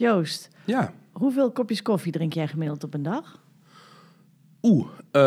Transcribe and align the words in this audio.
Joost, 0.00 0.48
Ja. 0.64 0.92
hoeveel 1.12 1.50
kopjes 1.52 1.82
koffie 1.82 2.12
drink 2.12 2.32
jij 2.32 2.48
gemiddeld 2.48 2.84
op 2.84 2.94
een 2.94 3.02
dag? 3.02 3.42
Oeh, 4.62 4.86
eh, 5.10 5.20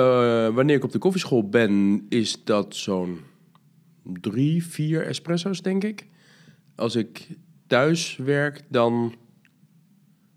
wanneer 0.55 0.75
ik 0.75 0.83
op 0.83 0.91
de 0.91 0.97
koffieschool 0.97 1.49
ben, 1.49 2.05
is 2.09 2.43
dat 2.43 2.75
zo'n 2.75 3.19
drie, 4.21 4.63
vier 4.65 5.05
espresso's, 5.05 5.61
denk 5.61 5.83
ik. 5.83 6.07
Als 6.75 6.95
ik 6.95 7.27
thuis 7.67 8.15
werk, 8.17 8.61
dan 8.69 9.13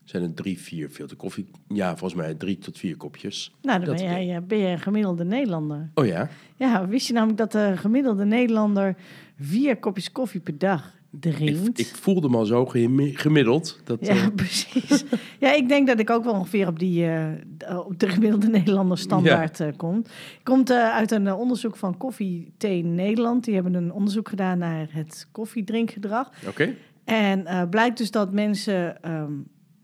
zijn 0.05 0.23
het 0.23 0.37
drie, 0.37 0.59
vier 0.61 0.89
filter 0.89 1.17
koffie. 1.17 1.47
Ja, 1.69 1.97
volgens 1.97 2.21
mij 2.21 2.35
drie 2.35 2.59
tot 2.59 2.79
vier 2.79 2.97
kopjes. 2.97 3.55
Nou, 3.63 3.79
dan 3.79 3.89
Dat- 3.89 3.97
ben 3.97 4.05
jij, 4.25 4.37
eh, 4.37 4.43
ben 4.43 4.59
jij 4.59 4.73
een 4.73 4.79
gemiddelde 4.81 5.25
Nederlander. 5.25 5.91
Oh 5.95 6.07
ja? 6.07 6.29
Ja, 6.57 6.87
wist 6.89 7.07
je 7.07 7.13
namelijk 7.13 7.39
dat 7.39 7.53
de 7.53 7.73
gemiddelde 7.77 8.25
Nederlander 8.25 8.97
vier 9.41 9.77
kopjes 9.79 10.13
koffie 10.13 10.41
per 10.41 10.59
dag 10.59 10.95
Ik, 11.21 11.79
ik 11.79 11.87
voelde 11.87 12.29
me 12.29 12.37
al 12.37 12.45
zo 12.45 12.67
gemi- 12.67 13.15
gemiddeld. 13.15 13.81
Dat, 13.85 14.07
ja, 14.07 14.15
eh, 14.15 14.27
precies. 14.37 15.05
ja, 15.39 15.53
ik 15.55 15.69
denk 15.69 15.87
dat 15.87 15.99
ik 15.99 16.11
ook 16.11 16.25
wel 16.25 16.33
ongeveer 16.33 16.69
op, 16.69 16.79
die, 16.79 17.07
eh, 17.07 17.79
op 17.87 17.99
de 17.99 18.09
gemiddelde 18.09 18.49
Nederlander 18.49 18.99
standaard 18.99 19.61
eh, 19.61 19.69
komt. 19.77 20.09
Komt 20.43 20.71
eh, 20.71 20.95
uit 20.95 21.11
een 21.11 21.33
onderzoek 21.33 21.77
van 21.77 21.97
Koffie 21.97 22.53
Thee 22.57 22.85
Nederland. 22.85 23.45
Die 23.45 23.55
hebben 23.55 23.75
een 23.75 23.93
onderzoek 23.93 24.29
gedaan 24.29 24.59
naar 24.59 24.87
het 24.91 25.29
koffiedrinkgedrag. 25.33 26.31
Oké. 26.49 26.75
En 27.05 27.69
blijkt 27.71 27.99
dus 27.99 28.11
dat 28.11 28.33
mensen 28.33 29.03
ehm, 29.03 29.33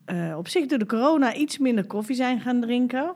eh, 0.04 0.34
op 0.36 0.48
zich 0.48 0.66
door 0.66 0.78
de 0.78 0.86
corona 0.86 1.34
iets 1.34 1.58
minder 1.58 1.86
koffie 1.86 2.16
zijn 2.16 2.40
gaan 2.40 2.60
drinken. 2.60 3.14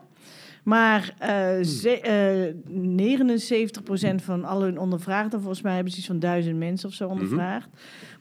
Maar 0.67 1.13
eh 1.19 1.63
ze- 1.63 1.99
eh, 2.01 2.53
79% 2.67 4.21
van 4.21 4.43
alle 4.45 4.63
hun 4.65 4.79
ondervraagden, 4.79 5.39
volgens 5.39 5.61
mij 5.61 5.73
hebben 5.73 5.91
ze 5.91 5.97
iets 5.97 6.07
van 6.07 6.19
duizend 6.19 6.57
mensen 6.57 6.89
of 6.89 6.95
zo 6.95 7.07
ondervraagd. 7.07 7.69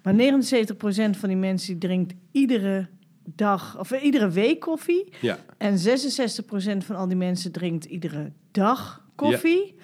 Maar 0.02 0.14
79% 0.14 1.16
van 1.16 1.28
die 1.28 1.38
mensen 1.38 1.66
die 1.78 1.78
drinkt 1.88 2.14
iedere 2.32 2.88
dag 3.24 3.78
of 3.78 3.90
eh, 3.90 4.04
iedere 4.04 4.28
week 4.30 4.60
koffie. 4.60 5.12
Ja. 5.20 5.38
En 5.58 5.78
66% 5.78 6.84
van 6.84 6.96
al 6.96 7.08
die 7.08 7.16
mensen 7.16 7.52
drinkt 7.52 7.84
iedere 7.84 8.32
dag 8.50 9.04
koffie. 9.14 9.74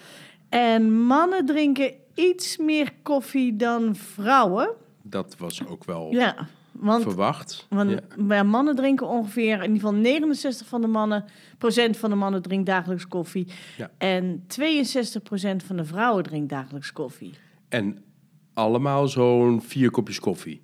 En 0.49 0.93
mannen 1.05 1.47
drinken 1.47 1.93
iets 2.15 2.57
meer 2.57 2.93
koffie 3.03 3.57
dan 3.57 3.97
vrouwen. 3.97 4.71
Dat 5.03 5.35
was 5.39 5.67
ook 5.67 5.85
wel 5.85 6.13
Ja, 6.13 6.49
want, 6.83 7.03
verwacht. 7.03 7.67
want 7.69 7.91
Ja. 7.91 8.01
bij 8.19 8.45
mannen 8.45 8.75
drinken 8.77 9.09
ongeveer, 9.09 9.55
in 9.55 9.61
ieder 9.75 9.75
geval 9.75 9.95
69 9.95 10.67
van 10.67 10.81
de 10.81 10.87
mannen, 10.87 11.25
procent 11.59 11.97
van 11.97 12.11
de 12.11 12.17
mannen 12.17 12.43
drinkt 12.43 12.67
dagelijks 12.67 13.09
koffie. 13.09 13.47
Ja. 13.77 13.91
En 13.99 14.45
62 14.47 15.23
procent 15.23 15.63
van 15.63 15.77
de 15.77 15.85
vrouwen 15.85 16.23
drinkt 16.25 16.49
dagelijks 16.49 16.93
koffie. 16.93 17.35
En 17.69 18.03
allemaal 18.55 19.09
zo'n 19.09 19.63
vier 19.63 19.91
kopjes 19.91 20.21
koffie. 20.21 20.63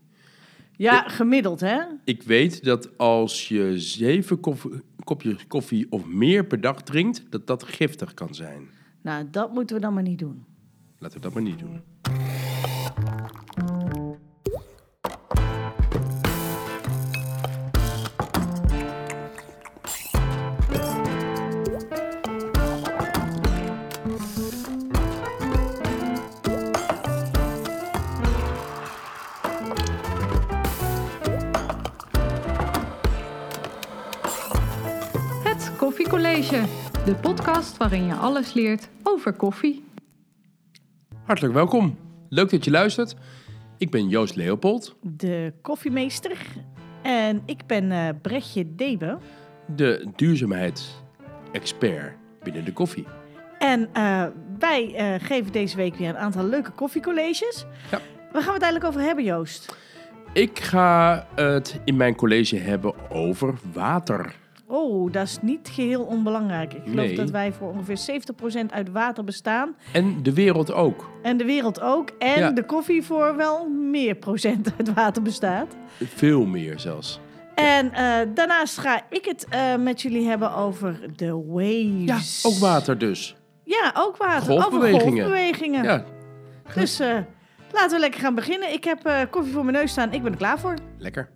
Ja, 0.76 1.02
gemiddeld 1.08 1.60
hè? 1.60 1.80
Ik 2.04 2.22
weet 2.22 2.64
dat 2.64 2.98
als 2.98 3.48
je 3.48 3.78
zeven 3.78 4.40
koffie, 4.40 4.70
kopjes 5.04 5.46
koffie 5.46 5.86
of 5.90 6.04
meer 6.06 6.44
per 6.46 6.60
dag 6.60 6.82
drinkt, 6.82 7.24
dat 7.30 7.46
dat 7.46 7.62
giftig 7.62 8.14
kan 8.14 8.34
zijn. 8.34 8.68
Nou, 9.02 9.24
dat 9.30 9.52
moeten 9.52 9.76
we 9.76 9.82
dan 9.82 9.94
maar 9.94 10.02
niet 10.02 10.18
doen. 10.18 10.44
Laten 10.98 11.16
we 11.16 11.22
dat 11.22 11.34
maar 11.34 11.42
niet 11.42 11.58
doen. 11.58 11.80
De 37.08 37.14
podcast 37.14 37.76
waarin 37.76 38.06
je 38.06 38.14
alles 38.14 38.52
leert 38.52 38.88
over 39.02 39.32
koffie. 39.32 39.84
Hartelijk 41.24 41.54
welkom. 41.54 41.98
Leuk 42.28 42.50
dat 42.50 42.64
je 42.64 42.70
luistert. 42.70 43.14
Ik 43.78 43.90
ben 43.90 44.08
Joost 44.08 44.36
Leopold, 44.36 44.96
De 45.00 45.52
koffiemeester. 45.62 46.38
En 47.02 47.42
ik 47.46 47.66
ben 47.66 47.92
eh 47.92 48.08
Brechtje 48.22 48.74
Debe. 48.74 49.18
de 49.76 50.08
duurzaamheidsexpert 50.16 52.12
binnen 52.42 52.64
de 52.64 52.72
koffie. 52.72 53.06
En 53.58 53.88
eh, 53.92 54.24
wij 54.58 54.94
eh, 54.94 55.14
geven 55.26 55.52
deze 55.52 55.76
week 55.76 55.94
weer 55.94 56.08
een 56.08 56.18
aantal 56.18 56.44
leuke 56.44 56.70
koffiecolleges. 56.70 57.64
Ja. 57.90 58.00
Waar 58.32 58.42
gaan 58.42 58.54
we 58.54 58.60
het 58.60 58.62
eigenlijk 58.62 58.84
over 58.84 59.00
hebben, 59.00 59.24
Joost? 59.24 59.76
Ik 60.32 60.58
ga 60.58 61.26
het 61.34 61.80
in 61.84 61.96
mijn 61.96 62.14
college 62.14 62.56
hebben 62.56 63.10
over 63.10 63.54
water. 63.72 64.34
Oh, 64.70 65.12
dat 65.12 65.26
is 65.26 65.38
niet 65.42 65.68
geheel 65.72 66.02
onbelangrijk. 66.02 66.72
Ik 66.74 66.80
geloof 66.84 67.06
Nee. 67.06 67.16
dat 67.16 67.30
wij 67.30 67.52
voor 67.52 67.68
ongeveer 67.70 67.96
70% 67.98 68.72
uit 68.72 68.90
water 68.90 69.24
bestaan. 69.24 69.76
En 69.92 70.22
de 70.22 70.32
wereld 70.32 70.72
ook. 70.72 71.10
En 71.22 71.36
de 71.36 71.44
wereld 71.44 71.80
ook. 71.80 72.10
En 72.18 72.38
Ja. 72.40 72.50
de 72.50 72.64
koffie 72.64 73.02
voor 73.02 73.36
wel 73.36 73.68
meer 73.68 74.14
procent 74.14 74.72
uit 74.78 74.94
water 74.94 75.22
bestaat. 75.22 75.76
Veel 76.04 76.44
meer 76.46 76.80
zelfs. 76.80 77.20
En 77.54 77.92
eh, 77.92 78.16
daarnaast 78.34 78.78
ga 78.78 79.02
ik 79.10 79.24
het 79.24 79.46
eh, 79.48 79.76
met 79.76 80.02
jullie 80.02 80.26
hebben 80.28 80.54
over 80.54 81.00
de 81.16 81.24
Ja, 81.24 82.12
waves. 82.14 82.44
ook 82.46 82.58
water 82.58 82.98
dus. 82.98 83.36
Ja, 83.64 83.92
ook 83.96 84.16
water. 84.16 84.46
Golfbewegingen. 84.52 85.00
Over 85.02 85.12
golfbewegingen. 85.12 85.84
Ja, 85.84 86.04
Dus 86.74 87.00
eh, 87.00 87.16
laten 87.72 87.90
we 87.90 87.98
lekker 87.98 88.20
gaan 88.20 88.34
beginnen. 88.34 88.72
Ik 88.72 88.84
heb 88.84 89.26
koffie 89.30 89.52
voor 89.52 89.64
mijn 89.64 89.76
neus 89.76 89.90
staan. 89.90 90.12
Ik 90.12 90.22
ben 90.22 90.32
er 90.32 90.38
klaar 90.38 90.58
voor. 90.58 90.74
lekker. 90.98 91.28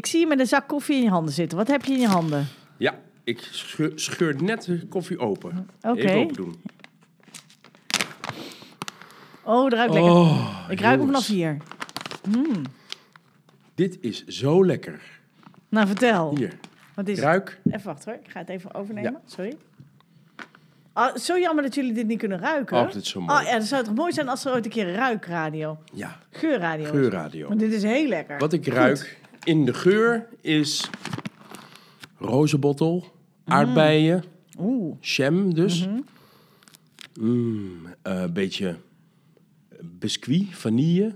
Ik 0.00 0.06
zie 0.06 0.20
je 0.20 0.26
met 0.26 0.38
een 0.40 0.46
zak 0.46 0.68
koffie 0.68 0.96
in 0.96 1.02
je 1.02 1.08
handen 1.08 1.34
zitten. 1.34 1.58
Wat 1.58 1.68
heb 1.68 1.84
je 1.84 1.92
in 1.92 2.00
je 2.00 2.06
handen? 2.06 2.46
Ja, 2.76 2.98
ik 3.24 3.48
scheur, 3.50 3.92
scheur 3.94 4.42
net 4.42 4.64
de 4.64 4.86
koffie 4.86 5.18
open. 5.18 5.68
Oké. 5.82 6.00
Even 6.00 6.18
open 6.18 6.34
doen. 6.34 6.62
Oh, 9.44 9.64
het 9.64 9.72
ruikt 9.72 9.92
lekker. 9.92 10.10
Oh, 10.12 10.64
Ik 10.68 10.80
ruik 10.80 10.96
hem 10.98 11.06
vanaf 11.06 11.26
hier. 11.26 11.56
Dit 13.74 13.98
is 14.00 14.24
zo 14.26 14.66
lekker. 14.66 15.00
Nou, 15.68 15.86
vertel. 15.86 16.36
Hier, 16.36 16.58
Wat 16.94 17.08
is 17.08 17.16
het? 17.16 17.24
ruik. 17.24 17.60
Even 17.70 17.86
wachten 17.86 18.12
hoor. 18.12 18.20
Ik 18.24 18.30
ga 18.30 18.38
het 18.38 18.48
even 18.48 18.74
overnemen. 18.74 19.20
Sorry. 19.26 19.56
Ah, 20.92 21.16
zo 21.16 21.38
jammer 21.38 21.64
dat 21.64 21.74
jullie 21.74 21.92
dit 21.92 22.06
niet 22.06 22.18
kunnen 22.18 22.38
ruiken. 22.38 22.78
Oh, 22.78 22.86
dit 22.92 23.02
is 23.02 23.08
zo 23.08 23.20
mooi. 23.20 23.38
Oh 23.40 23.44
ja, 23.46 23.58
dat 23.58 23.66
zou 23.66 23.84
toch 23.84 23.94
mooi 23.94 24.12
zijn 24.12 24.28
als 24.28 24.44
er 24.44 24.52
ooit 24.52 24.64
een 24.64 24.70
keer 24.70 24.88
een 24.88 24.94
ruikradio, 24.94 25.78
Ja, 25.94 26.18
geurradio 26.30 26.84
geurradio. 26.90 27.48
Want 27.48 27.60
dit 27.60 27.72
is 27.72 27.82
heel 27.82 28.08
lekker. 28.08 28.38
Wat 28.38 28.52
ik 28.52 28.66
ruik 28.66 29.18
in 29.44 29.64
de 29.64 29.74
geur 29.74 30.28
is 30.40 30.90
rozenbottel, 32.18 33.04
aardbeien, 33.44 34.24
Oeh. 34.58 34.96
jam 35.00 35.54
dus. 35.54 35.86
Mhm. 35.86 36.00
Mm, 37.20 37.86
eh, 38.02 38.20
een 38.20 38.32
beetje 38.32 38.76
biscuit, 39.82 40.46
vanille. 40.50 41.14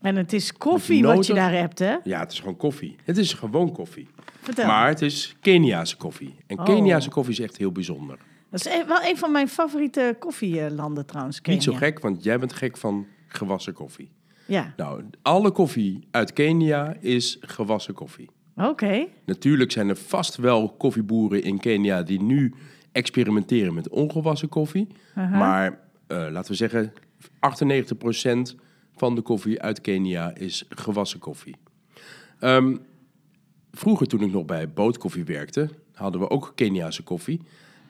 En 0.00 0.16
het 0.16 0.32
is 0.32 0.52
koffie 0.52 1.02
wat 1.02 1.26
je 1.26 1.34
daar 1.34 1.52
hebt, 1.52 1.78
hè? 1.78 1.96
Ja, 2.04 2.20
het 2.20 2.32
is 2.32 2.38
gewoon 2.38 2.56
koffie. 2.56 2.96
Het 3.04 3.16
is 3.16 3.32
gewoon 3.32 3.72
koffie. 3.72 4.08
Vertel. 4.40 4.66
Maar 4.66 4.88
het 4.88 5.02
is 5.02 5.36
Keniaanse 5.40 5.96
koffie. 5.96 6.34
En 6.46 6.58
Oh. 6.58 6.64
Keniaanse 6.64 7.08
koffie 7.08 7.32
is 7.32 7.40
echt 7.40 7.56
heel 7.56 7.72
bijzonder. 7.72 8.18
Dat 8.50 8.60
is 8.66 8.72
e- 8.72 8.86
wel 8.86 9.02
een 9.04 9.16
van 9.16 9.32
mijn 9.32 9.48
favoriete 9.48 10.16
koffielanden 10.18 11.06
trouwens. 11.06 11.40
Niet 11.40 11.62
zo 11.62 11.72
Kenia. 11.72 11.86
gek, 11.86 11.98
want 12.00 12.22
jij 12.22 12.38
bent 12.38 12.52
gek 12.52 12.76
van 12.76 13.06
gewassen 13.28 13.72
koffie. 13.72 14.10
Ja, 14.46 14.74
Nou, 14.76 15.02
alle 15.22 15.50
koffie 15.50 16.08
uit 16.10 16.32
Kenia 16.32 16.96
is 17.00 17.36
gewassen 17.40 17.94
koffie. 17.94 18.30
oké. 18.56 19.06
Natuurlijk 19.26 19.72
zijn 19.72 19.88
er 19.88 19.96
vast 19.96 20.36
wel 20.36 20.68
koffieboeren 20.68 21.42
in 21.42 21.58
Kenia 21.58 22.02
die 22.02 22.22
nu 22.22 22.54
experimenteren 22.92 23.74
met 23.74 23.88
ongewassen 23.88 24.48
koffie. 24.48 24.86
Maar 25.14 25.78
eh, 26.06 26.26
laten 26.30 26.50
we 26.50 26.56
zeggen, 26.56 26.92
98% 27.40 28.54
van 28.96 29.14
de 29.14 29.20
koffie 29.20 29.62
uit 29.62 29.80
Kenia 29.80 30.34
is 30.34 30.64
gewassen 30.68 31.18
koffie. 31.18 31.56
Ehm, 32.40 32.76
vroeger, 33.72 34.06
toen 34.06 34.22
ik 34.22 34.32
nog 34.32 34.44
bij 34.44 34.72
Bootkoffie 34.72 35.24
werkte, 35.24 35.68
hadden 35.92 36.20
we 36.20 36.30
ook 36.30 36.52
Keniaanse 36.54 37.02
koffie. 37.02 37.40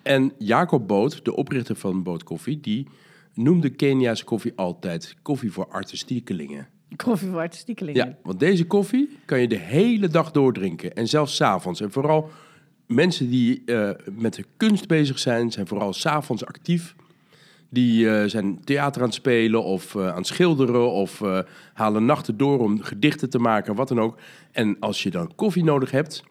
En 0.03 0.33
Jacob 0.39 0.87
Boot, 0.87 1.25
de 1.25 1.37
oprichter 1.37 1.77
van 1.77 2.03
Bootkoffie, 2.03 2.61
die 2.61 2.89
noemde 3.37 3.71
Keniaanse 3.71 4.25
koffie 4.25 4.53
altijd 4.57 5.17
koffie 5.23 5.53
voor 5.53 5.67
artistiekelingen. 5.69 6.69
Koffie 6.97 7.29
voor 7.29 7.39
artistiekelingen. 7.39 8.07
Ja, 8.07 8.17
want 8.23 8.41
deze 8.41 8.67
koffie 8.67 9.19
kan 9.25 9.41
je 9.41 9.49
de 9.49 9.59
hele 9.59 10.09
dag 10.09 10.31
doordrinken. 10.31 10.95
En 10.95 11.09
zelfs 11.09 11.37
's 11.37 11.41
avonds. 11.41 11.81
En 11.81 11.93
vooral 11.93 12.31
mensen 12.87 13.31
die 13.31 13.63
eh, 13.65 13.91
met 14.13 14.35
de 14.35 14.45
kunst 14.57 14.87
bezig 14.87 15.19
zijn, 15.19 15.53
zijn 15.53 15.67
vooral 15.67 15.93
s'avonds 15.93 16.45
actief. 16.45 16.95
Die 17.69 18.11
eh, 18.11 18.29
zijn 18.29 18.65
theater 18.65 19.01
aan 19.01 19.07
het 19.07 19.17
spelen 19.17 19.65
of 19.65 19.95
eh, 19.95 20.09
aan 20.09 20.17
het 20.17 20.27
schilderen 20.27 20.93
of 20.93 21.23
halen 21.73 22.05
nachten 22.05 22.37
door 22.37 22.59
om 22.59 22.83
gedichten 22.83 23.31
te 23.31 23.39
maken, 23.39 23.75
wat 23.75 23.89
dan 23.89 24.01
ook. 24.01 24.19
En 24.53 24.77
als 24.81 25.03
je 25.03 25.11
dan 25.11 25.35
koffie 25.35 25.65
nodig 25.65 25.91
hebt, 25.91 26.25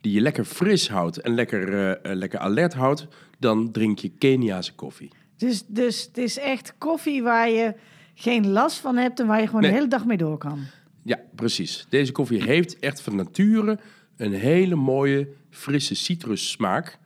die 0.00 0.12
je 0.12 0.20
lekker 0.20 0.44
fris 0.44 0.88
houdt 0.88 1.20
en 1.20 1.34
lekker, 1.34 1.98
lekker 2.02 2.38
alert 2.38 2.74
houdt, 2.74 3.06
dan 3.38 3.70
drink 3.72 3.98
je 3.98 4.10
Keniaanse 4.18 4.74
koffie. 4.74 5.10
Dus, 5.36 5.64
dus 5.66 6.02
het 6.04 6.18
is 6.18 6.38
echt 6.38 6.74
koffie 6.78 7.22
waar 7.22 7.50
je 7.50 7.74
geen 8.14 8.48
last 8.50 8.76
van 8.78 8.96
hebt 8.96 9.20
en 9.20 9.26
waar 9.26 9.40
je 9.40 9.46
gewoon 9.46 9.60
Nee. 9.60 9.70
de 9.70 9.76
hele 9.76 9.88
dag 9.88 10.04
mee 10.06 10.16
door 10.16 10.38
kan. 10.38 10.58
Ja, 11.02 11.18
precies. 11.34 11.86
Deze 11.88 12.12
koffie 12.12 12.42
heeft 12.42 12.78
echt 12.78 13.00
van 13.00 13.16
nature 13.16 13.78
een 14.16 14.32
hele 14.32 14.74
mooie, 14.74 15.28
frisse 15.50 15.94
citrussmaak. 15.94 16.98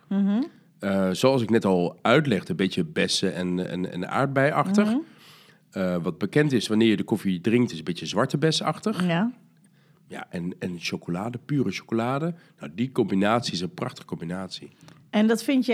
Eh, 0.78 1.08
zoals 1.12 1.42
ik 1.42 1.50
net 1.50 1.64
al 1.64 1.98
uitlegde, 2.02 2.50
een 2.50 2.56
beetje 2.56 2.84
bessen 2.84 3.34
en, 3.34 3.68
en, 3.68 3.92
en 3.92 4.08
aardbeiachtig. 4.10 4.94
Eh, 5.70 5.96
wat 6.02 6.18
bekend 6.18 6.52
is 6.52 6.68
wanneer 6.68 6.88
je 6.88 6.96
de 6.96 7.02
koffie 7.04 7.40
drinkt, 7.40 7.72
is 7.72 7.78
een 7.78 7.84
beetje 7.84 8.06
zwarte 8.06 8.38
besachtig. 8.38 9.06
Ja. 9.06 9.32
Ja, 10.08 10.26
en, 10.30 10.54
en 10.58 10.74
chocolade, 10.78 11.38
pure 11.44 11.70
chocolade. 11.70 12.34
Nou, 12.60 12.72
die 12.74 12.92
combinatie 12.92 13.52
is 13.52 13.60
een 13.60 13.74
prachtige 13.74 14.06
combinatie. 14.06 14.70
En 15.10 15.26
dat 15.26 15.42
vind 15.42 15.66
je 15.66 15.72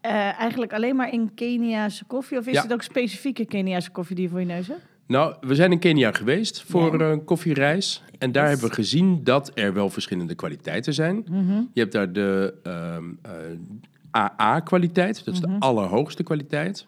eh, 0.00 0.10
eigenlijk 0.40 0.72
alleen 0.72 0.96
maar 0.96 1.12
in 1.12 1.34
Keniaanse 1.34 2.04
koffie? 2.04 2.38
Of 2.38 2.46
is 2.46 2.52
Ja. 2.54 2.62
het 2.62 2.72
ook 2.72 2.82
specifieke 2.82 3.44
Keniaanse 3.44 3.90
koffie 3.90 4.14
die 4.16 4.24
je 4.24 4.30
voor 4.30 4.40
je 4.40 4.46
neus 4.46 4.66
hebt? 4.66 4.80
Nou, 5.06 5.34
we 5.40 5.54
zijn 5.54 5.72
in 5.72 5.78
Kenia 5.78 6.12
geweest 6.12 6.62
voor 6.62 6.98
Ja. 7.00 7.10
een 7.10 7.24
koffiereis. 7.24 8.02
En 8.18 8.32
daar 8.32 8.48
hebben 8.48 8.68
we 8.68 8.74
gezien 8.74 9.24
dat 9.24 9.50
er 9.54 9.72
wel 9.72 9.90
verschillende 9.90 10.34
kwaliteiten 10.34 10.94
zijn. 10.94 11.24
Je 11.72 11.80
hebt 11.80 11.92
daar 11.92 12.12
de 12.12 12.54
ehm, 12.62 13.04
eh, 13.22 13.32
AA-kwaliteit, 14.16 15.24
dat 15.24 15.34
is 15.34 15.40
de 15.40 15.56
allerhoogste 15.58 16.22
kwaliteit. 16.22 16.86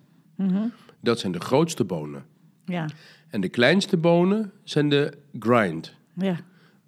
Dat 1.00 1.18
zijn 1.18 1.32
de 1.32 1.40
grootste 1.40 1.84
bonen. 1.84 2.24
Ja. 2.64 2.86
En 3.30 3.40
de 3.40 3.48
kleinste 3.48 3.96
bonen 3.96 4.52
zijn 4.64 4.88
de 4.88 5.12
grind. 5.38 5.94
Ja. 6.14 6.36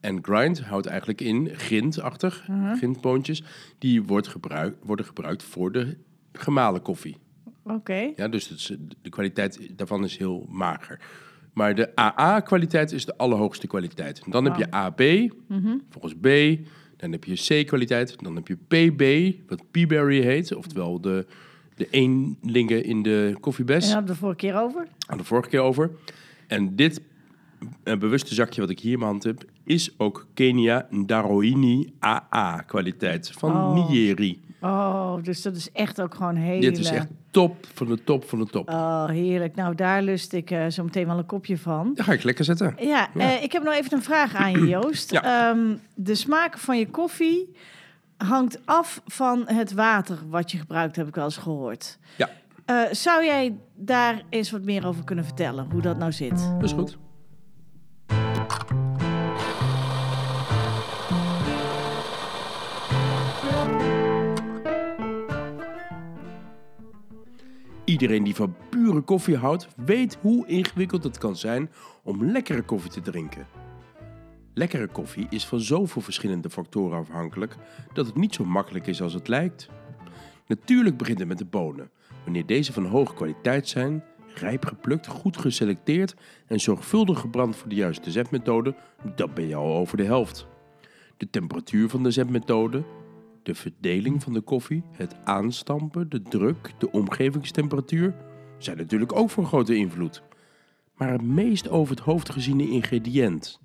En 0.01 0.19
grind 0.25 0.61
houdt 0.61 0.87
eigenlijk 0.87 1.21
in 1.21 1.49
grindachtig, 1.53 2.49
grindboontjes. 2.77 3.43
Die 3.79 4.03
wordt 4.03 4.29
gebruik, 4.29 4.77
worden 4.85 5.05
gebruikt 5.07 5.43
voor 5.43 5.73
de 5.73 5.97
gemalen 6.33 6.83
koffie. 6.83 7.17
Oké. 7.65 8.13
Ja, 8.17 8.29
dus 8.29 8.51
is- 8.53 8.77
de 9.03 9.11
kwaliteit 9.11 9.69
daarvan 9.77 10.05
is 10.05 10.17
heel 10.17 10.47
mager. 10.49 11.01
Maar 11.53 11.75
de 11.75 11.97
AA-kwaliteit 11.97 12.93
is 12.93 13.05
de 13.05 13.17
allerhoogste 13.17 13.67
kwaliteit. 13.67 14.23
Dan 14.27 14.45
heb 14.45 14.57
je 14.57 14.71
AB, 14.71 15.31
volgens 15.91 16.15
B. 16.21 16.29
Dan 16.97 17.13
heb 17.13 17.25
je 17.25 17.63
C-kwaliteit. 17.63 18.17
Dan 18.23 18.37
heb 18.37 18.49
je 18.49 18.57
PB, 18.57 19.35
wat 19.49 19.71
Peaberry 19.71 20.21
heet. 20.23 20.55
Oftewel 20.55 21.01
de, 21.01 21.27
de 21.75 21.89
eenlingen 21.91 22.85
in 22.85 23.03
de 23.03 23.33
En 23.35 23.41
koffiebes. 23.41 23.85
daar 23.85 23.95
hadden 23.95 24.07
we 24.09 24.13
de 24.15 24.19
vorige 24.21 24.39
keer 24.39 24.55
over. 24.61 24.87
Hadden 24.99 25.19
we 25.19 25.25
vorige 25.25 25.49
keer 25.49 25.61
over. 25.61 25.91
En 26.47 26.77
dit 26.77 27.01
bewuste 27.99 28.35
zakje 28.35 28.61
wat 28.61 28.71
ik 28.71 28.81
hier 28.81 28.93
in 28.93 28.99
mijn 28.99 29.11
hand 29.11 29.25
heb... 29.25 29.45
is 29.65 29.95
ook 29.99 30.27
Kenia 30.35 30.87
Ndaroini 30.91 31.93
AA-kwaliteit 32.01 33.33
van 33.39 33.51
Oh. 33.51 33.89
Nieri. 33.91 34.43
Oh, 34.61 35.15
dus 35.23 35.43
dat 35.43 35.57
is 35.57 35.73
echt 35.73 36.01
ook 36.01 36.15
gewoon 36.15 36.37
hele... 36.37 36.61
Dit 36.61 36.79
is 36.79 36.91
echt 36.91 37.07
top 37.31 37.67
van 37.75 37.87
de 37.87 38.05
top 38.05 38.29
van 38.29 38.39
de 38.39 38.47
top. 38.47 38.69
Oh, 38.69 39.09
heerlijk. 39.09 39.55
Nou, 39.55 39.75
daar 39.75 40.03
lust 40.03 40.33
ik 40.33 40.51
eh, 40.51 40.67
zo 40.67 40.85
meteen 40.85 41.07
wel 41.07 41.19
een 41.19 41.27
kopje 41.27 41.59
van. 41.59 41.93
Daar 41.95 42.05
ga 42.05 42.13
ik 42.13 42.23
lekker 42.23 42.45
zetten. 42.45 42.75
Ja, 42.79 43.09
eh, 43.15 43.43
ik 43.43 43.53
heb 43.53 43.63
nog 43.63 43.75
even 43.75 43.93
een 43.93 44.03
vraag 44.03 44.35
aan 44.35 44.51
je, 44.51 44.67
Joost. 44.79 45.11
Ja. 45.11 45.51
Ehm, 45.51 45.77
de 45.95 46.15
smaak 46.15 46.59
van 46.59 46.79
je 46.79 46.89
koffie 46.91 47.53
hangt 48.17 48.59
af 48.65 49.03
van 49.07 49.43
het 49.47 49.73
water 49.73 50.19
wat 50.29 50.51
je 50.51 50.59
gebruikt, 50.59 50.97
heb 50.97 51.09
ik 51.09 51.15
wel 51.15 51.25
eens 51.25 51.37
gehoord. 51.37 51.99
Ja. 52.17 52.29
Eh, 52.65 52.83
zou 52.93 53.25
jij 53.25 53.57
daar 53.75 54.23
eens 54.29 54.51
wat 54.51 54.63
meer 54.63 54.87
over 54.87 55.05
kunnen 55.05 55.25
vertellen, 55.25 55.67
hoe 55.71 55.81
dat 55.81 55.99
nou 55.99 56.13
zit? 56.13 56.31
Dat 56.31 56.63
is 56.63 56.73
goed. 56.73 56.99
Iedereen 67.91 68.25
die 68.25 68.35
van 68.35 68.57
pure 68.69 69.01
koffie 69.01 69.37
houdt, 69.37 69.69
weet 69.77 70.19
hoe 70.21 70.47
ingewikkeld 70.47 71.05
het 71.05 71.19
kan 71.19 71.37
zijn 71.37 71.71
om 72.03 72.25
lekkere 72.25 72.63
koffie 72.63 72.91
te 72.91 73.01
drinken. 73.01 73.47
Lekkere 74.55 74.87
koffie 74.87 75.27
is 75.31 75.47
van 75.47 75.61
zoveel 75.61 76.03
verschillende 76.03 76.51
factoren 76.51 76.99
afhankelijk 76.99 77.57
dat 77.93 78.07
het 78.07 78.17
niet 78.17 78.35
zo 78.35 78.45
makkelijk 78.45 78.87
is 78.87 79.03
als 79.03 79.13
het 79.13 79.29
lijkt. 79.29 79.69
Natuurlijk 80.47 80.97
begint 80.97 81.19
het 81.19 81.29
met 81.29 81.39
de 81.39 81.45
bonen. 81.45 81.91
Wanneer 82.25 82.47
deze 82.47 82.73
van 82.73 82.87
hoge 82.87 83.15
kwaliteit 83.15 83.69
zijn, 83.69 84.05
rijp 84.35 84.65
geplukt, 84.65 85.07
goed 85.07 85.37
geselecteerd 85.37 86.15
en 86.47 86.61
zorgvuldig 86.61 87.21
gebrand 87.21 87.57
voor 87.57 87.69
de 87.69 87.75
juiste 87.75 88.11
zetmethode, 88.11 88.75
dan 89.17 89.31
ben 89.35 89.49
je 89.49 89.55
al 89.55 89.77
over 89.77 89.97
de 89.97 90.05
helft. 90.05 90.47
De 91.17 91.31
temperatuur 91.31 91.89
van 91.89 92.03
de 92.03 92.11
zetmethode, 92.11 92.85
de 93.51 93.57
verdeling 93.57 94.23
van 94.23 94.33
de 94.33 94.41
koffie, 94.41 94.83
het 94.97 95.15
aanstampen, 95.25 96.09
de 96.09 96.23
druk, 96.23 96.73
de 96.79 96.91
omgevingstemperatuur 96.91 98.15
zijn 98.59 98.77
natuurlijk 98.77 99.17
ook 99.17 99.31
van 99.31 99.47
grote 99.47 99.77
invloed. 99.77 100.23
Maar 100.97 101.13
het 101.13 101.23
meest 101.23 101.69
over 101.69 101.95
het 101.95 102.05
hoofd 102.05 102.31
geziene 102.31 102.71
ingrediënt. 102.71 103.61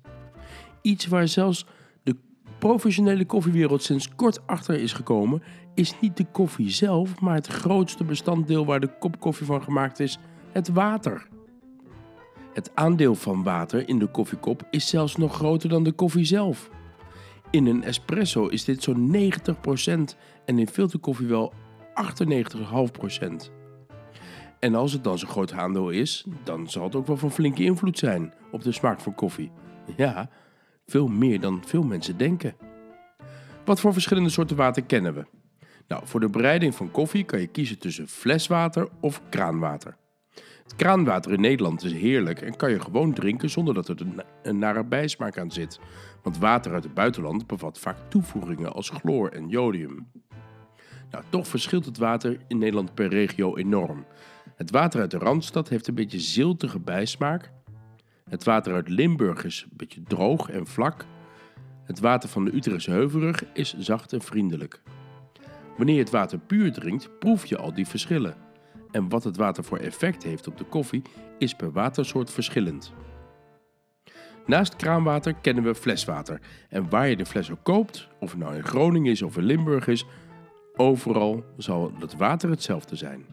Iets 0.82 1.06
waar 1.06 1.28
zelfs 1.28 1.66
de 2.02 2.16
professionele 2.58 3.24
koffiewereld 3.24 3.82
sinds 3.82 4.14
kort 4.14 4.46
achter 4.46 4.74
is 4.74 4.92
gekomen, 4.92 5.42
is 5.74 6.00
niet 6.00 6.16
de 6.16 6.26
koffie 6.32 6.70
zelf, 6.70 7.20
maar 7.20 7.34
het 7.34 7.46
grootste 7.46 8.04
bestanddeel 8.04 8.66
waar 8.66 8.80
de 8.80 8.98
kop 8.98 9.20
koffie 9.20 9.46
van 9.46 9.62
gemaakt 9.62 10.00
is, 10.00 10.18
het 10.52 10.68
water. 10.68 11.26
Het 12.52 12.70
aandeel 12.74 13.14
van 13.14 13.42
water 13.42 13.88
in 13.88 13.98
de 13.98 14.06
koffiekop 14.06 14.66
is 14.70 14.88
zelfs 14.88 15.16
nog 15.16 15.34
groter 15.34 15.68
dan 15.68 15.82
de 15.82 15.92
koffie 15.92 16.24
zelf. 16.24 16.70
In 17.50 17.66
een 17.66 17.82
espresso 17.82 18.46
is 18.46 18.64
dit 18.64 18.82
zo'n 18.82 19.10
90% 19.10 20.16
en 20.44 20.58
in 20.58 20.68
filterkoffie 20.68 21.26
wel 21.26 21.52
98,5%. 21.94 23.50
En 24.58 24.74
als 24.74 24.92
het 24.92 25.04
dan 25.04 25.18
zo'n 25.18 25.28
groot 25.28 25.52
aandeel 25.52 25.90
is, 25.90 26.26
dan 26.44 26.68
zal 26.70 26.84
het 26.84 26.94
ook 26.94 27.06
wel 27.06 27.16
van 27.16 27.30
flinke 27.30 27.62
invloed 27.64 27.98
zijn 27.98 28.32
op 28.50 28.62
de 28.62 28.72
smaak 28.72 29.00
van 29.00 29.14
koffie. 29.14 29.50
Ja, 29.96 30.30
veel 30.86 31.08
meer 31.08 31.40
dan 31.40 31.62
veel 31.66 31.82
mensen 31.82 32.16
denken. 32.16 32.54
Wat 33.64 33.80
voor 33.80 33.92
verschillende 33.92 34.28
soorten 34.30 34.56
water 34.56 34.82
kennen 34.82 35.14
we? 35.14 35.24
Nou, 35.88 36.02
voor 36.06 36.20
de 36.20 36.28
bereiding 36.28 36.74
van 36.74 36.90
koffie 36.90 37.24
kan 37.24 37.40
je 37.40 37.46
kiezen 37.46 37.78
tussen 37.78 38.08
fleswater 38.08 38.88
of 39.00 39.22
kraanwater. 39.28 39.96
Het 40.62 40.76
kraanwater 40.76 41.32
in 41.32 41.40
Nederland 41.40 41.84
is 41.84 41.92
heerlijk 41.92 42.40
en 42.40 42.56
kan 42.56 42.70
je 42.70 42.80
gewoon 42.80 43.12
drinken 43.12 43.50
zonder 43.50 43.74
dat 43.74 43.88
er 43.88 43.96
een- 44.42 44.58
nare 44.58 44.84
bijsmaak 44.84 45.38
aan 45.38 45.50
zit. 45.50 45.80
Want 46.26 46.38
water 46.38 46.72
uit 46.72 46.84
het 46.84 46.94
buitenland 46.94 47.46
bevat 47.46 47.78
vaak 47.78 47.96
toevoegingen 48.08 48.72
als 48.72 48.88
chloor 48.88 49.28
en 49.28 49.48
jodium. 49.48 50.10
Nou, 51.10 51.24
toch 51.28 51.46
verschilt 51.46 51.84
het 51.84 51.98
water 51.98 52.40
in 52.48 52.58
Nederland 52.58 52.94
per 52.94 53.08
regio 53.08 53.56
enorm. 53.56 54.06
Het 54.56 54.70
water 54.70 55.00
uit 55.00 55.10
de 55.10 55.18
Randstad 55.18 55.68
heeft 55.68 55.86
een 55.86 55.94
beetje 55.94 56.20
ziltige 56.20 56.78
bijsmaak. 56.78 57.52
Het 58.28 58.44
water 58.44 58.74
uit 58.74 58.88
Limburg 58.88 59.44
is 59.44 59.66
een 59.70 59.76
beetje 59.76 60.02
droog 60.02 60.50
en 60.50 60.66
vlak. 60.66 61.04
Het 61.84 62.00
water 62.00 62.28
van 62.28 62.44
de 62.44 62.54
Utrechtse 62.54 62.90
Heuvelrug 62.90 63.44
is 63.52 63.74
zacht 63.78 64.12
en 64.12 64.22
vriendelijk. 64.22 64.82
Wanneer 65.76 65.94
je 65.94 66.00
het 66.00 66.10
water 66.10 66.38
puur 66.38 66.72
drinkt, 66.72 67.18
proef 67.18 67.46
je 67.46 67.58
al 67.58 67.74
die 67.74 67.86
verschillen. 67.86 68.36
En 68.90 69.08
wat 69.08 69.24
het 69.24 69.36
water 69.36 69.64
voor 69.64 69.78
effect 69.78 70.22
heeft 70.22 70.46
op 70.46 70.58
de 70.58 70.64
koffie, 70.64 71.02
is 71.38 71.54
per 71.54 71.72
watersoort 71.72 72.30
verschillend. 72.30 72.92
Naast 74.46 74.76
kraanwater 74.76 75.34
kennen 75.34 75.64
we 75.64 75.74
fleswater. 75.74 76.40
En 76.68 76.88
waar 76.88 77.08
je 77.08 77.16
de 77.16 77.26
fles 77.26 77.50
ook 77.50 77.62
koopt, 77.62 78.08
of 78.20 78.30
het 78.30 78.40
nou 78.40 78.54
in 78.54 78.64
Groningen 78.64 79.12
is 79.12 79.22
of 79.22 79.36
in 79.36 79.44
Limburg 79.44 79.86
is, 79.86 80.06
overal 80.76 81.44
zal 81.56 81.92
het 81.98 82.16
water 82.16 82.50
hetzelfde 82.50 82.96
zijn. 82.96 83.24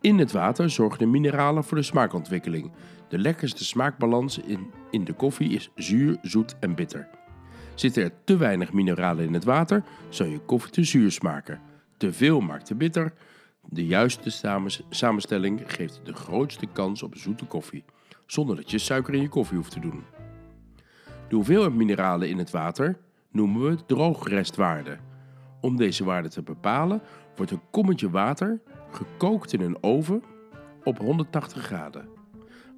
In 0.00 0.18
het 0.18 0.32
water 0.32 0.70
zorgen 0.70 0.98
de 0.98 1.06
mineralen 1.06 1.64
voor 1.64 1.76
de 1.76 1.82
smaakontwikkeling. 1.82 2.72
De 3.08 3.18
lekkerste 3.18 3.64
smaakbalans 3.64 4.38
in, 4.38 4.70
in 4.90 5.04
de 5.04 5.12
koffie 5.12 5.50
is 5.50 5.70
zuur, 5.74 6.18
zoet 6.22 6.56
en 6.60 6.74
bitter. 6.74 7.08
Zitten 7.74 8.02
er 8.02 8.12
te 8.24 8.36
weinig 8.36 8.72
mineralen 8.72 9.24
in 9.24 9.34
het 9.34 9.44
water, 9.44 9.82
zal 10.08 10.26
je 10.26 10.38
koffie 10.38 10.72
te 10.72 10.84
zuur 10.84 11.10
smaken. 11.10 11.60
Te 11.96 12.12
veel 12.12 12.40
maakt 12.40 12.66
te 12.66 12.74
bitter. 12.74 13.12
De 13.62 13.86
juiste 13.86 14.30
samens- 14.30 14.82
samenstelling 14.90 15.62
geeft 15.66 16.00
de 16.04 16.12
grootste 16.12 16.66
kans 16.72 17.02
op 17.02 17.16
zoete 17.16 17.44
koffie, 17.44 17.84
zonder 18.30 18.56
dat 18.56 18.70
je 18.70 18.78
suiker 18.78 19.14
in 19.14 19.20
je 19.20 19.28
koffie 19.28 19.56
hoeft 19.56 19.72
te 19.72 19.80
doen. 19.80 20.04
De 21.28 21.34
hoeveelheid 21.34 21.74
mineralen 21.74 22.28
in 22.28 22.38
het 22.38 22.50
water 22.50 22.98
noemen 23.30 23.70
we 23.70 23.84
droogrestwaarde. 23.86 24.98
Om 25.60 25.76
deze 25.76 26.04
waarde 26.04 26.28
te 26.28 26.42
bepalen 26.42 27.02
wordt 27.36 27.52
een 27.52 27.70
kommetje 27.70 28.10
water 28.10 28.60
gekookt 28.90 29.52
in 29.52 29.60
een 29.60 29.82
oven 29.82 30.22
op 30.84 30.98
180 30.98 31.62
graden. 31.62 32.08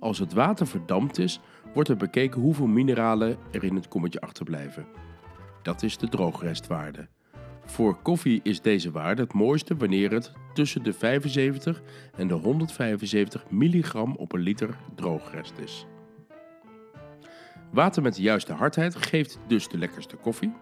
Als 0.00 0.19
het 0.19 0.33
water 0.33 0.66
verdampt 0.66 1.19
is, 1.19 1.40
wordt 1.75 1.88
er 1.88 1.97
bekeken 1.97 2.40
hoeveel 2.40 2.66
mineralen 2.66 3.37
er 3.50 3.64
in 3.64 3.75
het 3.75 3.88
kommetje 3.88 4.21
achterblijven. 4.21 4.87
Dat 5.62 5.83
is 5.83 5.99
de 5.99 6.09
droogrestwaarde. 6.09 7.09
Voor 7.71 7.97
koffie 8.03 8.41
is 8.43 8.61
deze 8.61 8.91
waarde 8.91 9.23
het 9.23 9.33
mooiste 9.33 9.77
wanneer 9.77 10.11
het 10.11 10.33
tussen 10.55 10.83
de 10.83 10.93
75 10.93 11.83
en 12.17 12.29
de 12.29 12.35
175 12.35 13.50
milligram 13.50 14.17
op 14.17 14.33
een 14.33 14.41
liter 14.41 14.77
droogrest 14.95 15.59
is. 15.59 15.87
Water 17.73 18.03
met 18.03 18.15
de 18.15 18.23
juiste 18.23 18.53
hardheid 18.53 18.97
geeft 18.97 19.39
dus 19.47 19.69
de 19.69 19.79
lekkerste 19.79 20.17
koffie. 20.17 20.53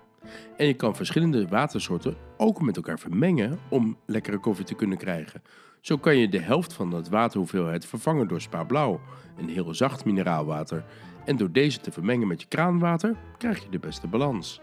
En 0.57 0.67
je 0.67 0.75
kan 0.75 0.97
verschillende 0.97 1.49
watersoorten 1.49 2.17
ook 2.37 2.61
met 2.61 2.77
elkaar 2.77 2.99
vermengen 2.99 3.59
om 3.69 3.97
lekkere 4.07 4.39
koffie 4.39 4.65
te 4.65 4.75
kunnen 4.75 4.99
krijgen. 4.99 5.43
Zo 5.81 5.97
kan 5.97 6.17
je 6.17 6.29
de 6.29 6.41
helft 6.41 6.73
van 6.73 6.93
het 6.93 7.09
waterhoeveelheid 7.09 7.87
vervangen 7.87 8.29
door 8.29 8.41
Spa 8.41 8.65
Blauw, 8.65 9.01
een 9.39 9.49
heel 9.49 9.75
zacht 9.75 10.05
mineraalwater. 10.05 10.85
En 11.25 11.37
door 11.37 11.53
deze 11.53 11.81
te 11.81 11.93
vermengen 11.93 12.29
met 12.29 12.41
je 12.41 12.49
kraanwater 12.49 13.17
krijg 13.39 13.63
je 13.63 13.71
de 13.71 13.79
beste 13.79 14.07
balans. 14.07 14.61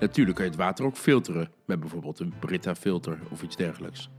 Natuurlijk 0.00 0.36
kan 0.36 0.44
je 0.44 0.50
het 0.50 0.60
water 0.60 0.84
ook 0.84 0.96
filteren 0.96 1.50
met 1.64 1.80
bijvoorbeeld 1.80 2.20
een 2.20 2.34
Brita 2.38 2.74
filter 2.74 3.18
of 3.30 3.42
iets 3.42 3.56
dergelijks. 3.56 4.10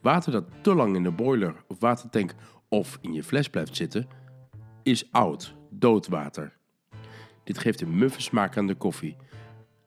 Water 0.00 0.32
dat 0.32 0.44
te 0.60 0.74
lang 0.74 0.96
in 0.96 1.02
de 1.02 1.10
boiler 1.10 1.54
of 1.66 1.80
watertank 1.80 2.34
of 2.68 2.98
in 3.00 3.12
je 3.12 3.22
fles 3.22 3.48
blijft 3.48 3.76
zitten, 3.76 4.06
is 4.82 5.12
oud, 5.12 5.54
dood 5.70 6.08
water. 6.08 6.56
Dit 7.44 7.58
geeft 7.58 7.80
een 7.80 7.98
muffe 7.98 8.22
smaak 8.22 8.56
aan 8.56 8.66
de 8.66 8.74
koffie. 8.74 9.16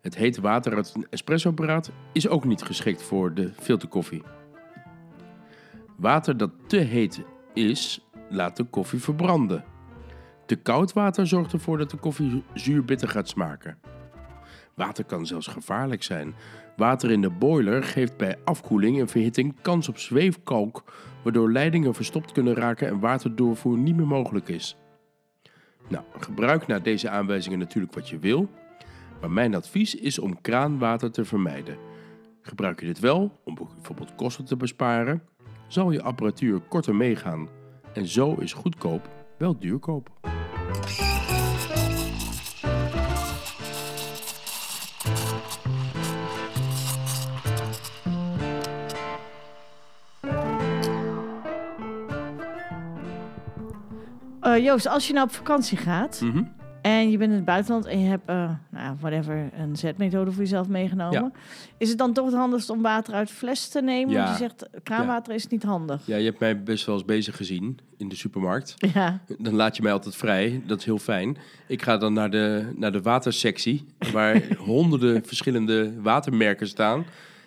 Het 0.01 0.15
hete 0.15 0.41
water 0.41 0.75
uit 0.75 0.93
een 0.95 1.07
espressoapparaat 1.09 1.91
is 2.11 2.27
ook 2.27 2.45
niet 2.45 2.63
geschikt 2.63 3.03
voor 3.03 3.33
de 3.33 3.51
filterkoffie. 3.59 4.23
Water 5.97 6.37
dat 6.37 6.51
te 6.67 6.77
heet 6.77 7.21
is, 7.53 8.07
laat 8.29 8.57
de 8.57 8.63
koffie 8.63 8.99
verbranden. 8.99 9.63
Te 10.45 10.55
koud 10.55 10.93
water 10.93 11.27
zorgt 11.27 11.53
ervoor 11.53 11.77
dat 11.77 11.89
de 11.89 11.97
koffie 11.97 12.43
zuur-bitter 12.53 13.09
gaat 13.09 13.29
smaken. 13.29 13.77
Water 14.75 15.03
kan 15.03 15.25
zelfs 15.25 15.47
gevaarlijk 15.47 16.03
zijn. 16.03 16.35
Water 16.75 17.11
in 17.11 17.21
de 17.21 17.29
boiler 17.29 17.83
geeft 17.83 18.17
bij 18.17 18.37
afkoeling 18.43 18.99
en 18.99 19.07
verhitting 19.07 19.55
kans 19.61 19.89
op 19.89 19.97
zweefkalk, 19.97 20.83
waardoor 21.23 21.51
leidingen 21.51 21.93
verstopt 21.93 22.31
kunnen 22.31 22.53
raken 22.53 22.87
en 22.87 22.99
waterdoorvoer 22.99 23.77
niet 23.77 23.95
meer 23.95 24.07
mogelijk 24.07 24.47
is. 24.47 24.77
Nou, 25.87 26.03
gebruik 26.19 26.67
na 26.67 26.79
deze 26.79 27.09
aanwijzingen 27.09 27.59
natuurlijk 27.59 27.93
wat 27.93 28.09
je 28.09 28.19
wil, 28.19 28.49
maar 29.21 29.31
mijn 29.31 29.55
advies 29.55 29.95
is 29.95 30.19
om 30.19 30.41
kraanwater 30.41 31.11
te 31.11 31.25
vermijden. 31.25 31.77
Gebruik 32.41 32.79
je 32.79 32.85
dit 32.85 32.99
wel 32.99 33.39
om 33.43 33.55
bijvoorbeeld 33.55 34.15
kosten 34.15 34.45
te 34.45 34.55
besparen, 34.55 35.23
zal 35.67 35.91
je 35.91 36.01
apparatuur 36.01 36.59
korter 36.59 36.95
meegaan 36.95 37.49
en 37.93 38.07
zo 38.07 38.33
is 38.33 38.53
goedkoop 38.53 39.09
wel 39.37 39.59
duurkoop. 39.59 40.09
Eh, 54.55 54.63
Joost, 54.63 54.87
als 54.87 55.07
je 55.07 55.13
nou 55.13 55.25
op 55.25 55.33
vakantie 55.33 55.77
gaat 55.77 56.21
Mhm. 56.23 56.43
en 56.81 57.11
je 57.11 57.17
bent 57.17 57.29
in 57.29 57.35
het 57.35 57.45
buitenland 57.45 57.85
en 57.85 57.99
je 57.99 58.07
hebt, 58.09 58.29
eh, 58.29 58.49
nou, 58.71 58.95
whatever, 58.99 59.49
een 59.57 59.75
zetmethode 59.75 60.31
voor 60.31 60.41
jezelf 60.41 60.67
meegenomen, 60.67 61.33
is 61.77 61.89
het 61.89 61.97
dan 61.97 62.13
toch 62.13 62.25
het 62.25 62.35
handigst 62.35 62.69
om 62.69 62.81
water 62.81 63.13
uit 63.13 63.31
fles 63.31 63.67
te 63.69 63.81
nemen? 63.81 64.13
Ja. 64.13 64.23
Want 64.25 64.37
je 64.37 64.43
zegt, 64.43 64.69
kraanwater 64.83 65.33
is 65.33 65.47
niet 65.47 65.63
handig. 65.63 66.01
Ja, 66.07 66.15
je 66.15 66.25
hebt 66.25 66.39
mij 66.39 66.63
best 66.63 66.85
wel 66.85 66.95
eens 66.95 67.05
bezig 67.05 67.35
gezien 67.35 67.79
in 67.97 68.09
de 68.09 68.15
supermarkt. 68.15 68.73
Ja, 68.93 69.19
Dan 69.37 69.53
laat 69.55 69.75
je 69.75 69.83
mij 69.83 69.91
altijd 69.91 70.15
vrij. 70.15 70.61
Dat 70.65 70.79
is 70.79 70.85
heel 70.85 70.99
fijn. 70.99 71.37
Ik 71.67 71.81
ga 71.81 71.97
dan 71.97 72.13
naar 72.13 72.29
de, 72.29 72.71
naar 72.75 72.91
de 72.91 73.01
watersectie, 73.01 73.85
waar 74.11 74.41
honderden 74.57 75.25
verschillende 75.25 76.01
watermerken 76.01 76.67
staan. 76.67 77.05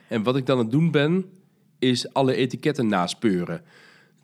En 0.09 0.23
wat 0.23 0.37
ik 0.37 0.47
dan 0.47 0.57
aan 0.59 0.63
het 0.63 0.73
doen 0.73 0.91
ben, 0.91 1.25
is 1.79 2.13
alle 2.13 2.35
etiketten 2.35 2.87
naspeuren. 2.87 3.61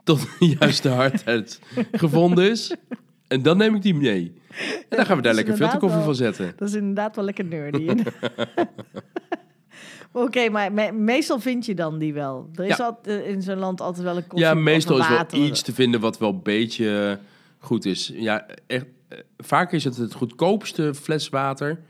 Tot 0.05 0.21
de 0.39 0.47
juiste 0.61 0.89
hardheid 0.89 1.61
gevonden 1.93 2.51
is. 2.51 2.75
En 3.29 3.43
dan 3.43 3.57
neem 3.57 3.75
ik 3.75 3.83
die 3.83 3.95
mee. 3.95 4.33
En 4.89 4.97
dan 4.97 5.07
gaan 5.07 5.17
we 5.17 5.23
daar 5.23 5.35
lekker 5.35 5.57
filterkoffie 5.57 5.97
wel- 5.97 6.07
van 6.07 6.15
zetten. 6.15 6.53
dat 6.57 6.69
is 6.69 6.75
inderdaad 6.75 7.17
wel 7.17 7.25
lekker 7.25 7.45
nerdy. 7.45 7.87
Oké, 10.13 10.49
maar 10.49 10.73
me- 10.73 10.93
meestal 10.93 11.41
vind 11.41 11.67
je 11.67 11.75
dan 11.75 11.99
die 11.99 12.13
wel. 12.15 12.51
Er 12.55 12.65
is 12.65 12.77
Ja. 12.77 12.85
altijd, 12.85 13.23
eh, 13.25 13.29
in 13.31 13.43
zo'n 13.43 13.59
land 13.59 13.81
altijd 13.81 14.05
wel 14.05 14.17
een 14.17 14.27
koffie 14.27 14.47
Ja, 14.47 14.55
meestal 14.55 14.99
is 14.99 15.09
wel 15.09 15.27
iets 15.43 15.63
te 15.63 15.73
vinden 15.75 16.01
wat 16.01 16.19
wel 16.19 16.31
een 16.31 16.43
beetje 16.43 17.19
goed 17.59 17.85
is. 17.85 18.13
Ja, 18.15 18.47
echt, 18.67 18.85
eh, 19.09 19.19
vaak 19.39 19.73
is 19.73 19.85
het 19.85 19.97
het 19.97 20.15
goedkoopste 20.15 20.95
fles 20.95 21.29
water 21.29 21.81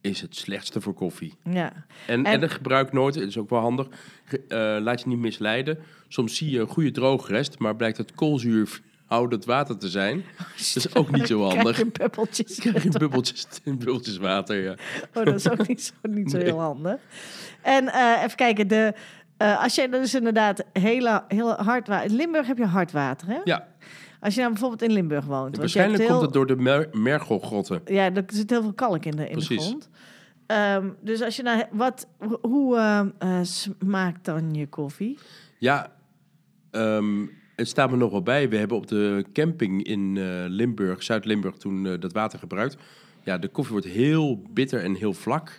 is 0.00 0.20
het 0.20 0.36
slechtste 0.36 0.80
voor 0.80 0.94
koffie. 0.94 1.34
Ja. 1.44 1.72
En, 2.06 2.24
en, 2.24 2.50
gebruik 2.50 2.92
nooit, 2.92 3.14
het 3.14 3.28
is 3.28 3.38
ook 3.38 3.50
wel 3.50 3.60
handig. 3.60 3.86
Eh, 4.48 4.76
laat 4.80 5.00
je 5.00 5.08
niet 5.08 5.18
misleiden. 5.18 5.78
Soms 6.08 6.36
zie 6.36 6.50
je 6.50 6.60
een 6.60 6.66
goede 6.66 6.90
droogrest, 6.90 7.58
maar 7.58 7.76
blijkt 7.76 7.96
het 7.96 8.14
koolzuurhoudend 8.14 9.44
water 9.44 9.78
te 9.78 9.88
zijn. 9.88 10.24
Dat 10.56 10.76
is 10.76 10.94
ook 10.94 11.10
niet 11.10 11.26
zo 11.26 11.38
Krijg 11.38 11.54
handig. 11.54 11.78
je 11.78 11.86
bubbeltjes. 11.86 12.58
Krijg 12.58 12.82
je 12.82 12.90
bubbeltjes, 12.98 13.46
bubbeltjes 13.64 14.16
water, 14.16 14.62
ja. 14.62 14.74
Oh, 15.14 15.24
dat 15.24 15.34
is 15.34 15.50
ook 15.50 15.68
niet 15.68 15.82
zo, 15.82 15.92
niet 16.08 16.30
zo 16.30 16.36
Nee. 16.36 16.46
heel 16.46 16.60
handig. 16.60 17.00
En 17.62 17.88
eh, 17.88 18.22
even 18.24 18.36
kijken, 18.36 18.68
de, 18.68 18.94
eh, 19.36 19.62
als 19.62 19.74
jij 19.74 19.88
dus 19.88 20.14
inderdaad 20.14 20.64
heel, 20.72 21.20
heel 21.28 21.52
hard 21.52 21.88
water... 21.88 22.10
In 22.10 22.16
Limburg 22.16 22.46
heb 22.46 22.58
je 22.58 22.66
hard 22.66 22.92
water, 22.92 23.28
hè? 23.28 23.38
Ja, 23.44 23.66
Als 24.20 24.34
je 24.34 24.40
nou 24.40 24.52
bijvoorbeeld 24.52 24.82
in 24.82 24.92
Limburg 24.92 25.24
woont. 25.24 25.56
waarschijnlijk 25.56 26.02
heel, 26.02 26.10
komt 26.10 26.22
het 26.22 26.32
door 26.32 26.46
de 26.46 26.56
mer 26.56 26.88
mergelgrotten. 26.92 27.80
Ja, 27.84 28.14
er 28.14 28.24
zit 28.26 28.50
heel 28.50 28.62
veel 28.62 28.72
kalk 28.72 29.04
in 29.04 29.16
de, 29.16 29.28
in 29.28 29.38
de 29.38 29.44
grond. 29.44 29.88
Ehm, 30.46 30.88
dus 31.00 31.22
als 31.22 31.36
je 31.36 31.42
nou... 31.42 31.64
Wat, 31.72 32.08
ho- 32.18 32.38
hoe 32.42 32.76
eh, 32.76 33.00
eh, 33.18 33.44
smaakt 33.44 34.24
dan 34.24 34.54
je 34.54 34.66
koffie? 34.66 35.18
Ja, 35.58 35.92
ehm, 36.70 37.26
het 37.56 37.68
staat 37.68 37.90
me 37.90 37.96
nog 37.96 38.10
wel 38.10 38.22
bij. 38.22 38.48
We 38.48 38.56
hebben 38.56 38.76
op 38.76 38.86
de 38.86 39.24
camping 39.32 39.82
in 39.82 40.16
eh, 40.16 40.24
Limburg, 40.46 41.02
Zuid-Limburg, 41.02 41.56
toen 41.56 41.86
eh, 41.86 42.00
dat 42.00 42.12
water 42.12 42.38
gebruikt. 42.38 42.76
Ja, 43.24 43.38
de 43.38 43.48
koffie 43.48 43.72
wordt 43.72 43.88
heel 43.88 44.42
bitter 44.50 44.82
en 44.82 44.94
heel 44.94 45.12
vlak. 45.12 45.48
En 45.48 45.54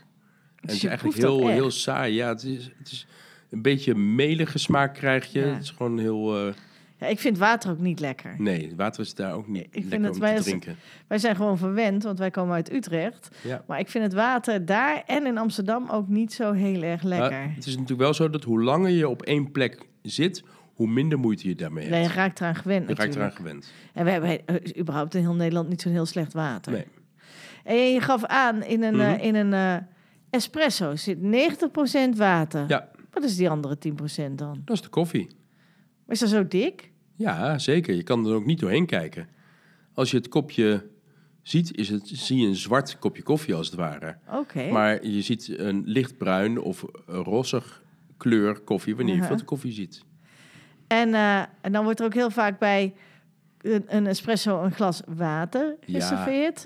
het 0.55 0.65
Dus 0.65 0.75
is 0.75 0.81
je 0.81 0.87
eigenlijk 0.87 1.17
heel, 1.17 1.47
heel 1.47 1.71
saai. 1.71 2.13
Ja, 2.13 2.27
het 2.27 2.43
is, 2.43 2.71
het 2.77 2.91
is 2.91 3.07
een 3.49 3.61
beetje 3.61 3.95
melige 3.95 4.57
smaak 4.57 4.93
krijg 4.93 5.31
je. 5.31 5.39
Ja. 5.39 5.45
Het 5.47 5.63
is 5.63 5.69
gewoon 5.69 5.97
heel... 5.97 6.53
Ja, 7.01 7.07
ik 7.07 7.19
vind 7.19 7.37
water 7.37 7.71
ook 7.71 7.79
niet 7.79 7.99
lekker. 7.99 8.35
nee, 8.37 8.73
water 8.75 9.01
is 9.01 9.13
daar 9.13 9.33
ook 9.33 9.47
niet 9.47 9.63
Ik 9.63 9.69
vind 9.71 9.85
lekker 9.89 10.07
het 10.07 10.15
om 10.15 10.21
wij 10.21 10.35
te 10.35 10.43
drinken. 10.43 10.75
Wij 11.07 11.17
zijn 11.17 11.35
gewoon 11.35 11.57
verwend, 11.57 12.03
want 12.03 12.19
wij 12.19 12.31
komen 12.31 12.53
uit 12.53 12.73
Utrecht. 12.73 13.29
Ja. 13.43 13.63
Maar 13.67 13.79
ik 13.79 13.89
vind 13.89 14.03
het 14.03 14.13
water 14.13 14.65
daar 14.65 15.03
en 15.05 15.25
in 15.25 15.37
Amsterdam 15.37 15.89
ook 15.89 16.07
niet 16.07 16.33
zo 16.33 16.51
heel 16.51 16.81
erg 16.81 17.03
lekker. 17.03 17.31
Maar 17.31 17.53
het 17.55 17.65
is 17.65 17.73
natuurlijk 17.73 18.01
wel 18.01 18.13
zo 18.13 18.29
dat 18.29 18.43
hoe 18.43 18.61
langer 18.63 18.89
je 18.89 19.07
op 19.09 19.21
één 19.21 19.51
plek 19.51 19.87
zit, 20.01 20.43
hoe 20.73 20.87
minder 20.87 21.19
moeite 21.19 21.47
je 21.47 21.55
daarmee 21.55 21.83
hebt. 21.83 21.95
Nee, 21.95 22.07
je 22.07 22.13
raakt 22.13 22.39
eraan 22.39 22.55
gewend 22.55 22.89
je 22.89 22.95
raakt 22.95 23.15
eraan 23.15 23.31
gewend. 23.31 23.71
En 23.93 24.05
we 24.05 24.11
hebben 24.11 24.45
eh, 24.45 24.55
überhaupt 24.79 25.15
in 25.15 25.21
heel 25.21 25.35
Nederland 25.35 25.69
niet 25.69 25.81
zo'n 25.81 25.91
heel 25.91 26.05
slecht 26.05 26.33
water. 26.33 26.71
Nee. 26.71 26.85
En 27.63 27.75
je 27.93 28.01
gaf 28.01 28.23
aan, 28.25 28.63
in 28.63 28.83
een, 28.83 28.99
eh, 28.99 29.07
Mhm. 29.11 29.19
in 29.19 29.35
een 29.35 29.53
eh, 29.53 29.75
espresso 30.29 30.95
zit 30.95 31.21
90% 31.21 32.17
water. 32.17 32.65
Ja, 32.67 32.89
Wat 33.11 33.23
is 33.23 33.35
die 33.35 33.49
andere 33.49 33.77
10% 33.77 34.37
dan? 34.37 34.61
dat 34.65 34.75
is 34.75 34.81
de 34.81 34.89
koffie. 34.89 35.27
Is 36.07 36.19
dat 36.19 36.29
zo 36.29 36.47
dik? 36.47 36.90
Ja, 37.21 37.57
zeker. 37.59 37.95
Je 37.95 38.03
kan 38.03 38.25
er 38.27 38.33
ook 38.33 38.45
niet 38.45 38.59
doorheen 38.59 38.85
kijken. 38.85 39.27
Als 39.93 40.11
je 40.11 40.17
het 40.17 40.27
kopje 40.27 40.85
ziet, 41.41 41.75
is 41.77 41.89
het, 41.89 42.01
zie 42.07 42.41
je 42.41 42.47
een 42.47 42.55
zwart 42.55 42.99
kopje 42.99 43.23
koffie 43.23 43.55
als 43.55 43.67
het 43.67 43.75
ware. 43.75 44.17
Oké. 44.33 44.71
Maar 44.71 45.05
je 45.05 45.21
ziet 45.21 45.53
een 45.59 45.81
lichtbruin 45.85 46.59
of 46.59 46.85
rossig 47.05 47.81
kleur 48.17 48.59
koffie 48.59 48.95
wanneer 48.95 49.13
je 49.13 49.19
Uh-huh. 49.21 49.35
filterkoffie 49.35 49.71
ziet. 49.71 50.03
En, 50.87 51.13
eh, 51.13 51.39
en 51.61 51.71
dan 51.71 51.83
wordt 51.83 51.99
er 51.99 52.05
ook 52.05 52.13
heel 52.13 52.31
vaak 52.31 52.59
bij 52.59 52.93
een, 53.61 53.83
een 53.87 54.07
espresso 54.07 54.63
een 54.63 54.71
glas 54.71 55.01
water 55.07 55.75
Ja, 55.85 55.93
geserveerd. 55.99 56.63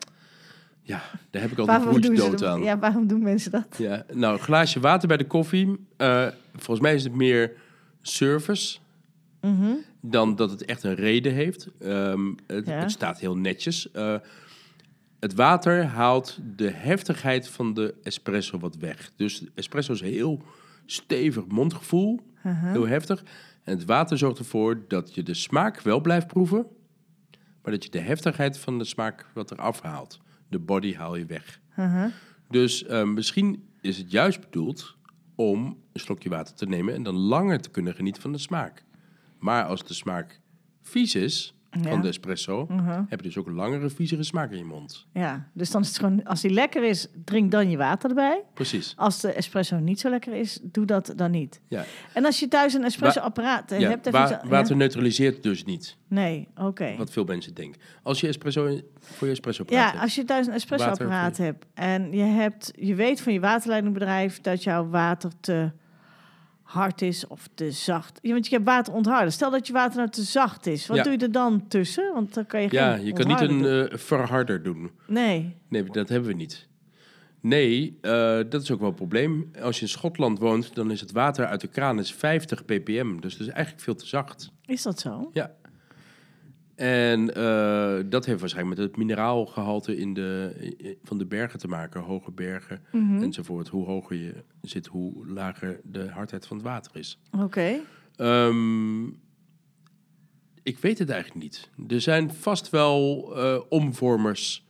Ja, 0.82 1.02
daar 1.30 1.42
heb 1.42 1.52
ik 1.52 1.58
altijd 1.58 1.84
Waarom 1.84 2.04
ze 2.04 2.14
dood 2.14 2.44
aan. 2.44 2.62
Ja, 2.64 2.80
waarom 2.80 3.08
doen 3.08 3.24
mensen 3.24 3.52
dat? 3.52 3.76
Ja, 3.78 4.06
nou, 4.14 4.34
een 4.34 4.40
glaasje 4.44 4.80
water 4.80 5.08
bij 5.08 5.18
de 5.18 5.28
koffie. 5.28 5.86
eh, 5.98 6.28
volgens 6.54 6.80
mij 6.80 6.94
is 6.96 7.04
het 7.04 7.16
meer 7.16 7.52
service 8.02 8.78
Mhm. 9.46 9.74
dan 10.02 10.36
dat 10.36 10.50
het 10.50 10.66
echt 10.66 10.84
een 10.84 10.96
reden 10.96 11.34
heeft. 11.34 11.68
Ehm, 11.80 12.34
het, 12.48 12.66
Ja. 12.68 12.74
het 12.80 12.92
staat 12.92 13.20
heel 13.20 13.38
netjes. 13.38 13.92
Eh, 13.92 14.16
het 15.20 15.34
water 15.34 15.86
haalt 15.86 16.40
de 16.56 16.70
heftigheid 16.70 17.48
van 17.50 17.74
de 17.74 17.96
espresso 18.04 18.60
wat 18.60 18.76
weg. 18.76 19.12
Dus 19.16 19.44
espresso 19.56 19.94
is 19.94 20.02
heel 20.02 20.44
stevig 20.86 21.48
mondgevoel, 21.48 22.20
Aha. 22.44 22.72
heel 22.72 22.88
heftig. 22.88 23.24
En 23.64 23.78
het 23.78 23.86
water 23.86 24.18
zorgt 24.18 24.40
ervoor 24.40 24.84
dat 24.88 25.16
je 25.16 25.24
de 25.24 25.34
smaak 25.34 25.82
wel 25.82 26.02
blijft 26.02 26.28
proeven, 26.28 26.66
maar 27.62 27.72
dat 27.72 27.84
je 27.84 27.90
de 27.90 28.00
heftigheid 28.00 28.58
van 28.58 28.78
de 28.78 28.84
smaak 28.84 29.26
wat 29.34 29.52
eraf 29.52 29.82
haalt. 29.82 30.20
De 30.50 30.60
body 30.60 30.94
haal 30.96 31.16
je 31.16 31.26
weg. 31.26 31.60
Aha. 31.76 32.12
Dus 32.50 32.86
eh, 32.86 33.04
misschien 33.04 33.64
is 33.82 33.98
het 33.98 34.12
juist 34.12 34.40
bedoeld 34.40 34.96
om 35.36 35.78
een 35.94 36.00
slokje 36.00 36.30
water 36.30 36.56
te 36.56 36.66
nemen 36.66 36.94
en 36.94 37.04
dan 37.04 37.16
langer 37.16 37.62
te 37.62 37.70
kunnen 37.70 37.94
genieten 37.96 38.22
van 38.22 38.32
de 38.32 38.38
smaak. 38.38 38.84
Maar 39.46 39.64
als 39.66 39.84
de 39.84 39.94
smaak 39.94 40.40
vies 40.82 41.16
is, 41.16 41.50
Ja. 41.82 41.90
van 41.90 42.02
de 42.02 42.08
espresso, 42.08 42.66
Mhm. 42.70 43.04
heb 43.08 43.20
je 43.20 43.26
dus 43.28 43.38
ook 43.38 43.48
een 43.48 43.54
langere, 43.54 43.90
viezere 43.90 44.24
smaak 44.24 44.52
in 44.52 44.58
je 44.58 44.64
mond. 44.64 45.06
Ja, 45.14 45.50
dus 45.54 45.72
dan 45.72 45.82
is 45.82 45.88
het 45.88 45.98
gewoon, 45.98 46.24
als 46.24 46.42
die 46.42 46.52
lekker 46.52 46.84
is, 46.84 47.08
drink 47.26 47.52
dan 47.52 47.70
je 47.70 47.78
water 47.78 48.10
erbij. 48.10 48.44
Precies. 48.54 48.94
Als 48.98 49.22
de 49.22 49.32
espresso 49.32 49.80
niet 49.80 50.00
zo 50.00 50.10
lekker 50.10 50.34
is, 50.34 50.60
doe 50.64 50.86
dat 50.86 51.14
dan 51.16 51.32
niet. 51.32 51.62
Ja. 51.68 51.84
En 52.14 52.26
als 52.26 52.40
je 52.40 52.48
thuis 52.48 52.74
een 52.74 52.84
espresso-apparaat 52.84 53.72
eh, 53.72 53.80
Ja, 53.80 53.90
hebt... 53.90 54.10
wa- 54.10 54.26
even 54.26 54.40
zo- 54.44 54.50
water 54.50 54.72
ja? 54.72 54.78
neutraliseert 54.78 55.44
dus 55.44 55.64
niet, 55.64 55.98
Nee, 56.08 56.48
oké. 56.56 56.96
wat 56.98 57.12
veel 57.12 57.24
mensen 57.26 57.54
denken. 57.54 57.82
Als 58.04 58.20
je 58.22 58.28
espresso 58.28 58.80
voor 59.00 59.28
je 59.28 59.34
espresso 59.34 59.64
praat, 59.64 59.94
Ja, 59.94 60.02
als 60.02 60.16
je 60.16 60.24
thuis 60.24 60.48
een 60.48 60.54
espresso-apparaat 60.54 61.38
hebt 61.38 61.66
en 61.74 62.12
je, 62.12 62.24
hebt, 62.24 62.72
je 62.76 62.96
weet 62.96 63.22
van 63.22 63.34
je 63.34 63.40
waterleidingbedrijf 63.40 64.42
dat 64.42 64.64
jouw 64.64 64.88
water 64.90 65.32
te 65.40 65.72
hard 66.66 67.02
is 67.02 67.28
of 67.28 67.50
te 67.54 67.72
zacht. 67.72 68.20
Ja, 68.22 68.32
want 68.32 68.48
je 68.48 68.54
hebt 68.56 68.66
water 68.68 68.94
ontharden. 68.94 69.32
Stel 69.32 69.52
dat 69.52 69.68
je 69.68 69.74
water 69.74 69.98
nou 69.98 70.10
te 70.10 70.22
zacht 70.24 70.66
is. 70.68 70.88
Wat 70.88 70.98
Ja. 70.98 71.04
doe 71.04 71.12
je 71.12 71.18
er 71.18 71.32
dan 71.32 71.68
tussen? 71.68 72.14
Want 72.14 72.34
dan 72.34 72.46
kan 72.46 72.62
je 72.62 72.70
geen 72.70 72.80
ja, 72.80 72.96
je 72.96 73.14
kan 73.14 73.28
niet 73.28 73.42
een 73.42 73.62
doen. 73.62 73.90
eh, 73.90 73.98
verharder 73.98 74.64
doen. 74.64 74.92
Nee. 75.08 75.56
Nee, 75.70 75.84
dat 75.84 76.10
hebben 76.10 76.30
we 76.30 76.36
niet. 76.36 76.68
Nee, 77.42 77.98
eh, 78.02 78.12
dat 78.50 78.62
is 78.62 78.72
ook 78.72 78.80
wel 78.80 78.90
een 78.90 78.96
probleem. 78.96 79.52
Als 79.62 79.76
je 79.76 79.82
in 79.82 79.90
Schotland 79.90 80.40
woont, 80.40 80.76
dan 80.76 80.92
is 80.92 81.00
het 81.02 81.12
water 81.12 81.46
uit 81.46 81.62
de 81.62 81.68
kraan 81.68 82.00
is 82.00 82.14
50 82.14 82.66
ppm. 82.66 83.20
Dus 83.20 83.38
dat 83.38 83.48
is 83.48 83.54
eigenlijk 83.54 83.84
veel 83.84 83.96
te 83.96 84.06
zacht. 84.08 84.52
Is 84.66 84.82
dat 84.82 85.00
zo? 85.00 85.30
Ja. 85.34 85.52
En 86.76 87.36
eh, 87.36 87.98
dat 88.10 88.26
heeft 88.26 88.40
waarschijnlijk 88.40 88.78
met 88.78 88.88
het 88.88 88.98
mineraalgehalte 88.98 89.98
in 89.98 90.14
de, 90.14 90.98
van 91.04 91.18
de 91.18 91.26
bergen 91.26 91.60
te 91.60 91.68
maken. 91.68 92.02
Hoge 92.02 92.32
bergen 92.32 92.82
Mhm. 92.92 93.24
enzovoort. 93.24 93.68
Hoe 93.68 93.86
hoger 93.86 94.16
je 94.16 94.34
zit, 94.62 94.86
hoe 94.88 95.28
lager 95.28 95.80
de 95.84 96.10
hardheid 96.10 96.48
van 96.48 96.58
het 96.58 96.66
water 96.66 96.98
is. 96.98 97.20
Oké. 97.40 97.80
Ehm, 98.16 99.06
ik 100.64 100.78
weet 100.80 101.00
het 101.00 101.10
eigenlijk 101.10 101.42
niet. 101.44 101.70
Er 101.88 102.02
zijn 102.02 102.32
vast 102.34 102.70
wel 102.70 103.32
eh, 103.38 103.60
omvormers 103.70 104.66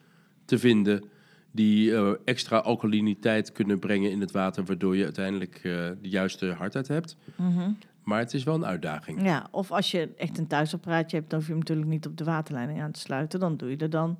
te 0.46 0.60
vinden 0.60 1.04
die 1.52 1.96
eh, 1.96 2.12
extra 2.26 2.58
alkaliniteit 2.58 3.52
kunnen 3.52 3.80
brengen 3.80 4.12
in 4.12 4.22
het 4.22 4.32
water, 4.32 4.64
waardoor 4.66 4.96
je 4.98 5.04
uiteindelijk 5.04 5.60
de 5.64 5.98
juiste 6.02 6.46
hardheid 6.46 6.88
hebt. 6.88 7.18
Mhm. 7.36 7.70
Maar 8.06 8.20
het 8.20 8.34
is 8.34 8.44
wel 8.44 8.56
een 8.56 8.66
uitdaging. 8.66 9.24
Ja, 9.24 9.48
of 9.52 9.72
als 9.72 9.92
je 9.92 10.10
echt 10.18 10.38
een 10.38 10.48
thuisapparaatje 10.48 11.18
hebt, 11.18 11.30
dan 11.30 11.38
hoef 11.40 11.48
je 11.48 11.54
hem 11.54 11.62
natuurlijk 11.62 11.90
niet 11.90 12.06
op 12.06 12.18
de 12.18 12.24
waterleiding 12.24 12.82
aan 12.82 12.92
te 12.92 13.00
sluiten. 13.00 13.40
Dan 13.40 13.58
doe 13.58 13.70
je 13.70 13.78
er 13.78 13.90
dan 13.90 14.18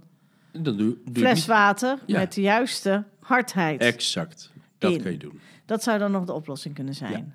Dan 0.52 0.64
doe, 0.64 0.76
doe 0.78 0.98
je 1.14 1.20
fles 1.20 1.46
water 1.46 1.98
Ja. 2.06 2.20
met 2.20 2.34
de 2.34 2.42
juiste 2.42 3.04
hardheid. 3.20 3.82
Exact. 3.82 4.52
Dat 4.78 4.92
In. 4.94 5.02
kan 5.02 5.12
je 5.12 5.18
doen. 5.18 5.40
Dat 5.66 5.84
zou 5.84 6.00
dan 6.00 6.12
nog 6.12 6.26
de 6.26 6.34
oplossing 6.34 6.74
kunnen 6.76 6.94
zijn. 6.96 7.34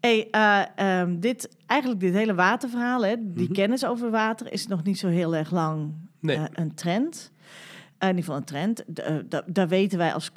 Hey, 0.00 0.28
eh, 0.30 0.62
ehm, 1.00 1.18
dit, 1.20 1.48
eigenlijk 1.66 2.00
dit 2.00 2.14
hele 2.14 2.34
waterverhaal, 2.34 3.04
hè, 3.04 3.14
die 3.18 3.44
Mhm. 3.44 3.52
kennis 3.52 3.84
over 3.84 4.10
water, 4.10 4.52
is 4.52 4.66
nog 4.66 4.82
niet 4.82 4.98
zo 4.98 5.08
heel 5.08 5.34
erg 5.36 5.50
lang 5.50 5.92
Nee. 6.20 6.36
eh, 6.36 6.44
een 6.52 6.74
trend. 6.74 7.32
In 7.98 8.06
ieder 8.06 8.22
geval 8.22 8.36
een 8.36 8.44
trend. 8.44 8.84
Eh, 8.84 9.14
da- 9.28 9.42
daar 9.46 9.68
weten 9.68 9.98
wij 9.98 10.12
als 10.14 10.32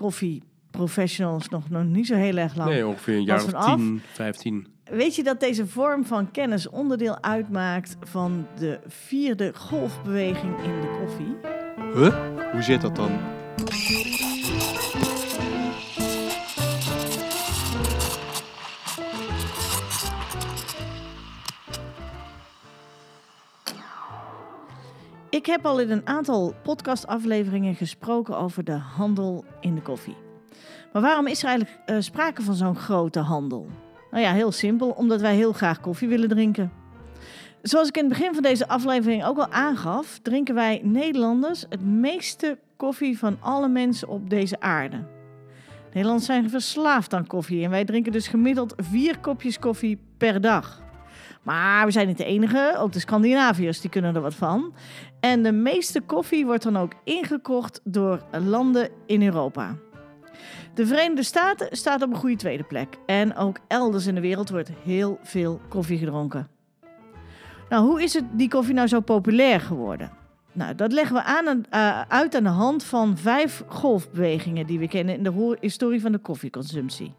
koffieprofessionals 0.71 1.49
nog, 1.49 1.69
nog 1.69 1.83
niet 1.83 2.07
zo 2.07 2.15
heel 2.15 2.37
erg 2.37 2.55
lang. 2.55 2.69
Nee, 2.69 2.87
ongeveer 2.87 3.15
een 3.15 3.23
jaar 3.23 3.43
of 3.43 3.49
vanaf? 3.49 3.75
10, 3.75 4.01
15. 4.13 4.67
Weet 4.83 5.15
je 5.15 5.23
dat 5.23 5.39
deze 5.39 5.67
vorm 5.67 6.05
van 6.05 6.31
kennis 6.31 6.69
onderdeel 6.69 7.21
uitmaakt 7.21 7.97
van 8.01 8.47
de 8.59 8.79
vierde 8.87 9.53
golfbeweging 9.55 10.63
in 10.63 10.81
de 10.81 10.97
koffie? 10.99 11.37
Huh? 11.93 12.51
Hoe 12.51 12.61
zit 12.61 12.81
dat 12.81 12.95
dan? 12.95 13.11
Ik 25.29 25.45
heb 25.45 25.65
al 25.65 25.79
in 25.79 25.91
een 25.91 26.07
aantal 26.07 26.53
podcastafleveringen 26.63 27.75
gesproken 27.75 28.37
over 28.37 28.63
de 28.63 28.71
handel 28.71 29.45
in 29.59 29.75
de 29.75 29.81
koffie. 29.81 30.15
Maar 30.93 31.01
waarom 31.01 31.27
is 31.27 31.43
er 31.43 31.49
eigenlijk 31.49 31.79
eh, 31.85 31.95
sprake 31.99 32.41
van 32.41 32.55
zo'n 32.55 32.75
grote 32.75 33.19
handel? 33.19 33.67
Nou 34.11 34.23
ja, 34.23 34.33
heel 34.33 34.51
simpel, 34.51 34.89
omdat 34.89 35.21
wij 35.21 35.35
heel 35.35 35.53
graag 35.53 35.79
koffie 35.79 36.07
willen 36.07 36.29
drinken. 36.29 36.71
Zoals 37.61 37.87
ik 37.87 37.97
in 37.97 38.03
het 38.03 38.13
begin 38.13 38.33
van 38.33 38.43
deze 38.43 38.67
aflevering 38.67 39.25
ook 39.25 39.37
al 39.37 39.51
aangaf, 39.51 40.19
drinken 40.21 40.55
wij 40.55 40.81
Nederlanders 40.83 41.65
het 41.69 41.85
meeste 41.85 42.57
koffie 42.77 43.17
van 43.17 43.37
alle 43.39 43.67
mensen 43.67 44.07
op 44.07 44.29
deze 44.29 44.59
aarde. 44.59 45.03
Nederlanders 45.85 46.25
zijn 46.25 46.49
verslaafd 46.49 47.13
aan 47.13 47.27
koffie 47.27 47.63
en 47.63 47.69
wij 47.69 47.85
drinken 47.85 48.11
dus 48.11 48.27
gemiddeld 48.27 48.73
vier 48.77 49.19
kopjes 49.19 49.59
koffie 49.59 49.99
per 50.17 50.41
dag. 50.41 50.81
Maar 51.41 51.85
we 51.85 51.91
zijn 51.91 52.07
niet 52.07 52.17
de 52.17 52.25
enige, 52.25 52.75
ook 52.77 52.91
de 52.91 52.99
Scandinaviërs 52.99 53.81
die 53.81 53.89
kunnen 53.89 54.15
er 54.15 54.21
wat 54.21 54.35
van. 54.35 54.73
En 55.19 55.43
de 55.43 55.51
meeste 55.51 56.01
koffie 56.01 56.45
wordt 56.45 56.63
dan 56.63 56.77
ook 56.77 56.93
ingekocht 57.03 57.81
door 57.83 58.23
landen 58.31 58.89
in 59.05 59.23
Europa. 59.23 59.75
De 60.73 60.85
Verenigde 60.85 61.23
Staten 61.23 61.67
staat 61.71 62.01
op 62.01 62.09
een 62.09 62.15
goede 62.15 62.35
tweede 62.35 62.63
plek. 62.63 62.97
En 63.05 63.35
ook 63.35 63.59
elders 63.67 64.07
in 64.07 64.15
de 64.15 64.21
wereld 64.21 64.49
wordt 64.49 64.71
heel 64.83 65.19
veel 65.23 65.59
koffie 65.69 65.97
gedronken. 65.97 66.47
Nou, 67.69 67.85
hoe 67.85 68.03
is 68.03 68.13
het 68.13 68.25
die 68.31 68.49
koffie 68.49 68.73
nou 68.73 68.87
zo 68.87 68.99
populair 68.99 69.61
geworden? 69.61 70.11
Nou, 70.51 70.75
dat 70.75 70.91
leggen 70.91 71.15
we 71.15 71.23
aan, 71.23 71.65
eh, 71.69 72.01
uit 72.07 72.35
aan 72.35 72.43
de 72.43 72.49
hand 72.49 72.83
van 72.83 73.17
vijf 73.17 73.63
golfbewegingen 73.67 74.67
die 74.67 74.79
we 74.79 74.87
kennen 74.87 75.15
in 75.15 75.23
de 75.23 75.57
historie 75.59 76.01
van 76.01 76.11
de 76.11 76.17
koffieconsumptie. 76.17 77.13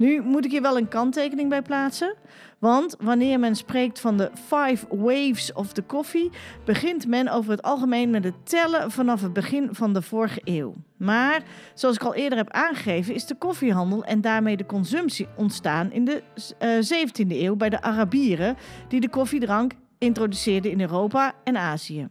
Nu 0.00 0.22
moet 0.22 0.44
ik 0.44 0.50
hier 0.50 0.62
wel 0.62 0.76
een 0.76 0.88
kanttekening 0.88 1.48
bij 1.48 1.62
plaatsen. 1.62 2.14
Want 2.58 2.96
wanneer 2.98 3.38
men 3.38 3.56
spreekt 3.56 4.00
van 4.00 4.16
de 4.16 4.30
five 4.34 4.96
waves 4.96 5.52
of 5.52 5.72
the 5.72 5.86
coffee, 5.86 6.30
begint 6.64 7.06
men 7.06 7.28
over 7.28 7.50
het 7.50 7.62
algemeen 7.62 8.10
met 8.10 8.24
het 8.24 8.34
tellen 8.48 8.90
vanaf 8.90 9.22
het 9.22 9.32
begin 9.32 9.68
van 9.72 9.92
de 9.92 10.02
vorige 10.02 10.40
eeuw. 10.44 10.74
Maar 10.96 11.42
zoals 11.74 11.96
ik 11.96 12.02
al 12.02 12.14
eerder 12.14 12.38
heb 12.38 12.50
aangegeven, 12.50 13.14
is 13.14 13.26
de 13.26 13.34
koffiehandel 13.34 14.04
en 14.04 14.20
daarmee 14.20 14.56
de 14.56 14.66
consumptie 14.66 15.28
ontstaan 15.36 15.92
in 15.92 16.04
de 16.04 16.22
eh, 16.58 17.06
17e 17.06 17.28
eeuw 17.28 17.56
bij 17.56 17.70
de 17.70 17.82
Arabieren, 17.82 18.56
die 18.88 19.00
de 19.00 19.10
koffiedrank 19.10 19.72
introduceerden 19.98 20.70
in 20.70 20.80
Europa 20.80 21.32
en 21.44 21.56
Azië. 21.56 22.08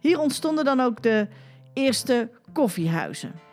Hier 0.00 0.18
ontstonden 0.18 0.64
dan 0.64 0.80
ook 0.80 1.02
de 1.02 1.28
eerste 1.74 2.30
koffiehuizen. 2.52 3.43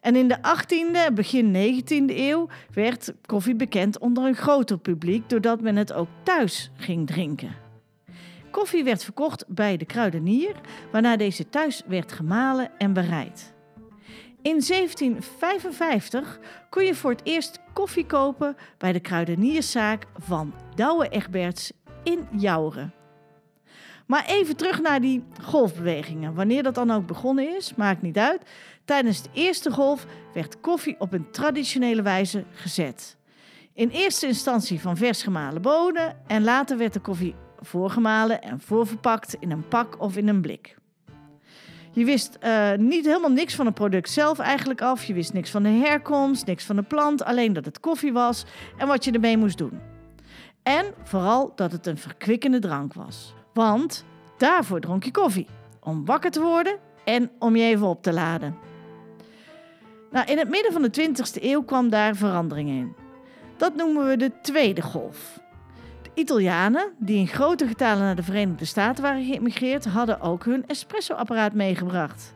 En 0.00 0.16
in 0.16 0.28
de 0.28 0.38
18e, 0.38 1.14
begin 1.14 1.52
19e 1.52 2.16
eeuw 2.16 2.48
werd 2.74 3.14
koffie 3.26 3.54
bekend 3.54 3.98
onder 3.98 4.24
een 4.24 4.34
groter 4.34 4.78
publiek, 4.78 5.28
doordat 5.28 5.60
men 5.60 5.76
het 5.76 5.92
ook 5.92 6.08
thuis 6.22 6.70
ging 6.76 7.06
drinken. 7.06 7.54
Koffie 8.50 8.84
werd 8.84 9.04
verkocht 9.04 9.44
bij 9.48 9.76
de 9.76 9.84
kruidenier, 9.84 10.54
waarna 10.92 11.16
deze 11.16 11.48
thuis 11.48 11.82
werd 11.86 12.12
gemalen 12.12 12.70
en 12.78 12.92
bereid. 12.92 13.54
In 14.42 14.62
1755 14.66 16.40
kon 16.70 16.84
je 16.84 16.94
voor 16.94 17.10
het 17.10 17.20
eerst 17.24 17.60
koffie 17.72 18.06
kopen 18.06 18.56
bij 18.78 18.92
de 18.92 19.00
kruidenierszaak 19.00 20.06
van 20.16 20.54
Douwe 20.74 21.08
Egberts 21.08 21.72
in 22.02 22.28
Jouren. 22.36 22.99
Maar 24.10 24.24
even 24.26 24.56
terug 24.56 24.80
naar 24.80 25.00
die 25.00 25.24
golfbewegingen. 25.42 26.34
Wanneer 26.34 26.62
dat 26.62 26.74
dan 26.74 26.90
ook 26.90 27.06
begonnen 27.06 27.56
is, 27.56 27.74
maakt 27.74 28.02
niet 28.02 28.18
uit. 28.18 28.42
Tijdens 28.84 29.22
de 29.22 29.28
eerste 29.32 29.70
golf 29.70 30.06
werd 30.34 30.60
koffie 30.60 30.96
op 30.98 31.12
een 31.12 31.30
traditionele 31.30 32.02
wijze 32.02 32.44
gezet. 32.52 33.16
In 33.74 33.88
eerste 33.88 34.26
instantie 34.26 34.80
van 34.80 34.96
vers 34.96 35.22
gemalen 35.22 35.62
bonen 35.62 36.16
en 36.26 36.44
later 36.44 36.78
werd 36.78 36.92
de 36.92 37.00
koffie 37.00 37.34
voorgemalen 37.60 38.42
en 38.42 38.60
voorverpakt 38.60 39.36
in 39.40 39.50
een 39.50 39.68
pak 39.68 40.00
of 40.00 40.16
in 40.16 40.28
een 40.28 40.40
blik. 40.40 40.76
Je 41.92 42.04
wist 42.04 42.36
eh, 42.40 42.72
niet 42.72 43.04
helemaal 43.04 43.32
niks 43.32 43.54
van 43.54 43.66
het 43.66 43.74
product 43.74 44.10
zelf 44.10 44.38
eigenlijk 44.38 44.80
af. 44.82 45.04
Je 45.04 45.14
wist 45.14 45.32
niks 45.32 45.50
van 45.50 45.62
de 45.62 45.68
herkomst, 45.68 46.46
niks 46.46 46.64
van 46.64 46.76
de 46.76 46.82
plant, 46.82 47.24
alleen 47.24 47.52
dat 47.52 47.64
het 47.64 47.80
koffie 47.80 48.12
was 48.12 48.44
en 48.78 48.86
wat 48.86 49.04
je 49.04 49.12
ermee 49.12 49.36
moest 49.36 49.58
doen. 49.58 49.80
En 50.62 50.84
vooral 51.02 51.52
dat 51.54 51.72
het 51.72 51.86
een 51.86 51.98
verkwikkende 51.98 52.58
drank 52.58 52.94
was. 52.94 53.34
Want 53.60 54.04
daarvoor 54.36 54.80
dronk 54.80 55.04
je 55.04 55.10
koffie. 55.10 55.46
Om 55.80 56.04
wakker 56.04 56.30
te 56.30 56.40
worden 56.40 56.78
en 57.04 57.30
om 57.38 57.56
je 57.56 57.64
even 57.64 57.86
op 57.86 58.02
te 58.02 58.12
laden. 58.12 58.56
Nou, 60.10 60.26
in 60.30 60.38
het 60.38 60.48
midden 60.48 60.72
van 60.72 60.82
de 60.82 60.90
20e 60.90 61.42
eeuw 61.42 61.62
kwam 61.62 61.88
daar 61.88 62.16
verandering 62.16 62.68
in. 62.68 62.94
Dat 63.56 63.74
noemen 63.74 64.06
we 64.06 64.16
de 64.16 64.32
tweede 64.42 64.82
golf. 64.82 65.40
De 66.02 66.10
Italianen, 66.14 66.92
die 66.98 67.18
in 67.18 67.26
grote 67.26 67.66
getalen 67.66 68.02
naar 68.02 68.16
de 68.16 68.22
Verenigde 68.22 68.64
Staten 68.64 69.02
waren 69.02 69.24
geïmigreerd, 69.24 69.84
hadden 69.84 70.20
ook 70.20 70.44
hun 70.44 70.66
espresso-apparaat 70.66 71.52
meegebracht. 71.52 72.34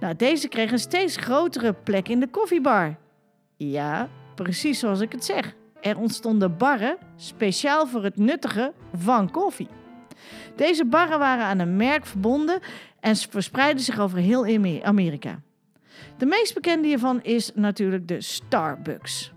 Nou, 0.00 0.16
deze 0.16 0.48
kregen 0.48 0.72
een 0.72 0.78
steeds 0.78 1.16
grotere 1.16 1.72
plek 1.72 2.08
in 2.08 2.20
de 2.20 2.28
koffiebar. 2.28 2.96
Ja, 3.56 4.08
precies 4.34 4.78
zoals 4.78 5.00
ik 5.00 5.12
het 5.12 5.24
zeg. 5.24 5.54
Er 5.80 5.98
ontstonden 5.98 6.56
barren 6.56 6.96
speciaal 7.16 7.86
voor 7.86 8.04
het 8.04 8.16
nuttigen 8.16 8.72
van 8.92 9.30
koffie. 9.30 9.77
Deze 10.58 10.84
barren 10.84 11.18
waren 11.18 11.44
aan 11.44 11.58
een 11.58 11.76
merk 11.76 12.06
verbonden 12.06 12.60
en 13.00 13.16
verspreidden 13.16 13.84
zich 13.84 13.98
over 13.98 14.18
heel 14.18 14.44
Ame- 14.46 14.82
Amerika. 14.82 15.40
De 16.16 16.26
meest 16.26 16.54
bekende 16.54 16.88
hiervan 16.88 17.22
is 17.22 17.50
natuurlijk 17.54 18.08
de 18.08 18.20
Starbucks. 18.20 19.32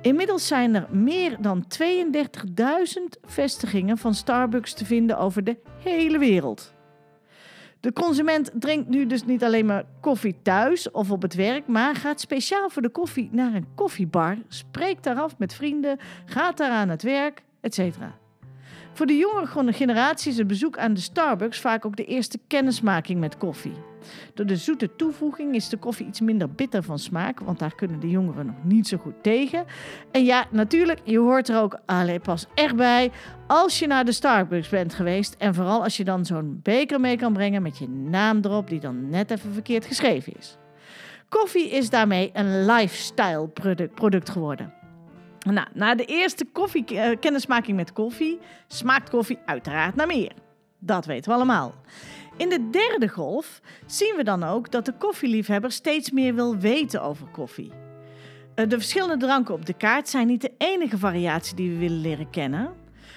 Inmiddels 0.00 0.46
zijn 0.46 0.74
er 0.74 0.86
meer 0.90 1.36
dan 1.40 1.64
32.000 1.66 3.02
vestigingen 3.24 3.98
van 3.98 4.14
Starbucks 4.14 4.72
te 4.74 4.84
vinden 4.84 5.18
over 5.18 5.44
de 5.44 5.56
hele 5.82 6.18
wereld. 6.18 6.74
De 7.80 7.92
consument 7.92 8.50
drinkt 8.54 8.88
nu 8.88 9.06
dus 9.06 9.24
niet 9.24 9.44
alleen 9.44 9.66
maar 9.66 9.84
koffie 10.00 10.36
thuis 10.42 10.90
of 10.90 11.10
op 11.10 11.22
het 11.22 11.34
werk, 11.34 11.66
maar 11.66 11.94
gaat 11.94 12.20
speciaal 12.20 12.70
voor 12.70 12.82
de 12.82 12.88
koffie 12.88 13.28
naar 13.32 13.54
een 13.54 13.66
koffiebar, 13.74 14.36
spreekt 14.48 15.04
daar 15.04 15.20
af 15.20 15.38
met 15.38 15.54
vrienden, 15.54 15.98
gaat 16.24 16.56
daar 16.56 16.70
aan 16.70 16.88
het 16.88 17.02
werk, 17.02 17.42
etc. 17.60 17.80
Voor 18.94 19.06
de 19.06 19.16
jongere 19.16 19.72
generatie 19.72 20.30
is 20.30 20.38
het 20.38 20.46
bezoek 20.46 20.78
aan 20.78 20.94
de 20.94 21.00
Starbucks 21.00 21.60
vaak 21.60 21.84
ook 21.84 21.96
de 21.96 22.04
eerste 22.04 22.38
kennismaking 22.46 23.20
met 23.20 23.36
koffie. 23.36 23.74
Door 24.34 24.46
de 24.46 24.56
zoete 24.56 24.96
toevoeging 24.96 25.54
is 25.54 25.68
de 25.68 25.76
koffie 25.76 26.06
iets 26.06 26.20
minder 26.20 26.50
bitter 26.50 26.82
van 26.82 26.98
smaak, 26.98 27.40
want 27.40 27.58
daar 27.58 27.74
kunnen 27.74 28.00
de 28.00 28.10
jongeren 28.10 28.46
nog 28.46 28.54
niet 28.62 28.88
zo 28.88 28.96
goed 28.96 29.22
tegen. 29.22 29.64
En 30.10 30.24
ja, 30.24 30.46
natuurlijk, 30.50 31.00
je 31.04 31.18
hoort 31.18 31.48
er 31.48 31.60
ook 31.60 31.78
alleen 31.86 32.20
pas 32.20 32.46
echt 32.54 32.76
bij 32.76 33.10
als 33.46 33.78
je 33.78 33.86
naar 33.86 34.04
de 34.04 34.12
Starbucks 34.12 34.68
bent 34.68 34.94
geweest. 34.94 35.34
En 35.38 35.54
vooral 35.54 35.82
als 35.82 35.96
je 35.96 36.04
dan 36.04 36.24
zo'n 36.24 36.60
beker 36.62 37.00
mee 37.00 37.16
kan 37.16 37.32
brengen 37.32 37.62
met 37.62 37.78
je 37.78 37.88
naam 37.88 38.38
erop, 38.42 38.68
die 38.68 38.80
dan 38.80 39.10
net 39.10 39.30
even 39.30 39.52
verkeerd 39.52 39.84
geschreven 39.84 40.32
is. 40.38 40.56
Koffie 41.28 41.70
is 41.70 41.90
daarmee 41.90 42.30
een 42.32 42.64
lifestyle 42.64 43.48
product, 43.48 43.94
product 43.94 44.30
geworden. 44.30 44.83
Nou, 45.44 45.68
na 45.74 45.94
de 45.94 46.04
eerste 46.04 46.44
koffie, 46.52 46.84
eh, 46.84 47.18
kennismaking 47.20 47.76
met 47.76 47.92
koffie 47.92 48.38
smaakt 48.66 49.10
koffie 49.10 49.38
uiteraard 49.44 49.94
naar 49.94 50.06
meer. 50.06 50.32
Dat 50.78 51.06
weten 51.06 51.30
we 51.30 51.36
allemaal. 51.36 51.74
In 52.36 52.48
de 52.48 52.70
derde 52.70 53.08
golf 53.08 53.60
zien 53.86 54.14
we 54.16 54.24
dan 54.24 54.44
ook 54.44 54.70
dat 54.70 54.84
de 54.84 54.92
koffieliefhebber 54.92 55.72
steeds 55.72 56.10
meer 56.10 56.34
wil 56.34 56.56
weten 56.56 57.02
over 57.02 57.26
koffie. 57.26 57.72
Eh, 58.54 58.68
de 58.68 58.76
verschillende 58.76 59.16
dranken 59.16 59.54
op 59.54 59.66
de 59.66 59.74
kaart 59.74 60.08
zijn 60.08 60.26
niet 60.26 60.40
de 60.40 60.52
enige 60.58 60.98
variatie 60.98 61.56
die 61.56 61.70
we 61.70 61.78
willen 61.78 62.00
leren 62.00 62.30
kennen. 62.30 62.72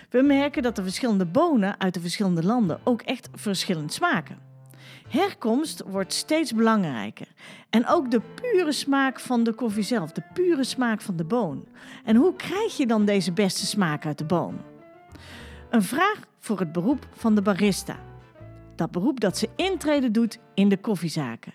We 0.10 0.22
merken 0.22 0.64
dat 0.64 0.76
de 0.76 0.84
verschillende 0.84 1.26
bonen 1.26 1.80
uit 1.80 1.94
de 1.94 2.00
verschillende 2.00 2.44
landen 2.44 2.80
ook 2.84 3.02
echt 3.02 3.30
verschillend 3.34 3.94
smaken. 3.94 4.47
Herkomst 5.08 5.84
wordt 5.86 6.14
steeds 6.14 6.54
belangrijker. 6.54 7.28
En 7.70 7.88
ook 7.88 8.12
de 8.12 8.22
pure 8.42 8.72
smaak 8.72 9.20
van 9.20 9.44
de 9.44 9.54
koffie 9.54 9.84
zelf, 9.84 10.12
de 10.12 10.24
pure 10.34 10.64
smaak 10.64 11.02
van 11.02 11.16
de 11.16 11.24
boon. 11.24 11.66
En 12.04 12.16
hoe 12.16 12.36
krijg 12.36 12.78
je 12.78 12.88
dan 12.88 13.06
deze 13.06 13.32
beste 13.32 13.66
smaak 13.66 14.06
uit 14.06 14.18
de 14.18 14.26
boon? 14.26 14.62
Een 15.70 15.84
vraag 15.84 16.20
voor 16.40 16.60
het 16.60 16.72
beroep 16.72 17.08
van 17.12 17.36
de 17.36 17.42
barista. 17.42 17.96
Dat 18.76 18.92
beroep 18.92 19.20
dat 19.20 19.38
ze 19.38 19.50
intreden 19.56 20.12
doet 20.12 20.40
in 20.54 20.70
de 20.70 20.78
koffiezaken. 20.78 21.54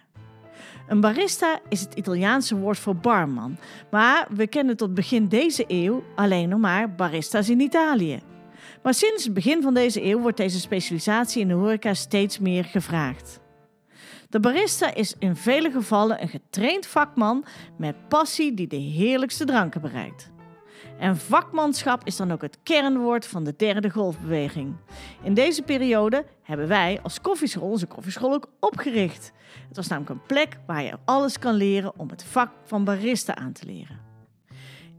Een 0.88 1.00
barista 1.00 1.60
is 1.68 1.80
het 1.80 1.94
Italiaanse 1.94 2.56
woord 2.56 2.78
voor 2.78 2.96
barman, 2.96 3.56
maar 3.90 4.26
we 4.30 4.46
kennen 4.46 4.76
tot 4.76 4.94
begin 4.94 5.28
deze 5.28 5.64
eeuw 5.68 6.02
alleen 6.14 6.48
nog 6.48 6.60
maar 6.60 6.94
barista's 6.94 7.48
in 7.48 7.60
Italië. 7.60 8.20
Maar 8.82 8.94
sinds 8.94 9.24
het 9.24 9.34
begin 9.34 9.62
van 9.62 9.74
deze 9.74 10.04
eeuw 10.04 10.20
wordt 10.20 10.36
deze 10.36 10.60
specialisatie 10.60 11.40
in 11.40 11.48
de 11.48 11.54
horeca 11.54 11.94
steeds 11.94 12.38
meer 12.38 12.64
gevraagd. 12.64 13.41
De 14.32 14.40
barista 14.40 14.94
is 14.94 15.14
in 15.18 15.36
vele 15.36 15.70
gevallen 15.70 16.22
een 16.22 16.28
getraind 16.28 16.86
vakman 16.86 17.44
met 17.76 18.08
passie 18.08 18.54
die 18.54 18.66
de 18.66 18.76
heerlijkste 18.76 19.44
dranken 19.44 19.80
bereikt. 19.80 20.30
En 20.98 21.16
vakmanschap 21.16 22.04
is 22.04 22.16
dan 22.16 22.32
ook 22.32 22.42
het 22.42 22.58
kernwoord 22.62 23.26
van 23.26 23.44
de 23.44 23.54
derde 23.56 23.90
golfbeweging. 23.90 24.76
In 25.22 25.34
deze 25.34 25.62
periode 25.62 26.24
hebben 26.42 26.68
wij 26.68 27.00
als 27.02 27.20
koffieschool 27.20 27.70
onze 27.70 27.86
koffieschool 27.86 28.32
ook 28.32 28.48
opgericht. 28.60 29.32
Het 29.68 29.76
was 29.76 29.88
namelijk 29.88 30.12
een 30.12 30.26
plek 30.26 30.58
waar 30.66 30.82
je 30.82 30.98
alles 31.04 31.38
kan 31.38 31.54
leren 31.54 31.98
om 31.98 32.10
het 32.10 32.24
vak 32.24 32.52
van 32.64 32.84
barista 32.84 33.34
aan 33.34 33.52
te 33.52 33.66
leren. 33.66 34.11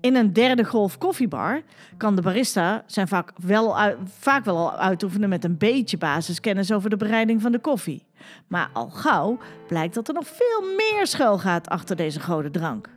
In 0.04 0.16
een 0.16 0.34
derde 0.34 0.66
golf 0.66 0.98
koffiebar 0.98 1.62
kan 1.98 2.16
de 2.16 2.22
barista 2.22 2.84
zijn 2.86 3.08
vak 3.08 3.34
wel, 3.36 3.76
vaak 4.20 4.46
wel 4.46 4.58
al 4.58 4.78
uitoefenen 4.78 5.30
met 5.30 5.44
een 5.44 5.58
beetje 5.58 5.98
basiskennis 5.98 6.72
over 6.72 6.90
de 6.90 6.98
bereiding 6.98 7.42
van 7.42 7.52
de 7.52 7.60
koffie. 7.60 8.06
Maar 8.48 8.70
al 8.74 8.90
gauw 8.90 9.38
blijkt 9.68 9.94
dat 9.94 10.08
er 10.08 10.14
nog 10.14 10.28
veel 10.28 10.76
meer 10.78 11.08
schuil 11.08 11.38
gaat 11.38 11.70
achter 11.70 11.96
deze 11.96 12.20
gouden 12.20 12.52
drank. 12.52 12.90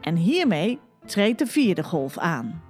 En 0.00 0.16
hiermee 0.16 0.78
treedt 1.04 1.38
de 1.38 1.46
vierde 1.46 1.82
golf 1.84 2.18
aan. 2.18 2.62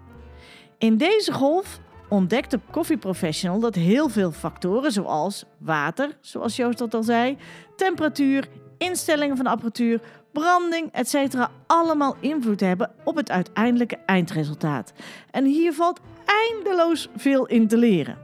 In 0.78 0.96
deze 0.96 1.32
golf 1.32 1.80
ontdekt 2.08 2.50
de 2.50 2.60
koffieprofessional 2.70 3.60
dat 3.60 3.74
heel 3.74 4.08
veel 4.08 4.32
factoren 4.32 4.92
zoals 4.92 5.44
water, 5.58 6.16
zoals 6.20 6.56
Joost 6.56 6.78
dat 6.78 6.94
al 6.94 7.02
zei, 7.02 7.36
temperatuur, 7.76 8.48
instellingen 8.78 9.36
van 9.36 9.46
apparatuur, 9.46 10.00
branding, 10.40 10.92
etc. 10.92 11.48
allemaal 11.66 12.16
invloed 12.20 12.60
hebben 12.60 12.90
op 13.04 13.16
het 13.16 13.30
uiteindelijke 13.30 13.98
eindresultaat. 14.06 14.92
En 15.30 15.44
hier 15.44 15.72
valt 15.72 16.00
eindeloos 16.24 17.08
veel 17.16 17.46
in 17.46 17.68
te 17.68 17.76
leren. 17.76 18.18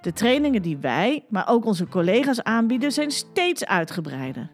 De 0.00 0.12
trainingen 0.12 0.62
die 0.62 0.76
wij, 0.76 1.24
maar 1.28 1.48
ook 1.48 1.64
onze 1.64 1.88
collega's 1.88 2.42
aanbieden, 2.42 2.92
zijn 2.92 3.10
steeds 3.10 3.64
uitgebreider. 3.64 4.50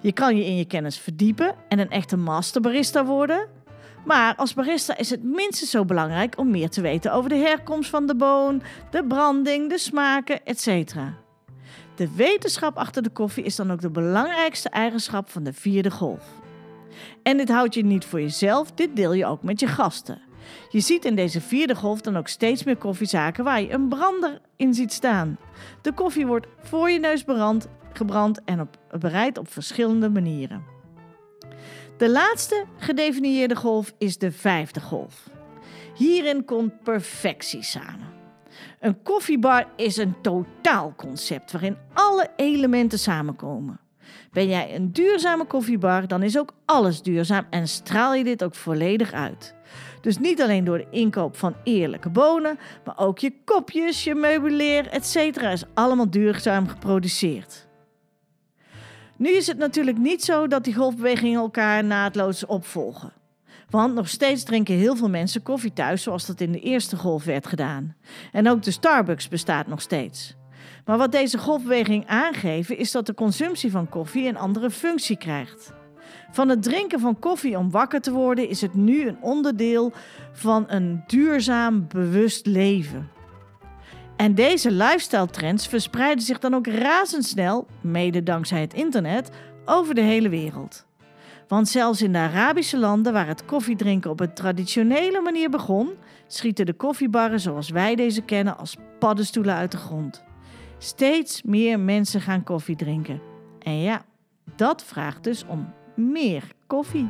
Je 0.00 0.12
kan 0.12 0.36
je 0.36 0.44
in 0.44 0.56
je 0.56 0.64
kennis 0.64 0.98
verdiepen 0.98 1.54
en 1.68 1.78
een 1.78 1.90
echte 1.90 2.16
masterbarista 2.16 3.04
worden. 3.04 3.48
Maar 4.04 4.34
als 4.36 4.54
barista 4.54 4.96
is 4.96 5.10
het 5.10 5.22
minstens 5.22 5.70
zo 5.70 5.84
belangrijk 5.84 6.38
om 6.38 6.50
meer 6.50 6.70
te 6.70 6.80
weten 6.80 7.12
over 7.12 7.28
de 7.28 7.36
herkomst 7.36 7.90
van 7.90 8.06
de 8.06 8.16
boon, 8.16 8.62
de 8.90 9.04
branding, 9.04 9.68
de 9.68 9.78
smaken, 9.78 10.44
etc. 10.44 10.94
De 12.00 12.14
wetenschap 12.14 12.76
achter 12.76 13.02
de 13.02 13.10
koffie 13.10 13.44
is 13.44 13.56
dan 13.56 13.70
ook 13.72 13.80
de 13.80 13.90
belangrijkste 13.90 14.68
eigenschap 14.68 15.30
van 15.30 15.42
de 15.42 15.52
vierde 15.52 15.90
golf. 15.90 16.24
En 17.22 17.36
dit 17.36 17.48
houd 17.48 17.74
je 17.74 17.84
niet 17.84 18.04
voor 18.04 18.20
jezelf, 18.20 18.72
dit 18.72 18.96
deel 18.96 19.12
je 19.12 19.26
ook 19.26 19.42
met 19.42 19.60
je 19.60 19.66
gasten. 19.66 20.20
Je 20.68 20.80
ziet 20.80 21.04
in 21.04 21.14
deze 21.14 21.40
vierde 21.40 21.74
golf 21.74 22.00
dan 22.00 22.16
ook 22.16 22.28
steeds 22.28 22.64
meer 22.64 22.76
koffiezaken 22.76 23.44
waar 23.44 23.60
je 23.60 23.72
een 23.72 23.88
brander 23.88 24.40
in 24.56 24.74
ziet 24.74 24.92
staan. 24.92 25.38
De 25.82 25.92
koffie 25.92 26.26
wordt 26.26 26.46
voor 26.62 26.90
je 26.90 26.98
neus 26.98 27.22
brand, 27.22 27.68
gebrand 27.92 28.44
en 28.44 28.60
op, 28.60 28.78
bereid 29.00 29.38
op 29.38 29.50
verschillende 29.50 30.08
manieren. 30.08 30.64
De 31.96 32.10
laatste 32.10 32.64
gedefinieerde 32.76 33.56
golf 33.56 33.92
is 33.98 34.18
de 34.18 34.32
vijfde 34.32 34.80
golf. 34.80 35.30
Hierin 35.94 36.44
komt 36.44 36.82
perfectie 36.82 37.62
samen. 37.62 38.19
Een 38.80 39.02
koffiebar 39.02 39.66
is 39.76 39.96
een 39.96 40.14
totaalconcept 40.20 41.52
waarin 41.52 41.76
alle 41.92 42.28
elementen 42.36 42.98
samenkomen. 42.98 43.80
Ben 44.32 44.48
jij 44.48 44.74
een 44.74 44.92
duurzame 44.92 45.44
koffiebar, 45.44 46.08
dan 46.08 46.22
is 46.22 46.38
ook 46.38 46.52
alles 46.64 47.02
duurzaam 47.02 47.46
en 47.50 47.68
straal 47.68 48.14
je 48.14 48.24
dit 48.24 48.44
ook 48.44 48.54
volledig 48.54 49.12
uit. 49.12 49.54
Dus 50.00 50.18
niet 50.18 50.42
alleen 50.42 50.64
door 50.64 50.78
de 50.78 50.86
inkoop 50.90 51.36
van 51.36 51.54
eerlijke 51.64 52.10
bonen, 52.10 52.58
maar 52.84 52.98
ook 52.98 53.18
je 53.18 53.32
kopjes, 53.44 54.04
je 54.04 54.14
meubileer, 54.14 54.86
etc. 54.88 55.16
is 55.36 55.64
allemaal 55.74 56.10
duurzaam 56.10 56.68
geproduceerd. 56.68 57.68
Nu 59.16 59.30
is 59.30 59.46
het 59.46 59.58
natuurlijk 59.58 59.98
niet 59.98 60.24
zo 60.24 60.46
dat 60.46 60.64
die 60.64 60.74
golfbewegingen 60.74 61.40
elkaar 61.40 61.84
naadloos 61.84 62.46
opvolgen. 62.46 63.12
Want 63.70 63.94
nog 63.94 64.08
steeds 64.08 64.42
drinken 64.42 64.74
heel 64.74 64.96
veel 64.96 65.08
mensen 65.08 65.42
koffie 65.42 65.72
thuis 65.72 66.02
zoals 66.02 66.26
dat 66.26 66.40
in 66.40 66.52
de 66.52 66.60
eerste 66.60 66.96
golf 66.96 67.24
werd 67.24 67.46
gedaan. 67.46 67.96
En 68.32 68.48
ook 68.48 68.62
de 68.62 68.70
Starbucks 68.70 69.28
bestaat 69.28 69.66
nog 69.66 69.80
steeds. 69.80 70.36
Maar 70.84 70.98
wat 70.98 71.12
deze 71.12 71.38
golfbeweging 71.38 72.06
aangeven 72.06 72.78
is 72.78 72.90
dat 72.90 73.06
de 73.06 73.14
consumptie 73.14 73.70
van 73.70 73.88
koffie 73.88 74.28
een 74.28 74.38
andere 74.38 74.70
functie 74.70 75.16
krijgt. 75.16 75.72
Van 76.30 76.48
het 76.48 76.62
drinken 76.62 77.00
van 77.00 77.18
koffie 77.18 77.58
om 77.58 77.70
wakker 77.70 78.00
te 78.00 78.12
worden 78.12 78.48
is 78.48 78.60
het 78.60 78.74
nu 78.74 79.08
een 79.08 79.22
onderdeel 79.22 79.92
van 80.32 80.64
een 80.68 81.02
duurzaam, 81.06 81.86
bewust 81.88 82.46
leven. 82.46 83.10
En 84.16 84.34
deze 84.34 84.70
lifestyle 84.70 85.26
trends 85.26 85.66
verspreiden 85.66 86.24
zich 86.24 86.38
dan 86.38 86.54
ook 86.54 86.66
razendsnel, 86.66 87.66
mede 87.80 88.22
dankzij 88.22 88.60
het 88.60 88.74
internet, 88.74 89.30
over 89.64 89.94
de 89.94 90.00
hele 90.00 90.28
wereld. 90.28 90.88
Want 91.50 91.68
zelfs 91.68 92.02
in 92.02 92.12
de 92.12 92.18
Arabische 92.18 92.78
landen 92.78 93.12
waar 93.12 93.26
het 93.26 93.44
koffiedrinken 93.44 94.10
op 94.10 94.20
een 94.20 94.34
traditionele 94.34 95.20
manier 95.20 95.50
begon, 95.50 95.90
schieten 96.26 96.66
de 96.66 96.72
koffiebarren 96.72 97.40
zoals 97.40 97.70
wij 97.70 97.94
deze 97.94 98.22
kennen 98.22 98.58
als 98.58 98.76
paddenstoelen 98.98 99.54
uit 99.54 99.70
de 99.70 99.76
grond. 99.76 100.24
Steeds 100.78 101.42
meer 101.42 101.80
mensen 101.80 102.20
gaan 102.20 102.44
koffie 102.44 102.76
drinken. 102.76 103.20
En 103.58 103.80
ja, 103.80 104.04
dat 104.56 104.84
vraagt 104.84 105.24
dus 105.24 105.44
om 105.46 105.72
meer 105.94 106.42
koffie. 106.66 107.08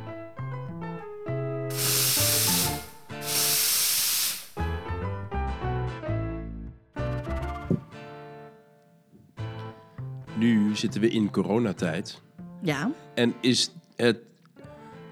Nu 10.36 10.76
zitten 10.76 11.00
we 11.00 11.08
in 11.10 11.30
coronatijd. 11.30 12.22
Ja. 12.62 12.90
En 13.14 13.34
is 13.40 13.72
het 13.96 14.28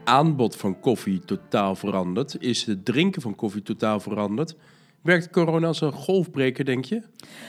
aanbod 0.09 0.57
van 0.57 0.81
koffie 0.81 1.21
totaal 1.21 1.75
veranderd? 1.75 2.37
Is 2.41 2.65
het 2.65 2.85
drinken 2.85 3.23
van 3.23 3.35
koffie 3.35 3.63
totaal 3.63 4.01
veranderd? 4.01 4.55
Werkt 5.03 5.31
corona 5.31 5.67
als 5.67 5.81
een 5.81 5.93
golfbreker, 5.93 6.65
denk 6.65 6.85
je? 6.85 7.03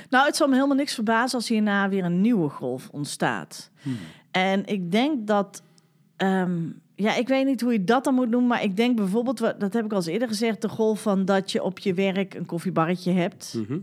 Nou, 0.09 0.25
het 0.25 0.35
zal 0.35 0.47
me 0.47 0.55
helemaal 0.55 0.75
niks 0.75 0.93
verbazen 0.93 1.37
als 1.37 1.49
hierna 1.49 1.89
weer 1.89 2.03
een 2.03 2.21
nieuwe 2.21 2.49
golf 2.49 2.89
ontstaat. 2.91 3.69
En 4.31 4.65
ik 4.65 4.91
denk 4.91 5.27
dat, 5.27 5.63
ehm, 6.15 6.57
ja, 6.95 7.15
ik 7.15 7.27
weet 7.27 7.45
niet 7.45 7.61
hoe 7.61 7.71
je 7.71 7.83
dat 7.83 8.03
dan 8.03 8.13
moet 8.13 8.29
noemen, 8.29 8.49
maar 8.49 8.63
ik 8.63 8.77
denk 8.77 8.95
bijvoorbeeld, 8.95 9.37
dat 9.37 9.73
heb 9.73 9.85
ik 9.85 9.91
al 9.91 9.97
eens 9.97 10.05
eerder 10.05 10.27
gezegd, 10.27 10.61
de 10.61 10.69
golf 10.69 11.01
van 11.01 11.25
dat 11.25 11.51
je 11.51 11.63
op 11.63 11.79
je 11.79 11.93
werk 11.93 12.33
een 12.33 12.45
koffiebarretje 12.45 13.11
hebt. 13.11 13.53
Mhm. 13.57 13.79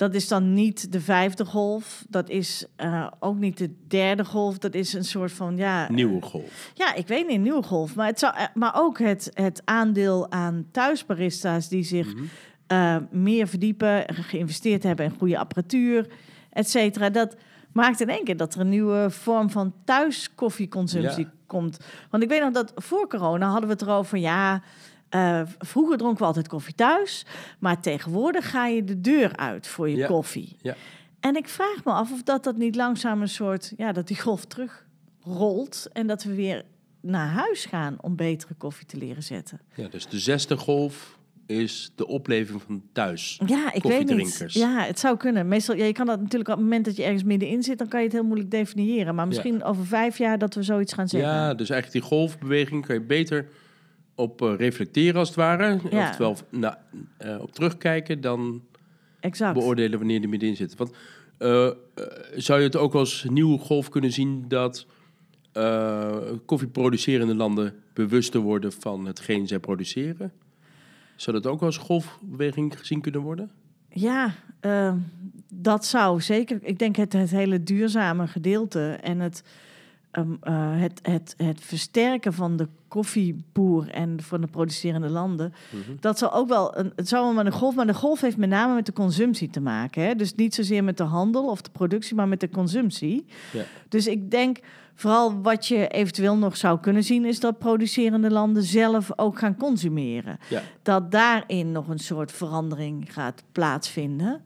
Dat 0.00 0.14
is 0.14 0.28
dan 0.28 0.52
niet 0.52 0.92
de 0.92 1.00
vijfde 1.00 1.44
golf, 1.44 2.04
dat 2.08 2.28
is 2.28 2.64
eh, 2.76 3.06
ook 3.18 3.36
niet 3.36 3.58
de 3.58 3.74
derde 3.88 4.24
golf, 4.24 4.58
dat 4.58 4.74
is 4.74 4.92
een 4.92 5.04
soort 5.04 5.32
van, 5.32 5.56
ja... 5.56 5.90
Nieuwe 5.92 6.22
golf. 6.22 6.70
Ja, 6.74 6.94
ik 6.94 7.06
weet 7.08 7.26
niet, 7.28 7.40
nieuwe 7.40 7.62
golf. 7.62 7.94
Maar, 7.94 8.06
het 8.06 8.18
zou, 8.18 8.34
eh, 8.36 8.44
maar 8.54 8.72
ook 8.76 8.98
het, 8.98 9.30
het 9.34 9.62
aandeel 9.64 10.30
aan 10.30 10.66
thuisbarista's 10.72 11.68
die 11.68 11.82
zich 11.82 12.14
Mhm. 12.14 12.24
eh, 12.66 12.96
meer 13.10 13.48
verdiepen, 13.48 14.04
geïnvesteerd 14.14 14.82
hebben 14.82 15.04
in 15.04 15.14
goede 15.18 15.38
apparatuur, 15.38 16.06
et 16.50 16.68
cetera. 16.70 17.10
Dat 17.10 17.36
maakt 17.72 18.00
in 18.00 18.08
één 18.08 18.24
keer 18.24 18.36
dat 18.36 18.54
er 18.54 18.60
een 18.60 18.68
nieuwe 18.68 19.10
vorm 19.10 19.50
van 19.50 19.72
thuiskoffieconsumptie 19.84 21.24
Ja. 21.24 21.32
komt. 21.46 21.78
Want 22.10 22.22
ik 22.22 22.28
weet 22.28 22.40
nog 22.42 22.52
dat 22.52 22.72
voor 22.74 23.08
corona 23.08 23.46
hadden 23.48 23.66
we 23.68 23.72
het 23.72 23.82
erover, 23.82 24.18
ja, 24.18 24.62
eh, 25.10 25.42
vroeger 25.58 25.96
dronken 25.96 26.18
we 26.20 26.24
altijd 26.26 26.48
koffie 26.48 26.74
thuis, 26.74 27.26
maar 27.58 27.80
tegenwoordig 27.80 28.50
ga 28.50 28.66
je 28.66 28.84
de 28.84 29.00
deur 29.00 29.36
uit 29.36 29.66
voor 29.66 29.88
je 29.88 29.96
Ja. 29.96 30.06
koffie. 30.06 30.56
Ja. 30.60 30.74
En 31.20 31.36
ik 31.36 31.48
vraag 31.48 31.84
me 31.84 31.92
af 31.92 32.12
of 32.12 32.22
dat, 32.22 32.44
dat 32.44 32.56
niet 32.56 32.76
langzaam 32.76 33.20
een 33.20 33.28
soort, 33.28 33.72
ja, 33.76 33.92
dat 33.92 34.08
die 34.08 34.20
golf 34.20 34.44
terugrolt 35.20 35.88
en 35.92 36.06
dat 36.06 36.22
we 36.22 36.34
weer 36.34 36.62
naar 37.00 37.28
huis 37.28 37.64
gaan 37.64 37.96
om 38.00 38.16
betere 38.16 38.54
koffie 38.54 38.86
te 38.86 38.96
leren 38.96 39.22
zetten. 39.22 39.60
Ja, 39.74 39.88
dus 39.88 40.06
de 40.08 40.18
zesde 40.18 40.56
golf 40.56 41.18
is 41.46 41.92
de 41.94 42.06
opleving 42.06 42.62
van 42.62 42.82
thuis. 42.92 43.40
Ja, 43.46 43.72
ik 43.72 43.82
weet 43.82 44.14
niet. 44.16 44.44
Ja, 44.48 44.80
het 44.84 44.98
zou 44.98 45.16
kunnen. 45.16 45.48
Meestal, 45.48 45.74
ja, 45.76 45.84
je 45.84 45.92
kan 45.92 46.06
dat 46.06 46.20
natuurlijk 46.20 46.50
op 46.50 46.54
het 46.56 46.64
moment 46.64 46.84
dat 46.84 46.96
je 46.96 47.02
ergens 47.04 47.22
middenin 47.22 47.62
zit, 47.62 47.78
dan 47.78 47.88
kan 47.88 47.98
je 48.00 48.04
het 48.06 48.14
heel 48.14 48.24
moeilijk 48.24 48.50
definiëren. 48.50 49.14
Maar 49.14 49.26
misschien 49.28 49.64
over 49.64 49.86
vijf 49.86 50.18
jaar 50.18 50.38
dat 50.38 50.54
we 50.54 50.62
zoiets 50.62 50.92
gaan 50.92 51.08
zeggen. 51.08 51.30
Ja, 51.30 51.54
dus 51.54 51.70
eigenlijk 51.70 52.02
die 52.02 52.10
golfbeweging 52.12 52.86
kan 52.86 52.94
je 52.94 53.00
beter 53.02 53.48
op 54.20 54.42
eh, 54.42 54.54
reflecteren 54.56 55.18
als 55.18 55.28
het 55.28 55.36
ware. 55.36 55.78
Ja. 55.90 56.08
Oftewel 56.08 56.36
nou, 56.50 56.74
eh, 57.16 57.40
op 57.40 57.52
terugkijken 57.52 58.20
dan 58.20 58.62
exact. 59.20 59.54
beoordelen 59.54 59.98
wanneer 59.98 60.20
die 60.20 60.28
middenin 60.28 60.56
zit. 60.56 60.76
Want 60.76 60.92
eh, 61.38 61.70
zou 62.36 62.58
je 62.58 62.66
het 62.66 62.76
ook 62.76 62.94
als 62.94 63.26
nieuwe 63.28 63.58
golf 63.58 63.88
kunnen 63.88 64.12
zien 64.12 64.44
dat 64.48 64.86
eh 65.52 66.16
koffieproducerende 66.44 67.34
landen 67.34 67.74
bewuster 67.94 68.40
worden 68.40 68.72
van 68.72 69.06
hetgeen 69.06 69.46
zij 69.46 69.58
produceren? 69.58 70.32
Zou 71.16 71.40
dat 71.40 71.52
ook 71.52 71.62
als 71.62 71.76
golfbeweging 71.76 72.78
gezien 72.78 73.00
kunnen 73.00 73.20
worden? 73.20 73.50
Ja, 73.88 74.34
dat 75.54 75.84
zou 75.84 76.20
zeker. 76.20 76.58
Ik 76.62 76.78
denk 76.78 76.96
het, 76.96 77.12
het 77.12 77.30
hele 77.30 77.62
duurzame 77.62 78.26
gedeelte 78.26 78.98
en 79.02 79.20
het, 79.20 79.42
ehm, 80.10 80.32
eh, 80.40 80.80
het, 80.80 81.00
het, 81.02 81.34
het 81.36 81.60
versterken 81.60 82.32
van 82.32 82.56
de 82.56 82.68
koffieboer 82.88 83.88
en 83.90 84.22
van 84.22 84.40
de 84.40 84.46
producerende 84.46 85.08
landen. 85.08 85.52
Dat 86.00 86.18
zal 86.18 86.32
ook 86.32 86.48
wel. 86.48 86.78
Een, 86.78 86.92
het 86.96 87.08
zou 87.08 87.24
wel 87.24 87.34
met 87.34 87.46
een 87.46 87.58
golf, 87.58 87.74
maar 87.74 87.86
de 87.86 87.94
golf 87.94 88.20
heeft 88.20 88.36
met 88.36 88.48
name 88.48 88.74
met 88.74 88.86
de 88.86 88.92
consumptie 88.92 89.50
te 89.50 89.60
maken. 89.60 90.02
Hè? 90.02 90.14
Dus 90.14 90.34
niet 90.34 90.54
zozeer 90.54 90.84
met 90.84 90.96
de 90.96 91.02
handel 91.02 91.48
of 91.48 91.62
de 91.62 91.70
productie, 91.70 92.14
maar 92.14 92.28
met 92.28 92.40
de 92.40 92.48
consumptie. 92.50 93.24
Ja. 93.52 93.62
Dus 93.88 94.06
ik 94.06 94.30
denk 94.30 94.58
vooral 94.94 95.40
wat 95.42 95.66
je 95.66 95.88
eventueel 95.88 96.36
nog 96.36 96.56
zou 96.56 96.80
kunnen 96.80 97.04
zien, 97.04 97.24
is 97.24 97.40
dat 97.40 97.58
producerende 97.58 98.30
landen 98.30 98.62
zelf 98.62 99.10
ook 99.16 99.38
gaan 99.38 99.56
consumeren 99.56 100.38
Ja. 100.48 100.62
dat 100.82 101.10
daarin 101.10 101.72
nog 101.72 101.88
een 101.88 101.98
soort 101.98 102.32
verandering 102.32 103.12
gaat 103.12 103.42
plaatsvinden. 103.52 104.42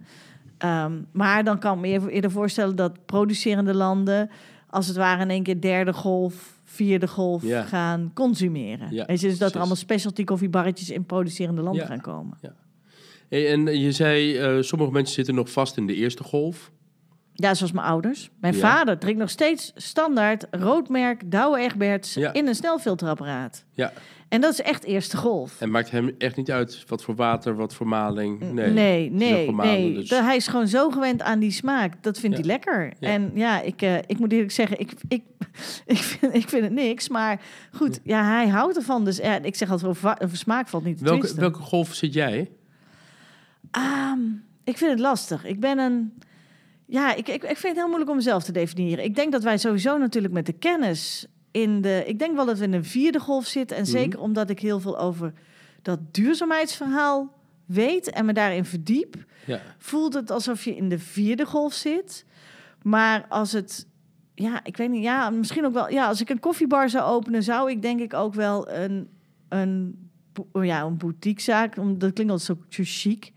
Ehm, 0.59 0.93
maar 1.13 1.45
dan 1.45 1.59
kan 1.59 1.85
ik 1.85 2.01
me 2.01 2.11
eerder 2.11 2.31
voorstellen 2.31 2.77
dat 2.77 3.07
producerende 3.07 3.75
landen, 3.75 4.31
als 4.75 4.87
het 4.87 4.97
ware 4.97 5.23
in 5.23 5.31
één 5.31 5.43
keer 5.43 5.61
derde 5.61 5.93
golf, 5.93 6.59
vierde 6.65 7.09
golf 7.09 7.43
Ja. 7.43 7.63
gaan 7.63 8.11
consumeren. 8.15 8.95
Ja, 8.95 9.05
Weet 9.07 9.21
je, 9.21 9.29
dus 9.29 9.39
dat 9.39 9.51
er 9.53 9.59
allemaal 9.59 9.77
specialty 9.77 10.25
koffiebarretjes 10.25 10.91
in 10.91 11.05
producerende 11.05 11.63
landen 11.63 11.83
Ja. 11.83 11.89
gaan 11.89 12.01
komen. 12.01 12.39
Hey, 13.29 13.51
en 13.53 13.79
je 13.81 13.93
zei, 13.93 14.37
eh, 14.39 14.57
sommige 14.61 14.91
mensen 14.93 15.15
zitten 15.15 15.35
nog 15.35 15.51
vast 15.51 15.77
in 15.77 15.87
de 15.87 15.95
eerste 15.95 16.23
golf. 16.25 16.71
Ja, 17.33 17.55
zoals 17.55 17.73
mijn 17.73 17.87
ouders. 17.87 18.31
Mijn 18.41 18.55
Ja. 18.55 18.61
vader 18.61 18.99
drinkt 18.99 19.21
nog 19.21 19.31
steeds 19.31 19.73
standaard 19.77 20.47
roodmerk 20.51 21.31
Douwe 21.31 21.59
Egberts 21.59 22.15
Ja. 22.15 22.33
in 22.33 22.47
een 22.47 22.55
snelfilterapparaat. 22.55 23.65
Ja. 23.73 23.93
En 24.35 24.41
dat 24.41 24.53
is 24.53 24.61
echt 24.61 24.85
eerste 24.85 25.17
golf. 25.17 25.61
En 25.61 25.71
maakt 25.71 25.91
hem 25.91 26.15
echt 26.19 26.37
niet 26.37 26.51
uit 26.51 26.85
wat 26.87 27.03
voor 27.03 27.15
water, 27.15 27.55
wat 27.57 27.75
voor 27.75 27.87
maling. 27.89 28.41
Nee, 28.41 28.71
Nee, 28.71 29.11
nee, 29.11 29.47
is 29.47 29.53
nee. 29.55 29.95
dus- 29.95 30.11
hij 30.11 30.37
is 30.37 30.47
gewoon 30.47 30.69
zo 30.69 30.91
gewend 30.91 31.23
aan 31.23 31.39
die 31.39 31.51
smaak. 31.51 32.03
Dat 32.03 32.19
vindt 32.19 32.37
Ja. 32.37 32.43
hij 32.43 32.51
lekker. 32.53 32.93
Ja. 32.99 33.09
En 33.09 33.31
ja, 33.35 33.61
ik, 33.61 33.83
eh, 33.83 33.97
ik 34.07 34.19
moet 34.19 34.33
eerlijk 34.33 34.53
zeggen, 34.53 34.79
ik, 34.81 34.93
ik, 35.09 35.23
ik, 35.87 35.97
vind, 35.97 36.35
ik 36.35 36.49
vind 36.49 36.63
het 36.65 36.73
niks. 36.73 37.09
Maar 37.09 37.41
goed, 37.73 38.01
ja, 38.03 38.25
hij 38.25 38.49
houdt 38.49 38.77
ervan. 38.77 39.05
Dus 39.05 39.17
ja, 39.17 39.43
ik 39.43 39.55
zeg 39.55 39.71
altijd, 39.71 39.91
over, 39.91 40.17
smaak 40.33 40.69
valt 40.69 40.85
niet 40.85 40.99
te 40.99 41.05
Welke, 41.05 41.19
twisten. 41.19 41.41
welke 41.41 41.59
golf 41.61 41.95
zit 41.95 42.13
jij? 42.15 42.51
Ehm, 43.71 44.21
ik 44.65 44.79
vind 44.79 44.91
het 44.91 45.01
lastig. 45.01 45.45
Ik 45.45 45.61
ben 45.61 45.79
een... 45.79 46.13
Ja, 46.87 47.15
ik, 47.15 47.29
ik, 47.29 47.43
ik 47.43 47.57
vind 47.57 47.63
het 47.63 47.77
heel 47.77 47.87
moeilijk 47.87 48.11
om 48.11 48.17
mezelf 48.17 48.43
te 48.45 48.53
definiëren. 48.53 49.05
Ik 49.05 49.15
denk 49.15 49.33
dat 49.33 49.43
wij 49.43 49.59
sowieso 49.59 49.99
natuurlijk 49.99 50.35
met 50.35 50.47
de 50.47 50.53
kennis 50.53 51.27
in 51.55 51.81
de... 51.81 52.03
Ik 52.07 52.19
denk 52.19 52.37
wel 52.37 52.47
dat 52.47 52.59
we 52.59 52.65
in 52.65 52.73
een 52.73 52.85
vierde 52.85 53.21
golf 53.21 53.47
zitten. 53.47 53.77
En 53.77 53.83
Mhm. 53.83 53.91
zeker 53.93 54.21
omdat 54.21 54.51
ik 54.51 54.61
heel 54.61 54.81
veel 54.81 54.99
over 54.99 55.33
dat 55.83 55.99
duurzaamheidsverhaal 56.15 57.33
weet 57.67 58.11
en 58.11 58.25
me 58.25 58.33
daarin 58.33 58.65
verdiep... 58.65 59.17
Ja. 59.47 59.61
voelt 59.79 60.15
het 60.15 60.31
alsof 60.31 60.65
je 60.65 60.77
in 60.77 60.89
de 60.89 60.99
vierde 60.99 61.47
golf 61.47 61.73
zit. 61.73 62.25
Maar 62.83 63.27
als 63.29 63.53
het, 63.53 63.87
ja, 64.35 64.61
ik 64.65 64.77
weet 64.77 64.91
niet, 64.91 65.03
ja, 65.03 65.31
misschien 65.31 65.65
ook 65.65 65.73
wel, 65.73 65.91
ja, 65.91 66.07
als 66.07 66.21
ik 66.21 66.29
een 66.31 66.41
koffiebar 66.41 66.91
zou 66.91 67.05
openen, 67.05 67.43
zou 67.43 67.71
ik 67.71 67.83
denk 67.83 68.01
ik 68.01 68.15
ook 68.15 68.35
wel 68.35 68.71
een, 68.71 69.09
een, 69.49 69.99
ja, 70.53 70.83
een 70.83 70.97
boutiquezaak, 70.97 71.75
dat 71.77 72.13
klinkt 72.13 72.33
altijd 72.33 72.41
zo, 72.41 72.57
zo 72.69 72.83
chic, 72.87 73.33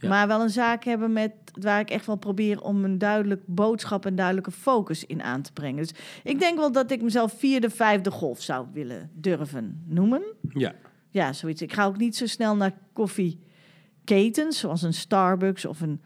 Ja. 0.00 0.08
maar 0.08 0.26
wel 0.26 0.40
een 0.40 0.50
zaak 0.50 0.84
hebben 0.84 1.12
met 1.12 1.32
waar 1.60 1.80
ik 1.80 1.90
echt 1.90 2.06
wel 2.06 2.16
probeer 2.16 2.62
om 2.62 2.84
een 2.84 2.98
duidelijk 2.98 3.42
boodschap 3.46 4.06
en 4.06 4.14
duidelijke 4.14 4.50
focus 4.50 5.06
in 5.06 5.22
aan 5.22 5.42
te 5.42 5.52
brengen. 5.52 5.76
Dus 5.76 5.94
ik 6.22 6.38
denk 6.38 6.58
wel 6.58 6.72
dat 6.72 6.90
ik 6.90 7.02
mezelf 7.02 7.32
vierde, 7.38 7.70
vijfde 7.70 8.10
golf 8.10 8.42
zou 8.42 8.66
willen 8.72 9.10
durven 9.14 9.84
noemen. 9.86 10.22
Ja. 10.48 10.74
Ja, 11.10 11.32
zoiets. 11.32 11.62
Ik 11.62 11.72
ga 11.72 11.84
ook 11.84 11.96
niet 11.96 12.16
zo 12.16 12.26
snel 12.26 12.56
naar 12.56 12.72
koffieketens, 12.92 14.58
zoals 14.58 14.82
een 14.82 14.94
Starbucks 14.94 15.64
of 15.64 15.80
een, 15.80 16.00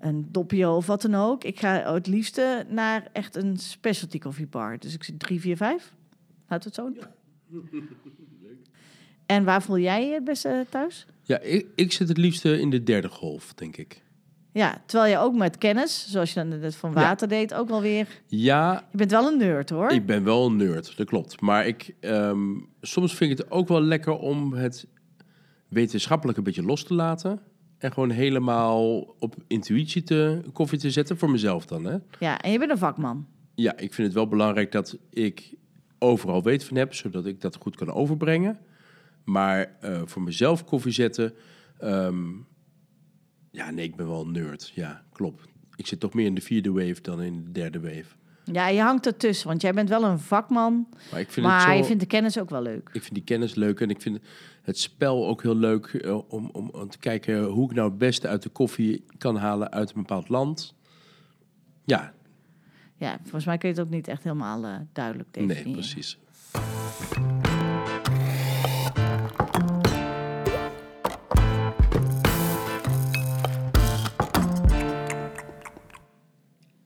een 0.00 0.28
Doppio 0.30 0.76
of 0.76 0.86
wat 0.86 1.02
dan 1.02 1.14
ook. 1.14 1.44
Ik 1.44 1.58
ga 1.60 1.92
het 1.94 2.06
liefste 2.06 2.64
naar 2.68 3.08
echt 3.12 3.36
een 3.36 3.56
specialty 3.56 4.18
koffiebar. 4.18 4.78
Dus 4.78 4.94
ik 4.94 5.04
zit 5.04 5.18
3, 5.18 5.40
4, 5.40 5.56
5. 5.56 5.94
Laten 6.48 6.72
we 6.72 6.82
het 6.82 6.98
zo. 6.98 7.08
En 9.26 9.44
waar 9.44 9.62
voel 9.62 9.78
jij 9.78 10.06
je 10.06 10.14
het 10.14 10.24
beste 10.24 10.66
thuis? 10.68 11.06
Ja, 11.28 11.38
ik, 11.40 11.66
ik 11.74 11.92
zit 11.92 12.08
het 12.08 12.16
liefste 12.18 12.60
in 12.60 12.70
de 12.70 12.82
derde 12.82 13.08
golf, 13.08 13.54
denk 13.54 13.76
ik. 13.76 14.02
Ja, 14.52 14.82
terwijl 14.86 15.10
je 15.12 15.18
ook 15.18 15.34
met 15.36 15.58
kennis, 15.58 16.06
zoals 16.10 16.32
je 16.32 16.40
dan 16.44 16.50
het 16.60 16.76
van 16.76 16.90
Ja. 16.90 16.94
water 17.00 17.28
deed, 17.28 17.54
ook 17.54 17.68
wel 17.68 17.80
weer... 17.80 18.08
Ja, 18.26 18.84
Je 18.90 18.96
bent 18.96 19.10
wel 19.10 19.26
een 19.32 19.38
nerd, 19.38 19.70
hoor. 19.70 19.90
ik 19.90 20.06
ben 20.06 20.24
wel 20.24 20.46
een 20.46 20.56
nerd, 20.56 20.96
dat 20.96 21.06
klopt. 21.06 21.40
Maar 21.40 21.66
ik, 21.66 21.94
ehm, 22.00 22.40
soms 22.80 23.14
vind 23.14 23.30
ik 23.32 23.38
het 23.38 23.50
ook 23.50 23.68
wel 23.68 23.80
lekker 23.80 24.12
om 24.18 24.52
het 24.52 24.86
wetenschappelijk 25.68 26.38
een 26.38 26.44
beetje 26.44 26.62
los 26.62 26.84
te 26.84 26.94
laten. 26.94 27.40
En 27.78 27.92
gewoon 27.92 28.10
helemaal 28.10 29.00
op 29.18 29.34
intuïtie 29.46 30.02
te, 30.02 30.40
koffie 30.52 30.78
te 30.78 30.90
zetten, 30.90 31.18
voor 31.18 31.30
mezelf 31.30 31.66
dan. 31.66 31.84
Hè? 31.84 31.96
Ja, 32.18 32.40
en 32.40 32.52
je 32.52 32.58
bent 32.58 32.70
een 32.70 32.78
vakman. 32.78 33.26
Ja, 33.54 33.72
ik 33.76 33.94
vind 33.94 34.06
het 34.06 34.16
wel 34.16 34.28
belangrijk 34.28 34.72
dat 34.72 34.98
ik 35.10 35.54
overal 35.98 36.42
weet 36.42 36.64
van 36.64 36.76
heb, 36.76 36.94
zodat 36.94 37.26
ik 37.26 37.40
dat 37.40 37.56
goed 37.56 37.76
kan 37.76 37.92
overbrengen. 37.92 38.58
Maar 39.26 39.76
eh, 39.80 40.00
voor 40.04 40.22
mezelf 40.22 40.64
koffie 40.64 40.92
zetten, 40.92 41.34
ehm, 41.78 42.24
ja, 43.50 43.70
nee, 43.70 43.84
ik 43.84 43.96
ben 43.96 44.08
wel 44.08 44.20
een 44.20 44.32
nerd. 44.32 44.72
Ja, 44.74 45.04
klopt. 45.12 45.44
Ik 45.76 45.86
zit 45.86 46.00
toch 46.00 46.14
meer 46.14 46.26
in 46.26 46.34
de 46.34 46.40
vierde 46.40 46.72
wave 46.72 47.00
dan 47.02 47.22
in 47.22 47.44
de 47.44 47.52
derde 47.52 47.80
wave. 47.80 48.14
Ja, 48.52 48.68
je 48.68 48.80
hangt 48.80 49.06
ertussen, 49.06 49.48
want 49.48 49.60
jij 49.62 49.72
bent 49.74 49.88
wel 49.88 50.04
een 50.04 50.18
vakman. 50.18 50.88
Maar 51.10 51.20
ik 51.20 51.30
vind 51.30 51.46
Maar 51.46 51.60
het 51.60 51.70
zo, 51.70 51.76
je 51.76 51.84
vindt 51.84 52.00
de 52.00 52.06
kennis 52.08 52.38
ook 52.38 52.50
wel 52.50 52.62
leuk. 52.62 52.90
ik 52.92 53.02
vind 53.02 53.14
die 53.14 53.24
kennis 53.24 53.54
leuk 53.54 53.80
en 53.80 53.90
ik 53.90 54.00
vind 54.00 54.18
het 54.62 54.78
spel 54.78 55.26
ook 55.26 55.42
heel 55.42 55.56
leuk 55.56 55.86
eh, 55.86 56.18
om, 56.28 56.48
om, 56.52 56.68
om 56.70 56.88
te 56.88 56.98
kijken 56.98 57.44
hoe 57.44 57.70
ik 57.70 57.76
nou 57.76 57.88
het 57.88 57.98
beste 57.98 58.28
uit 58.28 58.42
de 58.42 58.48
koffie 58.48 59.04
kan 59.18 59.36
halen 59.36 59.72
uit 59.72 59.88
een 59.88 60.00
bepaald 60.00 60.28
land. 60.28 60.74
Ja, 61.84 62.12
Ja, 62.96 63.18
volgens 63.22 63.44
mij 63.44 63.58
kun 63.58 63.68
je 63.68 63.74
het 63.74 63.84
ook 63.84 63.90
niet 63.90 64.08
echt 64.08 64.22
helemaal 64.22 64.64
eh, 64.64 64.76
duidelijk 64.92 65.32
definiëren. 65.32 65.64
nee, 65.64 65.72
precies. 65.72 66.18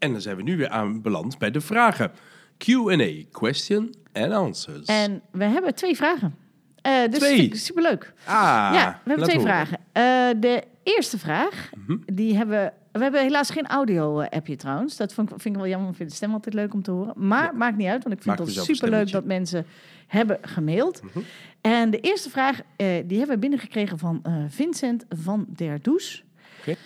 En 0.01 0.13
dan 0.13 0.21
zijn 0.21 0.37
we 0.37 0.43
nu 0.43 0.57
weer 0.57 0.69
aanbeland 0.69 1.39
bij 1.39 1.51
de 1.51 1.61
vragen. 1.61 2.11
Q&A, 2.59 3.23
question 3.33 3.95
and 4.13 4.33
answers. 4.33 4.85
En 4.87 5.23
we 5.33 5.45
hebben 5.45 5.75
twee 5.75 5.97
vragen. 5.97 6.35
Eh, 6.83 6.93
dus 7.11 7.19
Twee. 7.19 7.57
superleuk. 7.57 8.13
Ah, 8.25 8.35
ja, 8.75 9.01
we 9.05 9.11
hebben 9.11 9.29
twee 9.29 9.39
horen. 9.39 9.53
vragen. 9.53 9.79
Eh, 9.93 10.41
de 10.41 10.63
eerste 10.83 11.19
vraag, 11.19 11.71
Mhm. 11.87 11.97
die 12.13 12.37
hebben 12.37 12.57
we... 12.65 12.73
We 12.93 13.03
hebben 13.03 13.23
helaas 13.23 13.51
geen 13.51 13.67
audio-appje 13.67 14.57
trouwens. 14.57 14.97
Dat 14.97 15.13
vond 15.13 15.31
ik, 15.33 15.41
vind 15.41 15.55
ik 15.55 15.61
wel 15.61 15.71
jammer. 15.71 15.91
Ik 15.91 15.97
vind 15.97 16.09
de 16.11 16.15
stem 16.17 16.33
altijd 16.33 16.55
leuk 16.55 16.75
om 16.75 16.83
te 16.83 16.91
horen. 16.91 17.13
Maar 17.17 17.43
Ja. 17.45 17.53
maakt 17.53 17.77
niet 17.77 17.87
uit, 17.89 18.03
want 18.03 18.15
ik 18.17 18.23
vind 18.23 18.39
Maak 18.39 18.47
het 18.49 18.57
een 18.57 18.63
superleuk 18.75 19.11
dat 19.11 19.25
mensen 19.25 19.67
hebben 20.07 20.39
gemaild. 20.43 21.03
Mhm. 21.03 21.19
En 21.61 21.91
de 21.91 22.01
eerste 22.01 22.31
vraag, 22.31 22.61
eh, 22.77 22.87
die 23.05 23.19
hebben 23.19 23.35
we 23.35 23.39
binnengekregen 23.41 23.99
van 23.99 24.23
Vincent 24.49 25.05
van 25.09 25.47
der 25.49 25.83
Does. 25.83 26.25
Oké. 26.61 26.77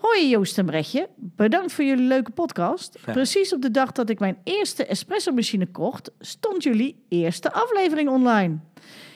Hoi 0.00 0.28
Joost 0.28 0.58
en 0.58 0.66
Brechtje, 0.66 1.08
bedankt 1.16 1.72
voor 1.72 1.84
jullie 1.84 2.06
leuke 2.06 2.30
podcast. 2.30 2.98
Ja. 3.06 3.12
Precies 3.12 3.54
op 3.54 3.62
de 3.62 3.70
dag 3.70 3.92
dat 3.92 4.10
ik 4.10 4.18
mijn 4.18 4.38
eerste 4.44 4.86
espresso-machine 4.86 5.66
kocht, 5.66 6.10
stond 6.20 6.62
jullie 6.62 7.04
eerste 7.08 7.52
aflevering 7.52 8.08
online. 8.08 8.58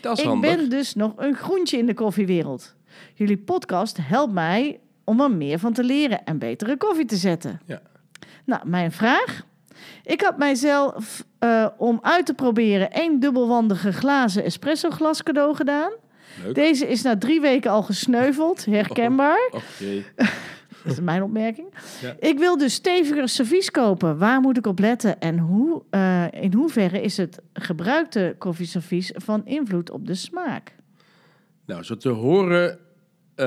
Dat 0.01 0.17
is 0.19 0.23
Ik 0.25 0.29
handig. 0.31 0.57
ben 0.57 0.69
dus 0.69 0.95
nog 0.95 1.13
een 1.17 1.35
groentje 1.35 1.79
in 1.79 1.87
de 1.87 1.95
koffiewereld. 1.95 2.75
Jullie 3.15 3.39
podcast 3.39 3.99
helpt 4.01 4.33
mij 4.33 4.81
om 5.05 5.21
er 5.21 5.31
meer 5.31 5.59
van 5.59 5.73
te 5.73 5.85
leren 5.85 6.25
en 6.25 6.39
betere 6.39 6.77
koffie 6.77 7.05
te 7.07 7.17
zetten. 7.17 7.61
Ja. 7.67 7.81
Nou, 8.45 8.69
mijn 8.69 8.93
vraag. 8.93 9.43
Ik 10.05 10.21
had 10.21 10.39
mijzelf 10.39 11.25
eh, 11.39 11.67
om 11.77 11.99
uit 12.03 12.27
te 12.27 12.35
proberen 12.35 12.91
één 12.91 13.21
dubbelwandige 13.21 13.93
glazen 13.93 14.45
espresso 14.45 14.91
glas 14.91 15.23
cadeau 15.23 15.55
gedaan. 15.55 15.93
Leuk. 16.45 16.55
Deze 16.55 16.89
is 16.89 17.03
na 17.03 17.19
drie 17.19 17.41
weken 17.41 17.71
al 17.71 17.83
gesneuveld, 17.83 18.65
herkenbaar. 18.71 19.51
Oké. 19.51 20.05
Dat 20.85 20.93
is 20.93 21.01
mijn 21.01 21.23
opmerking. 21.23 21.69
Ja. 22.01 22.17
Ik 22.19 22.39
wil 22.39 22.59
dus 22.59 22.75
steviger 22.75 23.29
servies 23.29 23.71
kopen. 23.71 24.19
Waar 24.19 24.41
moet 24.41 24.57
ik 24.57 24.67
op 24.67 24.79
letten? 24.79 25.21
En 25.21 25.39
hoe, 25.39 25.83
eh, 25.91 26.25
in 26.31 26.53
hoeverre 26.53 27.01
is 27.01 27.17
het 27.17 27.41
gebruikte 27.53 28.35
koffieservies 28.39 29.13
van 29.15 29.47
invloed 29.47 29.91
op 29.91 30.07
de 30.07 30.15
smaak? 30.15 30.75
Nou, 31.67 31.83
zo 31.83 31.97
te 31.97 32.09
horen 32.09 32.79
eh, 33.35 33.47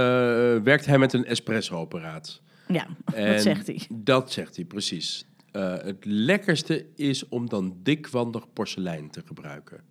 werkt 0.63 0.85
hij 0.85 0.97
met 0.97 1.13
een 1.13 1.25
espresso-apparaat. 1.25 2.41
Ja, 2.67 2.87
En 3.13 3.31
dat 3.31 3.41
zegt 3.41 3.67
hij. 3.67 3.81
Dat 3.93 4.31
zegt 4.31 4.55
hij, 4.55 4.65
precies. 4.65 5.25
Eh, 5.51 5.73
het 5.77 6.05
lekkerste 6.05 6.85
is 6.95 7.27
om 7.27 7.49
dan 7.49 7.77
dikwandig 7.83 8.53
porselein 8.53 9.09
te 9.09 9.21
gebruiken. 9.25 9.81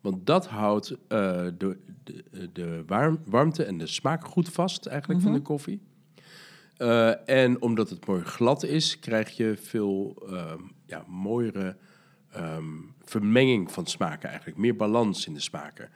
Want 0.00 0.26
dat 0.26 0.46
houdt 0.46 0.96
de, 1.08 1.76
de, 2.04 2.48
de 2.52 2.82
warm- 2.86 3.20
warmte 3.24 3.64
en 3.64 3.78
de 3.78 3.86
smaak 3.86 4.24
goed 4.24 4.48
vast 4.48 4.86
eigenlijk 4.86 5.20
van 5.20 5.32
de 5.32 5.40
koffie. 5.40 5.80
Eh, 6.78 7.28
en 7.28 7.62
omdat 7.62 7.90
het 7.90 8.06
mooi 8.06 8.24
glad 8.24 8.64
is, 8.64 8.98
krijg 8.98 9.36
je 9.36 9.56
veel 9.56 10.22
ehm, 10.30 10.60
ja, 10.86 11.04
mooiere 11.06 11.76
ehm, 12.32 12.64
vermenging 13.02 13.72
van 13.72 13.86
smaken 13.86 14.28
eigenlijk. 14.28 14.58
Meer 14.58 14.76
balans 14.76 15.26
in 15.26 15.34
de 15.34 15.40
smaken. 15.40 15.90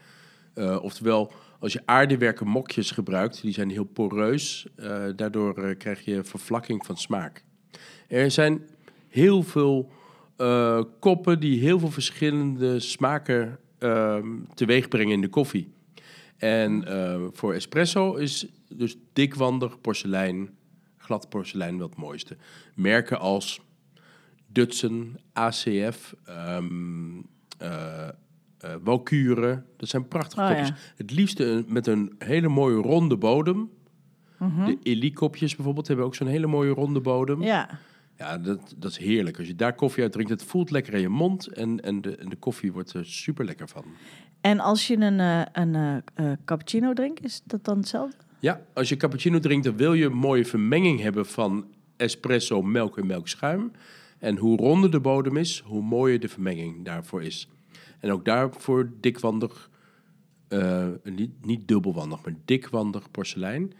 Eh, 0.54 0.78
oftewel, 0.82 1.32
als 1.58 1.72
je 1.72 1.82
aardewerken 1.84 2.46
mokjes 2.46 2.90
gebruikt, 2.90 3.42
die 3.42 3.52
zijn 3.52 3.70
heel 3.70 3.84
poreus. 3.84 4.66
eh, 4.76 5.04
daardoor 5.16 5.74
krijg 5.74 6.04
je 6.04 6.24
vervlakking 6.24 6.86
van 6.86 6.96
smaak. 6.96 7.44
Er 8.08 8.30
zijn 8.30 8.68
heel 9.08 9.42
veel 9.42 9.90
koppen 11.00 11.40
die 11.40 11.60
heel 11.60 11.78
veel 11.78 11.90
verschillende 11.90 12.80
smaken 12.80 13.58
ehm 13.78 14.26
teweeg 14.54 14.88
brengen 14.88 15.12
in 15.12 15.20
de 15.20 15.28
koffie. 15.28 15.72
En 16.36 16.84
voor 17.32 17.54
espresso 17.54 18.14
is 18.14 18.46
dus 18.68 18.96
dikwandig 19.12 19.80
porselein, 19.80 20.50
glad 21.02 21.28
porselein 21.28 21.78
wel 21.78 21.88
het 21.88 21.96
mooiste. 21.96 22.36
Merken 22.74 23.18
als 23.20 23.60
Dutsen, 24.46 25.16
ACF, 25.32 26.14
ehm 26.24 27.18
eh, 27.58 28.08
eh, 28.58 29.56
dat 29.76 29.88
zijn 29.88 30.08
prachtige 30.08 30.40
Oh, 30.42 30.48
kopjes. 30.48 30.68
ja. 30.68 30.74
Het 30.96 31.10
liefste 31.10 31.44
een- 31.44 31.64
met 31.68 31.86
een 31.86 32.14
hele 32.18 32.48
mooie 32.48 32.76
ronde 32.76 33.16
bodem. 33.16 33.70
Mhm. 34.38 34.64
De 34.64 34.78
Ellie-kopjes 34.82 35.56
bijvoorbeeld 35.56 35.86
hebben 35.86 36.06
ook 36.06 36.14
zo'n 36.14 36.26
hele 36.26 36.46
mooie 36.46 36.70
ronde 36.72 37.00
bodem. 37.00 37.42
Ja, 37.42 37.68
Ja, 38.18 38.38
dat, 38.38 38.74
dat 38.76 38.90
is 38.90 38.96
heerlijk. 38.98 39.38
Als 39.38 39.46
je 39.46 39.54
daar 39.56 39.74
koffie 39.74 40.02
uit 40.02 40.12
drinkt, 40.12 40.30
het 40.30 40.42
voelt 40.44 40.70
lekker 40.70 40.94
in 40.94 41.00
je 41.00 41.08
mond 41.08 41.46
en, 41.46 41.80
en, 41.80 42.00
de, 42.00 42.16
en 42.16 42.28
de 42.28 42.36
koffie 42.36 42.72
wordt 42.72 42.92
er 42.92 43.06
super 43.06 43.44
lekker 43.44 43.68
van. 43.68 43.84
en 44.40 44.60
als 44.60 44.86
je 44.86 44.96
een, 44.96 45.20
eh, 45.20 45.42
een 45.52 46.02
eh, 46.14 46.32
cappuccino 46.44 46.92
drinkt, 46.92 47.24
is 47.24 47.42
dat 47.44 47.64
dan 47.64 47.76
hetzelfde? 47.76 48.16
Ja, 48.42 48.60
als 48.74 48.88
je 48.88 48.96
cappuccino 48.96 49.38
drinkt, 49.38 49.64
dan 49.64 49.76
wil 49.76 49.92
je 49.92 50.04
een 50.04 50.16
mooie 50.16 50.44
vermenging 50.44 51.00
hebben 51.00 51.26
van 51.26 51.66
espresso, 51.96 52.62
melk 52.62 52.98
en 52.98 53.06
melkschuim. 53.06 53.72
En 54.18 54.36
hoe 54.36 54.56
ronder 54.56 54.90
de 54.90 55.00
bodem 55.00 55.36
is, 55.36 55.62
hoe 55.66 55.82
mooier 55.82 56.20
de 56.20 56.28
vermenging 56.28 56.84
daarvoor 56.84 57.22
is. 57.22 57.48
En 58.00 58.12
ook 58.12 58.24
daarvoor 58.24 58.90
dikwandig, 59.00 59.70
eh, 60.48 60.88
niet, 61.04 61.30
niet 61.46 61.68
dubbelwandig, 61.68 62.24
maar 62.24 62.34
dikwandig 62.44 63.10
porselein. 63.10 63.72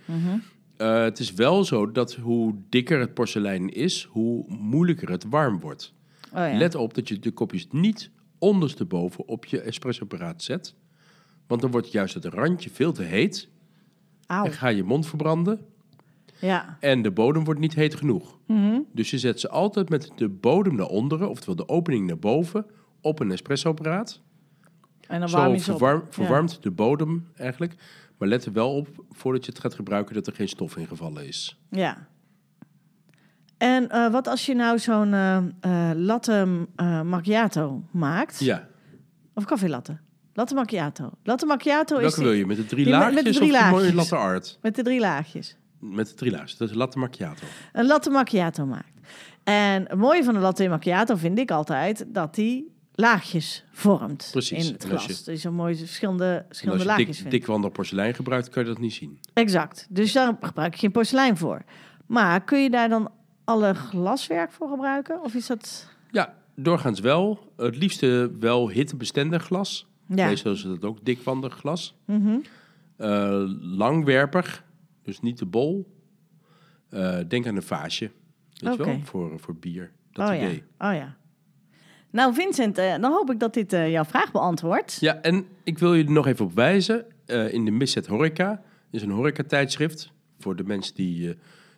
Eh, 0.77 1.03
het 1.03 1.19
is 1.19 1.33
wel 1.33 1.65
zo 1.65 1.93
dat 1.93 2.15
hoe 2.15 2.55
dikker 2.69 3.01
het 3.01 3.15
porselein 3.15 3.69
is, 3.69 4.09
hoe 4.11 4.45
moeilijker 4.49 5.11
het 5.11 5.25
warm 5.29 5.61
wordt. 5.61 5.95
Oh 6.25 6.39
ja. 6.39 6.57
Let 6.57 6.75
op 6.75 6.95
dat 6.95 7.09
je 7.09 7.19
de 7.19 7.31
kopjes 7.31 7.67
niet 7.71 8.11
ondersteboven 8.39 9.29
op 9.29 9.45
je 9.45 9.61
espressoapparaat 9.61 10.43
zet. 10.43 10.75
Want 11.47 11.61
dan 11.61 11.71
wordt 11.71 11.93
juist 11.93 12.15
het 12.15 12.25
randje 12.25 12.71
veel 12.71 12.93
te 12.93 13.03
heet. 13.03 13.51
Auw. 14.33 14.45
En 14.45 14.53
ga 14.53 14.69
je 14.69 14.83
mond 14.85 15.07
verbranden. 15.07 15.61
Ja. 16.39 16.77
En 16.81 17.03
de 17.03 17.11
bodem 17.11 17.45
wordt 17.45 17.61
niet 17.61 17.75
heet 17.75 17.95
genoeg. 17.95 18.39
Mhm. 18.47 18.79
Dus 18.93 19.11
je 19.11 19.19
zet 19.19 19.41
ze 19.41 19.49
altijd 19.49 19.89
met 19.89 20.11
de 20.17 20.29
bodem 20.29 20.75
naar 20.75 20.87
onderen, 20.87 21.29
oftewel 21.31 21.57
de 21.57 21.69
opening 21.69 22.07
naar 22.07 22.19
boven, 22.19 22.67
op 23.01 23.21
een 23.21 23.31
espressoapparaat. 23.31 24.21
En 25.09 25.21
dan 25.21 25.29
Zo 25.29 25.37
warm 25.79 26.01
Ja. 26.01 26.07
verwarmt 26.11 26.63
de 26.63 26.71
bodem 26.71 27.29
eigenlijk. 27.37 27.75
Maar 28.19 28.29
let 28.29 28.45
er 28.45 28.53
wel 28.53 28.75
op, 28.77 28.89
voordat 29.11 29.45
je 29.45 29.51
het 29.53 29.61
gaat 29.61 29.75
gebruiken, 29.75 30.15
dat 30.15 30.27
er 30.27 30.33
geen 30.33 30.49
stof 30.49 30.77
in 30.77 30.87
gevallen 30.87 31.27
is. 31.27 31.59
Ja. 31.71 32.07
En 33.59 33.89
eh, 33.91 34.11
wat 34.13 34.27
als 34.27 34.47
je 34.47 34.55
nou 34.55 34.79
zo'n 34.79 35.13
eh, 35.15 35.91
latte 35.95 36.67
macchiato 37.05 37.83
maakt? 37.91 38.39
Ja, 38.41 38.69
Of 39.35 39.45
koffielatte? 39.45 39.99
Latte 40.35 40.55
macchiato. 40.55 41.11
Latte 41.23 41.47
macchiato 41.47 41.95
is 41.97 42.01
welke 42.03 42.23
wil 42.23 42.33
je? 42.33 42.47
Met 42.47 42.57
de 42.57 42.67
drie 42.67 42.85
Die 42.85 42.93
met- 42.95 43.03
met 43.05 43.15
laagjes 43.15 43.33
de 43.33 43.39
drie 43.41 43.53
of 43.53 43.59
de 43.59 43.71
mooie 43.71 43.73
laagjes. 43.95 43.95
latte 44.11 44.17
art? 44.17 44.59
met 44.63 44.75
de 44.75 44.83
drie 44.83 45.01
laagjes. 45.01 45.57
Met 45.79 46.09
de 46.09 46.15
drie 46.15 46.31
laagjes, 46.31 46.57
dat 46.57 46.69
is 46.69 46.75
latte 46.75 46.99
macchiato. 46.99 47.43
Een 47.73 47.87
latte 47.87 48.11
macchiato 48.11 48.67
maakt. 48.67 48.91
En 49.45 49.83
het 49.89 49.99
mooie 49.99 50.25
van 50.25 50.35
de 50.35 50.41
latte 50.41 50.69
macchiato 50.69 51.17
vind 51.17 51.39
ik 51.39 51.51
altijd 51.51 52.05
dat 52.09 52.35
die 52.35 52.73
laagjes 52.95 53.65
vormt 53.73 54.29
Precies. 54.33 54.67
in 54.67 54.73
het 54.73 54.83
als 54.83 54.91
glas. 54.91 55.07
je- 55.07 55.25
Dat 55.25 55.35
je 55.35 55.37
zo 55.41 55.53
mooi 55.53 55.77
verschillende, 55.77 56.25
En 56.25 56.35
als 56.37 56.45
verschillende 56.47 56.83
je 56.83 56.89
laagjes 56.89 57.07
dik, 57.07 57.17
vindt. 57.17 57.31
dikwandig 57.31 57.73
porselein 57.73 58.15
gebruikt, 58.15 58.49
kan 58.49 58.63
je 58.63 58.69
dat 58.69 58.79
niet 58.79 58.93
zien. 58.93 59.19
Exact. 59.35 59.87
Dus 59.91 60.13
daar 60.13 60.37
gebruik 60.41 60.75
je 60.75 60.81
geen 60.81 60.93
porselein 60.93 61.37
voor. 61.37 61.63
Maar 62.07 62.45
kun 62.45 62.63
je 62.63 62.71
daar 62.71 62.89
dan 62.89 63.11
alle 63.45 63.75
glaswerk 63.75 64.53
voor 64.53 64.69
gebruiken? 64.69 65.23
Of 65.23 65.35
is 65.35 65.47
dat... 65.47 65.89
Ja, 66.11 66.35
doorgaans 66.57 67.01
wel. 67.01 67.53
Het 67.57 67.77
liefste 67.77 68.33
wel 68.41 68.69
hittebestendig 68.71 69.43
glas. 69.45 69.87
Ja. 70.15 70.27
Meestal 70.27 70.53
is 70.53 70.63
het 70.63 70.85
ook 70.85 71.05
dikwandig 71.05 71.55
glas. 71.55 71.95
Mhm. 72.05 72.39
Eh, 72.97 73.45
langwerpig, 73.61 74.65
dus 75.03 75.21
niet 75.21 75.37
te 75.37 75.47
bol. 75.47 75.97
Eh, 76.89 77.19
denk 77.29 77.47
aan 77.47 77.57
een 77.57 77.63
vaasje, 77.63 78.11
weet 78.53 78.75
je 78.75 78.81
Oké. 78.81 78.85
wel, 78.85 79.01
voor, 79.03 79.41
voor 79.41 79.57
bier. 79.57 79.91
Dat 80.13 80.29
oh, 80.29 80.35
idee. 80.35 80.63
ja. 80.79 80.91
oh 80.91 80.97
ja. 80.97 81.17
Nou 82.11 82.35
Vincent, 82.35 82.79
eh, 82.79 82.99
dan 83.01 83.13
hoop 83.13 83.31
ik 83.31 83.41
dat 83.41 83.55
dit 83.55 83.71
jouw 83.71 84.05
vraag 84.05 84.33
beantwoordt. 84.33 84.97
Ja, 85.01 85.23
en 85.23 85.47
ik 85.63 85.79
wil 85.79 85.95
je 85.95 86.05
er 86.05 86.11
nog 86.11 86.27
even 86.27 86.45
op 86.45 86.55
wijzen. 86.55 87.05
in 87.27 87.65
de 87.65 87.71
Misset 87.71 88.07
Horeca 88.07 88.63
is 88.91 89.03
een 89.03 89.11
horecatijdschrift 89.11 90.13
voor 90.39 90.57
de 90.57 90.65
mensen 90.65 90.95
die, 90.95 91.37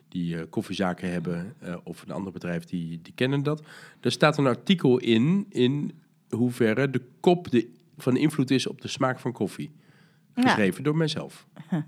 die 0.09 0.45
koffiezaken 0.45 1.11
hebben 1.11 1.55
of 1.85 2.03
een 2.03 2.11
ander 2.11 2.33
bedrijf 2.33 2.65
die, 2.65 3.01
die 3.03 3.13
kennen 3.15 3.43
dat. 3.43 3.63
Daar 4.01 4.13
staat 4.13 4.39
een 4.39 4.47
artikel 4.47 4.99
in 4.99 5.47
in 5.49 5.93
hoeverre 6.35 6.91
de 6.91 7.01
kop 7.21 7.51
de, 7.51 7.69
van 7.97 8.17
invloed 8.17 8.51
is 8.51 8.67
op 8.67 8.81
de 8.81 8.89
smaak 8.89 9.19
van 9.19 9.33
koffie. 9.33 9.73
Ja. 10.35 10.43
Geschreven 10.43 10.83
door 10.83 10.97
mijzelf. 10.97 11.47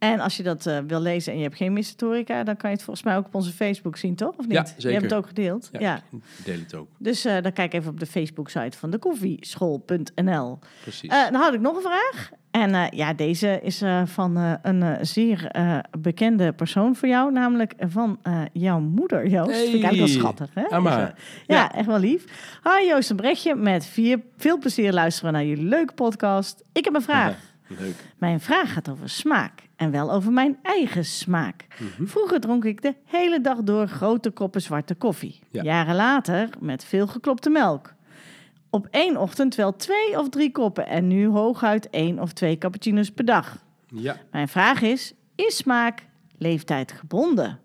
En 0.00 0.20
als 0.20 0.36
je 0.36 0.42
dat 0.42 0.66
eh, 0.66 0.78
wil 0.86 1.00
lezen 1.00 1.32
en 1.32 1.38
je 1.38 1.44
hebt 1.44 1.56
geen 1.56 1.72
Mystatorica, 1.72 2.44
dan 2.44 2.56
kan 2.56 2.70
je 2.70 2.76
het 2.76 2.84
volgens 2.84 3.04
mij 3.06 3.16
ook 3.16 3.26
op 3.26 3.34
onze 3.34 3.52
Facebook 3.52 3.96
zien, 3.96 4.14
toch? 4.14 4.36
Of 4.36 4.46
niet? 4.46 4.52
Ja, 4.52 4.60
Je 4.62 4.68
hebt 4.68 4.82
zeker. 4.82 5.02
het 5.02 5.14
ook 5.14 5.26
gedeeld. 5.26 5.68
Ja. 5.72 5.80
Ja, 5.80 5.96
ik 6.10 6.44
deel 6.44 6.58
het 6.58 6.74
ook. 6.74 6.88
Dus 6.98 7.24
eh, 7.24 7.42
dan 7.42 7.52
kijk 7.52 7.72
even 7.74 7.90
op 7.90 8.00
de 8.00 8.06
Facebook-site 8.06 8.78
van 8.78 8.90
de 8.90 8.98
koffieschool.nl. 8.98 10.58
Precies. 10.82 11.10
Eh, 11.10 11.22
dan 11.30 11.40
had 11.40 11.54
ik 11.54 11.60
nog 11.60 11.76
een 11.76 11.82
vraag. 11.82 12.30
En 12.50 12.88
ja, 12.96 13.14
deze 13.14 13.60
is 13.62 13.82
van 14.04 14.36
een 14.62 15.06
zeer 15.06 15.50
bekende 15.98 16.52
persoon 16.52 16.96
voor 16.96 17.08
jou, 17.08 17.32
namelijk 17.32 17.74
van 17.78 18.18
jouw 18.52 18.80
moeder, 18.80 19.26
Joost. 19.26 19.56
Vind 19.56 19.74
ik 19.74 19.80
wel 19.82 19.98
Hey, 19.98 20.06
schattig, 20.06 20.50
hè? 20.54 20.62
Dus, 20.82 21.12
ja, 21.46 21.72
echt 21.72 21.86
wel 21.86 21.98
lief. 21.98 22.24
Hi 22.62 22.86
Joost 22.88 23.10
en 23.10 23.16
Brechtje, 23.16 23.54
met 23.54 23.86
vier, 23.86 24.20
veel 24.36 24.58
plezier 24.58 24.92
luisteren 24.92 25.32
naar 25.32 25.44
jullie 25.44 25.64
leuke 25.64 25.94
podcast. 25.94 26.64
Ik 26.72 26.84
heb 26.84 26.94
een 26.94 27.02
vraag. 27.02 27.36
Leuk. 27.78 27.94
Mijn 28.18 28.40
vraag 28.40 28.72
gaat 28.72 28.88
over 28.90 29.08
smaak 29.08 29.62
en 29.76 29.90
wel 29.90 30.12
over 30.12 30.32
mijn 30.32 30.58
eigen 30.62 31.04
smaak. 31.04 31.66
Mhm. 31.78 32.06
Vroeger 32.06 32.40
dronk 32.40 32.64
ik 32.64 32.82
de 32.82 32.94
hele 33.04 33.40
dag 33.40 33.58
door 33.62 33.88
grote 33.88 34.30
koppen 34.30 34.62
zwarte 34.62 34.94
koffie. 34.94 35.38
Ja. 35.50 35.62
Jaren 35.62 35.94
later 35.94 36.48
met 36.60 36.84
veel 36.84 37.06
geklopte 37.06 37.50
melk. 37.50 37.94
op 38.70 38.86
één 38.90 39.16
ochtend 39.16 39.54
wel 39.54 39.76
twee 39.76 40.18
of 40.18 40.28
drie 40.28 40.52
koppen 40.52 40.86
en 40.86 41.06
nu 41.08 41.26
hooguit 41.26 41.90
één 41.90 42.18
of 42.18 42.32
twee 42.32 42.58
cappuccino's 42.58 43.10
per 43.10 43.24
dag. 43.24 43.56
Ja, 43.88 44.16
Mijn 44.30 44.48
vraag 44.48 44.82
is, 44.82 45.12
is 45.34 45.56
smaak 45.56 46.02
leeftijd 46.38 46.92
gebonden? 46.92 47.58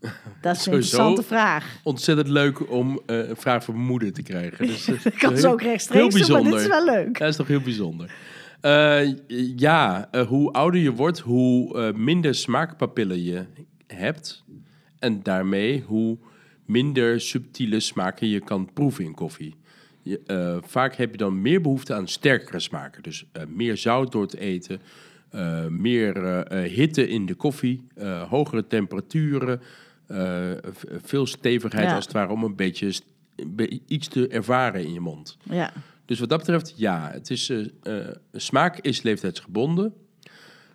Dat 0.40 0.56
is 0.56 0.66
een 0.66 0.72
interessante 0.72 1.22
vraag. 1.22 1.76
ontzettend 1.82 2.28
leuk 2.28 2.70
om 2.70 3.00
eh, 3.06 3.28
een 3.28 3.36
vraag 3.36 3.64
van 3.64 3.74
mijn 3.74 3.86
moeder 3.86 4.12
te 4.12 4.22
krijgen. 4.22 4.66
Dus, 4.66 4.88
eh, 4.88 5.02
Dat 5.02 5.14
kan 5.16 5.36
ze 5.36 5.48
ook 5.48 5.62
rechtstreeks 5.62 6.14
heel 6.14 6.26
doen, 6.26 6.42
maar 6.42 6.52
dit 6.52 6.60
is 6.60 6.66
wel 6.66 6.84
leuk. 6.84 7.18
Dat 7.18 7.28
is 7.28 7.36
toch 7.36 7.46
heel 7.48 7.60
bijzonder. 7.60 8.10
Eh, 8.60 9.14
ja, 9.56 10.08
eh, 10.10 10.26
hoe 10.26 10.52
ouder 10.52 10.80
je 10.80 10.92
wordt, 10.92 11.18
hoe 11.18 11.78
eh, 11.78 11.94
minder 11.94 12.34
smaakpapillen 12.34 13.22
je 13.22 13.44
hebt. 13.86 14.44
En 14.98 15.22
daarmee 15.22 15.82
hoe 15.86 16.18
minder 16.64 17.20
subtiele 17.20 17.80
smaken 17.80 18.28
je 18.28 18.40
kan 18.40 18.70
proeven 18.72 19.04
in 19.04 19.14
koffie. 19.14 19.54
Je, 20.02 20.60
vaak 20.64 20.94
heb 20.94 21.10
je 21.10 21.16
dan 21.16 21.40
meer 21.42 21.60
behoefte 21.60 21.94
aan 21.94 22.08
sterkere 22.08 22.60
smaken. 22.60 23.02
Dus 23.02 23.24
meer 23.48 23.76
zout 23.76 24.12
door 24.12 24.22
het 24.22 24.36
eten, 24.36 24.80
meer 25.68 26.46
hitte 26.52 27.08
in 27.08 27.26
de 27.26 27.34
koffie, 27.34 27.84
hogere 28.28 28.66
temperaturen, 28.66 29.60
veel 31.02 31.26
stevigheid 31.26 31.88
Ja. 31.88 31.94
als 31.94 32.04
het 32.04 32.14
ware 32.14 32.32
om 32.32 32.44
een 32.44 32.56
beetje 32.56 32.92
iets 33.86 34.08
te 34.08 34.28
ervaren 34.28 34.84
in 34.84 34.92
je 34.92 35.00
mond. 35.00 35.36
Ja. 35.42 35.72
Dus 36.08 36.18
wat 36.18 36.28
dat 36.28 36.38
betreft, 36.38 36.74
ja, 36.76 37.10
het 37.12 37.30
is, 37.30 37.48
eh, 37.48 37.66
eh, 37.82 38.14
smaak 38.32 38.78
is 38.78 39.02
leeftijdsgebonden. 39.02 39.94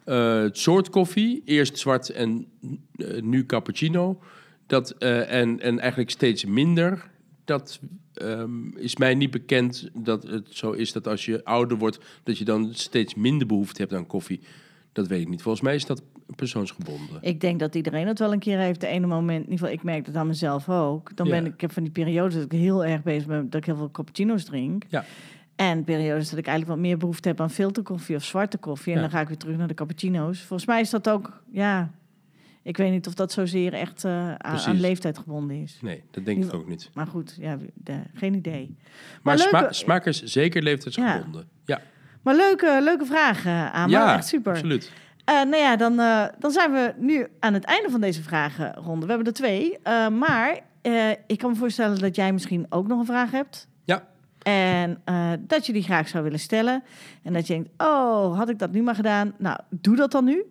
Eh, 0.05 0.41
het 0.41 0.57
soort 0.57 0.89
koffie, 0.89 1.41
eerst 1.45 1.77
zwart 1.77 2.09
en 2.09 2.47
nu 3.21 3.45
cappuccino. 3.45 4.19
Dat, 4.67 4.91
en, 4.97 5.59
en 5.59 5.79
eigenlijk 5.79 6.09
steeds 6.09 6.45
minder. 6.45 7.09
Dat 7.45 7.79
ehm, 8.13 8.77
is 8.77 8.95
mij 8.95 9.15
niet 9.15 9.31
bekend 9.31 9.89
dat 9.93 10.23
het 10.23 10.47
zo 10.49 10.71
is 10.71 10.91
dat 10.91 11.07
als 11.07 11.25
je 11.25 11.45
ouder 11.45 11.77
wordt, 11.77 11.99
dat 12.23 12.37
je 12.37 12.45
dan 12.45 12.73
steeds 12.73 13.15
minder 13.15 13.47
behoefte 13.47 13.81
hebt 13.81 13.93
aan 13.93 14.07
koffie. 14.07 14.39
Dat 14.93 15.07
weet 15.07 15.21
ik 15.21 15.29
niet. 15.29 15.41
Volgens 15.41 15.63
mij 15.63 15.75
is 15.75 15.85
dat 15.85 16.03
persoonsgebonden. 16.35 17.17
Ik 17.21 17.41
denk 17.41 17.59
dat 17.59 17.75
iedereen 17.75 18.07
het 18.07 18.19
wel 18.19 18.31
een 18.33 18.39
keer 18.39 18.57
heeft. 18.57 18.81
De 18.81 18.87
ene 18.87 19.07
moment, 19.07 19.45
in 19.45 19.51
ieder 19.51 19.57
geval, 19.57 19.73
ik 19.73 19.83
merk 19.83 20.05
dat 20.05 20.15
aan 20.15 20.27
mezelf 20.27 20.69
ook. 20.69 21.15
Dan 21.15 21.25
Ja. 21.27 21.31
ben 21.31 21.45
ik, 21.45 21.53
ik 21.53 21.61
heb 21.61 21.71
van 21.71 21.83
die 21.83 21.91
periodes 21.91 22.33
dat 22.33 22.43
ik 22.43 22.51
heel 22.51 22.85
erg 22.85 23.03
bezig 23.03 23.27
ben, 23.27 23.49
dat 23.49 23.59
ik 23.61 23.65
heel 23.65 23.75
veel 23.75 23.91
cappuccino's 23.91 24.43
drink. 24.45 24.83
Ja. 24.89 25.05
En 25.55 25.83
periodes 25.83 26.29
dat 26.29 26.39
ik 26.39 26.47
eigenlijk 26.47 26.77
wat 26.77 26.87
meer 26.87 26.97
behoefte 26.97 27.27
heb 27.27 27.41
aan 27.41 27.49
filterkoffie 27.49 28.15
of 28.15 28.23
zwarte 28.23 28.57
koffie. 28.57 28.93
En 28.93 28.99
Ja. 28.99 29.03
dan 29.05 29.11
ga 29.15 29.21
ik 29.21 29.27
weer 29.27 29.37
terug 29.37 29.57
naar 29.57 29.67
de 29.67 29.73
cappuccino's. 29.73 30.39
Volgens 30.39 30.65
mij 30.69 30.81
is 30.81 30.89
dat 30.89 31.09
ook, 31.09 31.43
ja, 31.51 31.91
ik 32.61 32.77
weet 32.77 32.91
niet 32.91 33.07
of 33.07 33.13
dat 33.13 33.31
zozeer 33.31 33.73
echt 33.73 34.03
eh, 34.05 34.33
aan, 34.35 34.79
leeftijd 34.79 35.17
gebonden 35.17 35.61
is. 35.61 35.77
Nee, 35.81 36.03
dat 36.11 36.25
denk 36.25 36.43
ik 36.43 36.53
ook 36.53 36.67
niet. 36.67 36.89
Maar 36.93 37.07
goed, 37.07 37.35
ja, 37.39 37.57
de- 37.73 38.01
geen 38.13 38.33
idee. 38.33 38.75
Maar 39.23 39.39
sma- 39.39 39.71
smaak 39.71 40.05
is 40.05 40.23
zeker 40.23 40.61
leeftijdsgebonden. 40.63 41.47
Ja, 41.65 41.81
Maar 42.23 42.35
leuke, 42.35 42.79
leuke 42.83 43.05
vraag, 43.05 43.45
eh 43.45 43.73
Ama. 43.73 43.87
ja, 43.87 44.15
echt 44.15 44.27
super. 44.27 44.51
absoluut. 44.53 44.91
Eh, 45.25 45.33
nou 45.35 45.55
ja, 45.55 45.75
dan, 45.75 45.99
eh, 45.99 46.23
dan 46.39 46.51
zijn 46.51 46.71
we 46.71 46.93
nu 46.97 47.27
aan 47.39 47.53
het 47.53 47.63
einde 47.63 47.89
van 47.89 48.01
deze 48.01 48.23
vragenronde. 48.23 49.05
We 49.05 49.11
hebben 49.11 49.27
er 49.27 49.33
twee. 49.33 49.77
eh, 49.83 50.07
maar 50.07 50.59
ik 51.27 51.37
kan 51.37 51.49
me 51.51 51.55
voorstellen 51.55 51.99
dat 51.99 52.15
jij 52.15 52.33
misschien 52.33 52.65
ook 52.69 52.87
nog 52.87 52.99
een 52.99 53.05
vraag 53.05 53.31
hebt. 53.31 53.67
Ja. 53.83 54.07
En 54.43 55.01
dat 55.39 55.65
je 55.65 55.73
die 55.73 55.83
graag 55.83 56.07
zou 56.07 56.23
willen 56.23 56.39
stellen. 56.39 56.83
En 57.23 57.33
dat 57.33 57.47
je 57.47 57.53
denkt, 57.53 57.69
oh, 57.77 58.37
had 58.37 58.49
ik 58.49 58.59
dat 58.59 58.71
nu 58.71 58.81
maar 58.81 58.95
gedaan? 58.95 59.33
Nou, 59.37 59.59
doe 59.69 59.95
dat 59.95 60.11
dan 60.11 60.25
nu. 60.25 60.43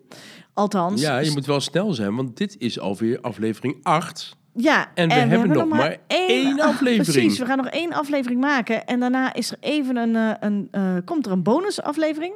Althans. 0.53 1.01
Ja, 1.01 1.17
je 1.19 1.31
moet 1.31 1.45
wel 1.45 1.59
snel 1.59 1.93
zijn, 1.93 2.15
want 2.15 2.37
dit 2.37 2.55
is 2.57 2.79
alweer 2.79 3.21
aflevering 3.21 3.77
8. 3.83 4.35
Ja, 4.55 4.91
En 4.93 5.07
we 5.07 5.13
hebben 5.13 5.49
nog 5.49 5.67
maar 5.67 5.97
één 6.07 6.59
aflevering. 6.71 7.03
Precies, 7.03 7.39
we 7.39 7.45
gaan 7.45 7.57
nog 7.57 7.67
één 7.67 7.93
aflevering 7.93 8.39
maken. 8.41 8.85
En 8.85 8.99
daarna 8.99 9.33
is 9.33 9.51
er 9.51 9.57
even 9.59 9.95
een, 9.95 10.15
eh, 10.15 10.31
een, 10.39 10.67
eh, 10.71 10.95
komt 11.05 11.25
er 11.25 11.31
een 11.31 11.43
bonusaflevering. 11.43 12.33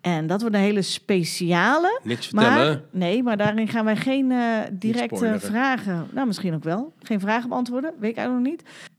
En 0.00 0.26
dat 0.26 0.40
wordt 0.40 0.56
een 0.56 0.62
hele 0.62 0.82
speciale. 0.82 2.00
Niks 2.02 2.26
vertellen. 2.26 2.66
Maar, 2.66 2.80
nee, 2.90 3.22
maar 3.22 3.36
daarin 3.36 3.68
gaan 3.68 3.84
wij 3.84 3.96
geen 3.96 4.30
eh, 4.30 4.58
directe 4.72 5.36
vragen... 5.38 6.08
Nou, 6.12 6.26
misschien 6.26 6.54
ook 6.54 6.64
wel. 6.64 6.92
Geen 7.02 7.20
vragen 7.20 7.48
beantwoorden, 7.48 7.94
weet 7.98 8.10
ik 8.10 8.16
eigenlijk 8.16 8.46
nog 8.46 8.56
niet. 8.56 8.90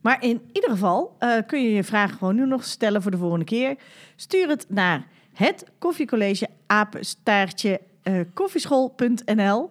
Maar 0.00 0.22
in 0.22 0.40
ieder 0.52 0.70
geval 0.70 1.16
eh, 1.18 1.36
kun 1.46 1.62
je 1.62 1.72
je 1.72 1.84
vraag 1.84 2.18
gewoon 2.18 2.34
nu 2.34 2.46
nog 2.46 2.64
stellen 2.64 3.02
voor 3.02 3.10
de 3.10 3.16
volgende 3.16 3.44
keer. 3.44 3.76
Stuur 4.16 4.48
het 4.48 4.66
naar 4.68 5.06
het 5.32 5.64
koffiecollege 5.78 6.48
apenstaartje 6.66 7.80
eh, 8.02 8.14
koffieschool.nl. 8.34 9.70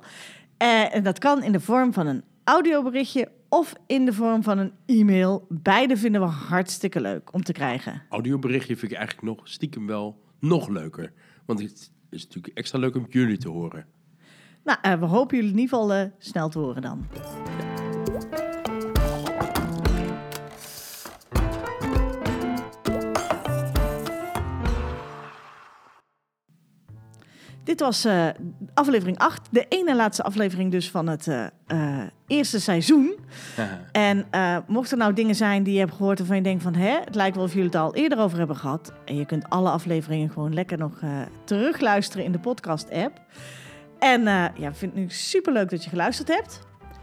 Eh, 0.57 0.95
en 0.95 1.03
dat 1.03 1.19
kan 1.19 1.43
in 1.43 1.51
de 1.51 1.59
vorm 1.59 1.93
van 1.93 2.07
een 2.07 2.23
audioberichtje 2.43 3.31
of 3.49 3.73
in 3.87 4.05
de 4.05 4.13
vorm 4.13 4.43
van 4.43 4.57
een 4.57 4.71
e-mail. 4.85 5.45
Beide 5.49 5.97
vinden 5.97 6.21
we 6.21 6.27
hartstikke 6.27 7.01
leuk 7.01 7.33
om 7.33 7.43
te 7.43 7.51
krijgen. 7.51 8.01
Audioberichtje 8.09 8.77
vind 8.77 8.91
ik 8.91 8.97
eigenlijk 8.97 9.27
nog 9.27 9.47
stiekem 9.47 9.87
wel 9.87 10.21
nog 10.39 10.67
leuker. 10.67 11.13
Want 11.45 11.59
het 11.59 11.91
is 12.09 12.23
natuurlijk 12.23 12.57
extra 12.57 12.79
leuk 12.79 12.95
om 12.95 13.05
jullie 13.09 13.37
te 13.37 13.49
horen. 13.49 13.85
Nou, 14.63 14.79
eh, 14.81 14.99
we 14.99 15.05
hopen 15.05 15.37
jullie 15.37 15.51
in 15.51 15.59
ieder 15.59 15.77
geval 15.77 15.93
eh, 15.93 16.09
snel 16.17 16.49
te 16.49 16.59
horen 16.59 16.81
dan. 16.81 17.07
Dit 27.67 27.79
was 27.79 28.05
eh, 28.05 28.27
aflevering 28.73 29.17
8, 29.17 29.47
de 29.51 29.65
ene 29.69 29.95
laatste 29.95 30.23
aflevering 30.23 30.71
dus 30.71 30.89
van 30.89 31.07
het 31.07 31.27
eh, 31.27 31.45
eh, 31.67 32.07
eerste 32.27 32.59
seizoen. 32.59 33.15
En 33.91 34.25
mochten 34.67 34.91
er 34.91 35.03
nou 35.03 35.13
dingen 35.13 35.35
zijn 35.35 35.63
die 35.63 35.73
je 35.73 35.79
hebt 35.79 35.93
gehoord 35.93 36.17
waarvan 36.17 36.35
je 36.35 36.43
denkt 36.43 36.63
van... 36.63 36.75
Hè, 36.75 36.99
het 37.03 37.15
lijkt 37.15 37.35
wel 37.35 37.45
of 37.45 37.53
jullie 37.53 37.65
het 37.65 37.75
al 37.75 37.95
eerder 37.95 38.19
over 38.19 38.37
hebben 38.37 38.55
gehad. 38.55 38.93
En 39.05 39.15
je 39.15 39.25
kunt 39.25 39.49
alle 39.49 39.69
afleveringen 39.69 40.29
gewoon 40.29 40.53
lekker 40.53 40.77
nog 40.77 40.99
terugluisteren 41.43 42.25
in 42.25 42.31
de 42.31 42.39
podcast-app. 42.39 43.21
En 43.99 44.23
ja, 44.55 44.73
vind 44.73 44.93
het 44.93 44.93
nu 44.93 45.09
superleuk 45.09 45.69
dat 45.69 45.83
je 45.83 45.89
geluisterd 45.89 46.27
hebt. 46.27 46.59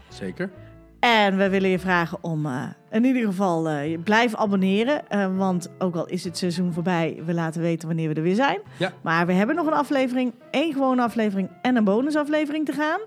Zeker. 0.09 0.51
En 0.99 1.37
we 1.37 1.49
willen 1.49 1.69
je 1.69 1.79
vragen 1.79 2.17
om 2.21 2.47
in 2.95 3.05
ieder 3.05 3.25
geval 3.25 3.69
eh, 3.69 3.97
blijf 4.03 4.35
abonneren. 4.35 5.09
eh, 5.09 5.37
want 5.37 5.69
ook 5.79 5.95
al 5.95 6.05
is 6.07 6.23
het 6.23 6.37
seizoen 6.37 6.73
voorbij, 6.73 7.19
we 7.25 7.33
laten 7.33 7.61
weten 7.61 7.87
wanneer 7.87 8.09
we 8.09 8.15
er 8.15 8.21
weer 8.21 8.35
zijn. 8.35 8.59
Ja. 8.77 8.93
Maar 9.01 9.25
we 9.25 9.33
hebben 9.33 9.55
nog 9.55 9.65
een 9.67 9.73
aflevering, 9.73 10.33
één 10.51 10.73
gewone 10.73 11.01
aflevering 11.01 11.49
en 11.61 11.75
een 11.75 11.83
bonusaflevering 11.83 12.65
te 12.65 12.71
gaan. 12.71 12.99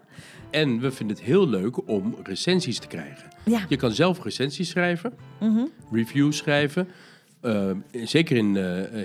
En 0.50 0.80
we 0.80 0.90
vinden 0.90 1.16
het 1.16 1.24
heel 1.26 1.48
leuk 1.48 1.88
om 1.88 2.14
recensies 2.22 2.78
te 2.78 2.86
krijgen. 2.86 3.28
Ja. 3.44 3.60
Je 3.68 3.76
kan 3.76 3.90
zelf 3.92 4.24
recensies 4.24 4.68
schrijven, 4.68 5.12
Mhm. 5.40 5.64
reviews 5.92 6.36
schrijven. 6.36 6.88
Eh, 7.40 7.70
zeker 8.04 8.36
in, 8.36 8.56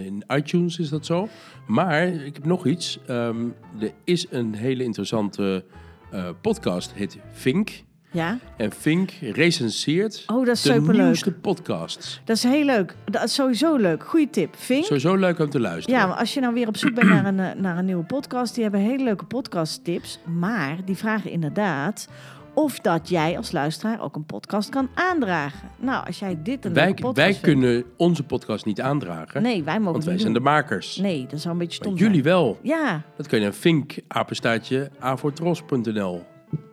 in 0.05 0.23
iTunes 0.35 0.79
is 0.79 0.89
dat 0.89 1.05
zo. 1.05 1.27
Maar 1.67 2.07
ik 2.07 2.33
heb 2.35 2.45
nog 2.45 2.65
iets. 2.67 2.99
Ehm, 3.07 3.45
er 3.79 3.91
is 4.03 4.25
een 4.29 4.53
hele 4.55 4.83
interessante 4.83 5.65
eh, 6.11 6.29
podcast, 6.41 6.93
heet 6.93 7.17
Fink. 7.31 7.83
Ja. 8.13 8.37
En 8.57 8.71
Fink 8.71 9.11
recenseert 9.21 10.23
Oh, 10.27 10.45
dat 10.45 10.55
is 10.55 10.61
de 10.61 10.73
superleuk. 10.73 11.01
nieuwste 11.03 11.31
podcasts. 11.31 12.21
Dat 12.25 12.35
is 12.35 12.43
heel 12.43 12.65
leuk. 12.65 12.95
Dat 13.05 13.23
is 13.23 13.33
sowieso 13.33 13.75
leuk. 13.75 14.03
Goeie 14.03 14.29
tip. 14.29 14.55
Vink. 14.57 14.83
Sowieso 14.85 15.15
leuk 15.15 15.39
om 15.39 15.49
te 15.49 15.59
luisteren. 15.59 15.99
Ja, 15.99 16.07
maar 16.07 16.17
als 16.17 16.33
je 16.33 16.39
nou 16.39 16.53
weer 16.53 16.67
op 16.67 16.77
zoek 16.77 16.93
bent 16.95 17.07
naar 17.09 17.25
een, 17.25 17.39
eh, 17.39 17.51
naar 17.61 17.77
een 17.77 17.85
nieuwe 17.85 18.03
podcast, 18.03 18.53
die 18.53 18.63
hebben 18.63 18.81
hele 18.81 19.03
leuke 19.03 19.25
podcasttips. 19.25 20.19
Maar 20.25 20.77
die 20.85 20.95
vragen 20.97 21.31
inderdaad 21.31 22.07
of 22.55 22.79
dat 22.79 23.09
jij 23.09 23.37
als 23.37 23.51
luisteraar 23.51 24.01
ook 24.01 24.15
een 24.15 24.25
podcast 24.25 24.69
kan 24.69 24.89
aandragen. 24.93 25.69
Nou, 25.79 26.05
als 26.05 26.19
jij 26.19 26.37
dit 26.43 26.65
een 26.65 26.73
wij, 26.73 26.87
podcast 26.93 27.15
wij 27.15 27.25
vindt- 27.25 27.41
kunnen 27.41 27.83
onze 27.97 28.23
podcast 28.23 28.65
niet 28.65 28.81
aandragen, 28.81 29.41
Nee, 29.41 29.63
wij 29.63 29.77
mogen 29.79 29.91
want 29.91 30.03
wij 30.05 30.17
zijn 30.17 30.33
de 30.33 30.39
makers. 30.39 30.95
Nee, 30.97 31.25
dat 31.27 31.39
zou 31.39 31.53
een 31.53 31.59
beetje 31.59 31.79
Maar 31.83 31.89
stom 31.93 32.07
jullie 32.07 32.23
wel. 32.23 32.59
Ja, 32.61 33.01
Dat 33.17 33.27
kun 33.27 33.37
je 33.37 33.43
naar 33.43 33.53
Fink, 33.53 33.95
apenstaartje, 34.07 34.89
avortros.nl 34.99 36.23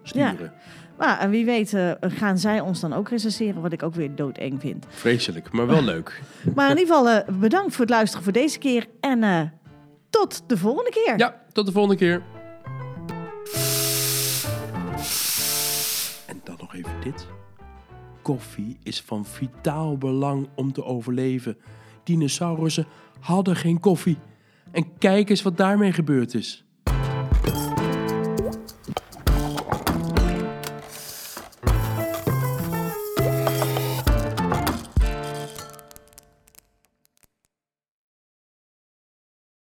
sturen. 0.03 0.53
Maar 1.01 1.18
en 1.18 1.30
wie 1.30 1.44
weet 1.44 1.74
eh, 1.74 1.92
gaan 2.01 2.38
zij 2.38 2.61
ons 2.61 2.80
dan 2.80 2.92
ook 2.92 3.09
recenseren, 3.09 3.62
wat 3.62 3.72
ik 3.72 3.82
ook 3.82 3.94
weer 3.94 4.14
doodeng 4.14 4.61
vind. 4.61 4.86
Vreselijk, 4.88 5.53
maar 5.53 5.66
wel 5.66 5.82
leuk. 5.82 6.20
Maar 6.55 6.70
in 6.70 6.78
ieder 6.78 6.94
geval 6.94 7.11
eh, 7.11 7.38
bedankt 7.38 7.72
voor 7.72 7.80
het 7.84 7.94
luisteren 7.94 8.24
voor 8.24 8.32
deze 8.32 8.59
keer 8.59 8.86
en 9.01 9.22
eh, 9.22 9.40
tot 10.11 10.42
de 10.46 10.57
volgende 10.57 10.90
keer. 10.90 11.18
Ja, 11.18 11.42
tot 11.53 11.66
de 11.66 11.72
volgende 11.72 11.96
keer. 11.96 12.22
En 16.26 16.40
dan 16.44 16.57
nog 16.59 16.74
even 16.74 17.01
dit. 17.03 17.26
Koffie 18.22 18.78
is 18.82 19.01
van 19.01 19.24
vitaal 19.24 19.98
belang 19.98 20.48
om 20.55 20.72
te 20.72 20.84
overleven. 20.84 21.57
Dinosaurussen 22.05 22.86
hadden 23.20 23.57
geen 23.57 23.80
koffie. 23.80 24.18
En 24.70 24.98
kijk 24.98 25.30
eens 25.30 25.42
wat 25.42 25.57
daarmee 25.57 25.92
gebeurd 25.92 26.34
is. 26.34 26.64